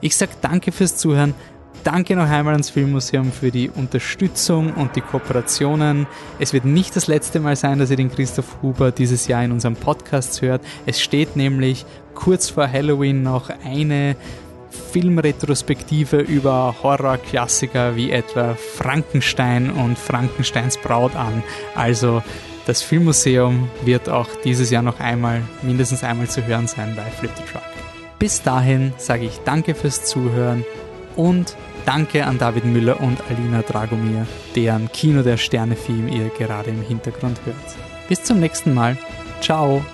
[0.00, 1.34] Ich sage danke fürs Zuhören.
[1.84, 6.06] Danke noch einmal ans Filmmuseum für die Unterstützung und die Kooperationen.
[6.40, 9.52] Es wird nicht das letzte Mal sein, dass ihr den Christoph Huber dieses Jahr in
[9.52, 10.62] unserem Podcast hört.
[10.84, 14.16] Es steht nämlich kurz vor Halloween noch eine
[14.92, 21.42] Filmretrospektive über Horrorklassiker wie etwa Frankenstein und Frankensteins Braut an.
[21.74, 22.22] Also
[22.66, 27.30] das Filmmuseum wird auch dieses Jahr noch einmal, mindestens einmal zu hören sein bei Flip
[27.36, 27.62] the Truck.
[28.18, 30.64] Bis dahin sage ich danke fürs Zuhören
[31.14, 36.82] und danke an David Müller und Alina Dragomir, deren Kino der Sterne-Theme ihr gerade im
[36.82, 37.56] Hintergrund hört.
[38.08, 38.96] Bis zum nächsten Mal.
[39.40, 39.84] Ciao.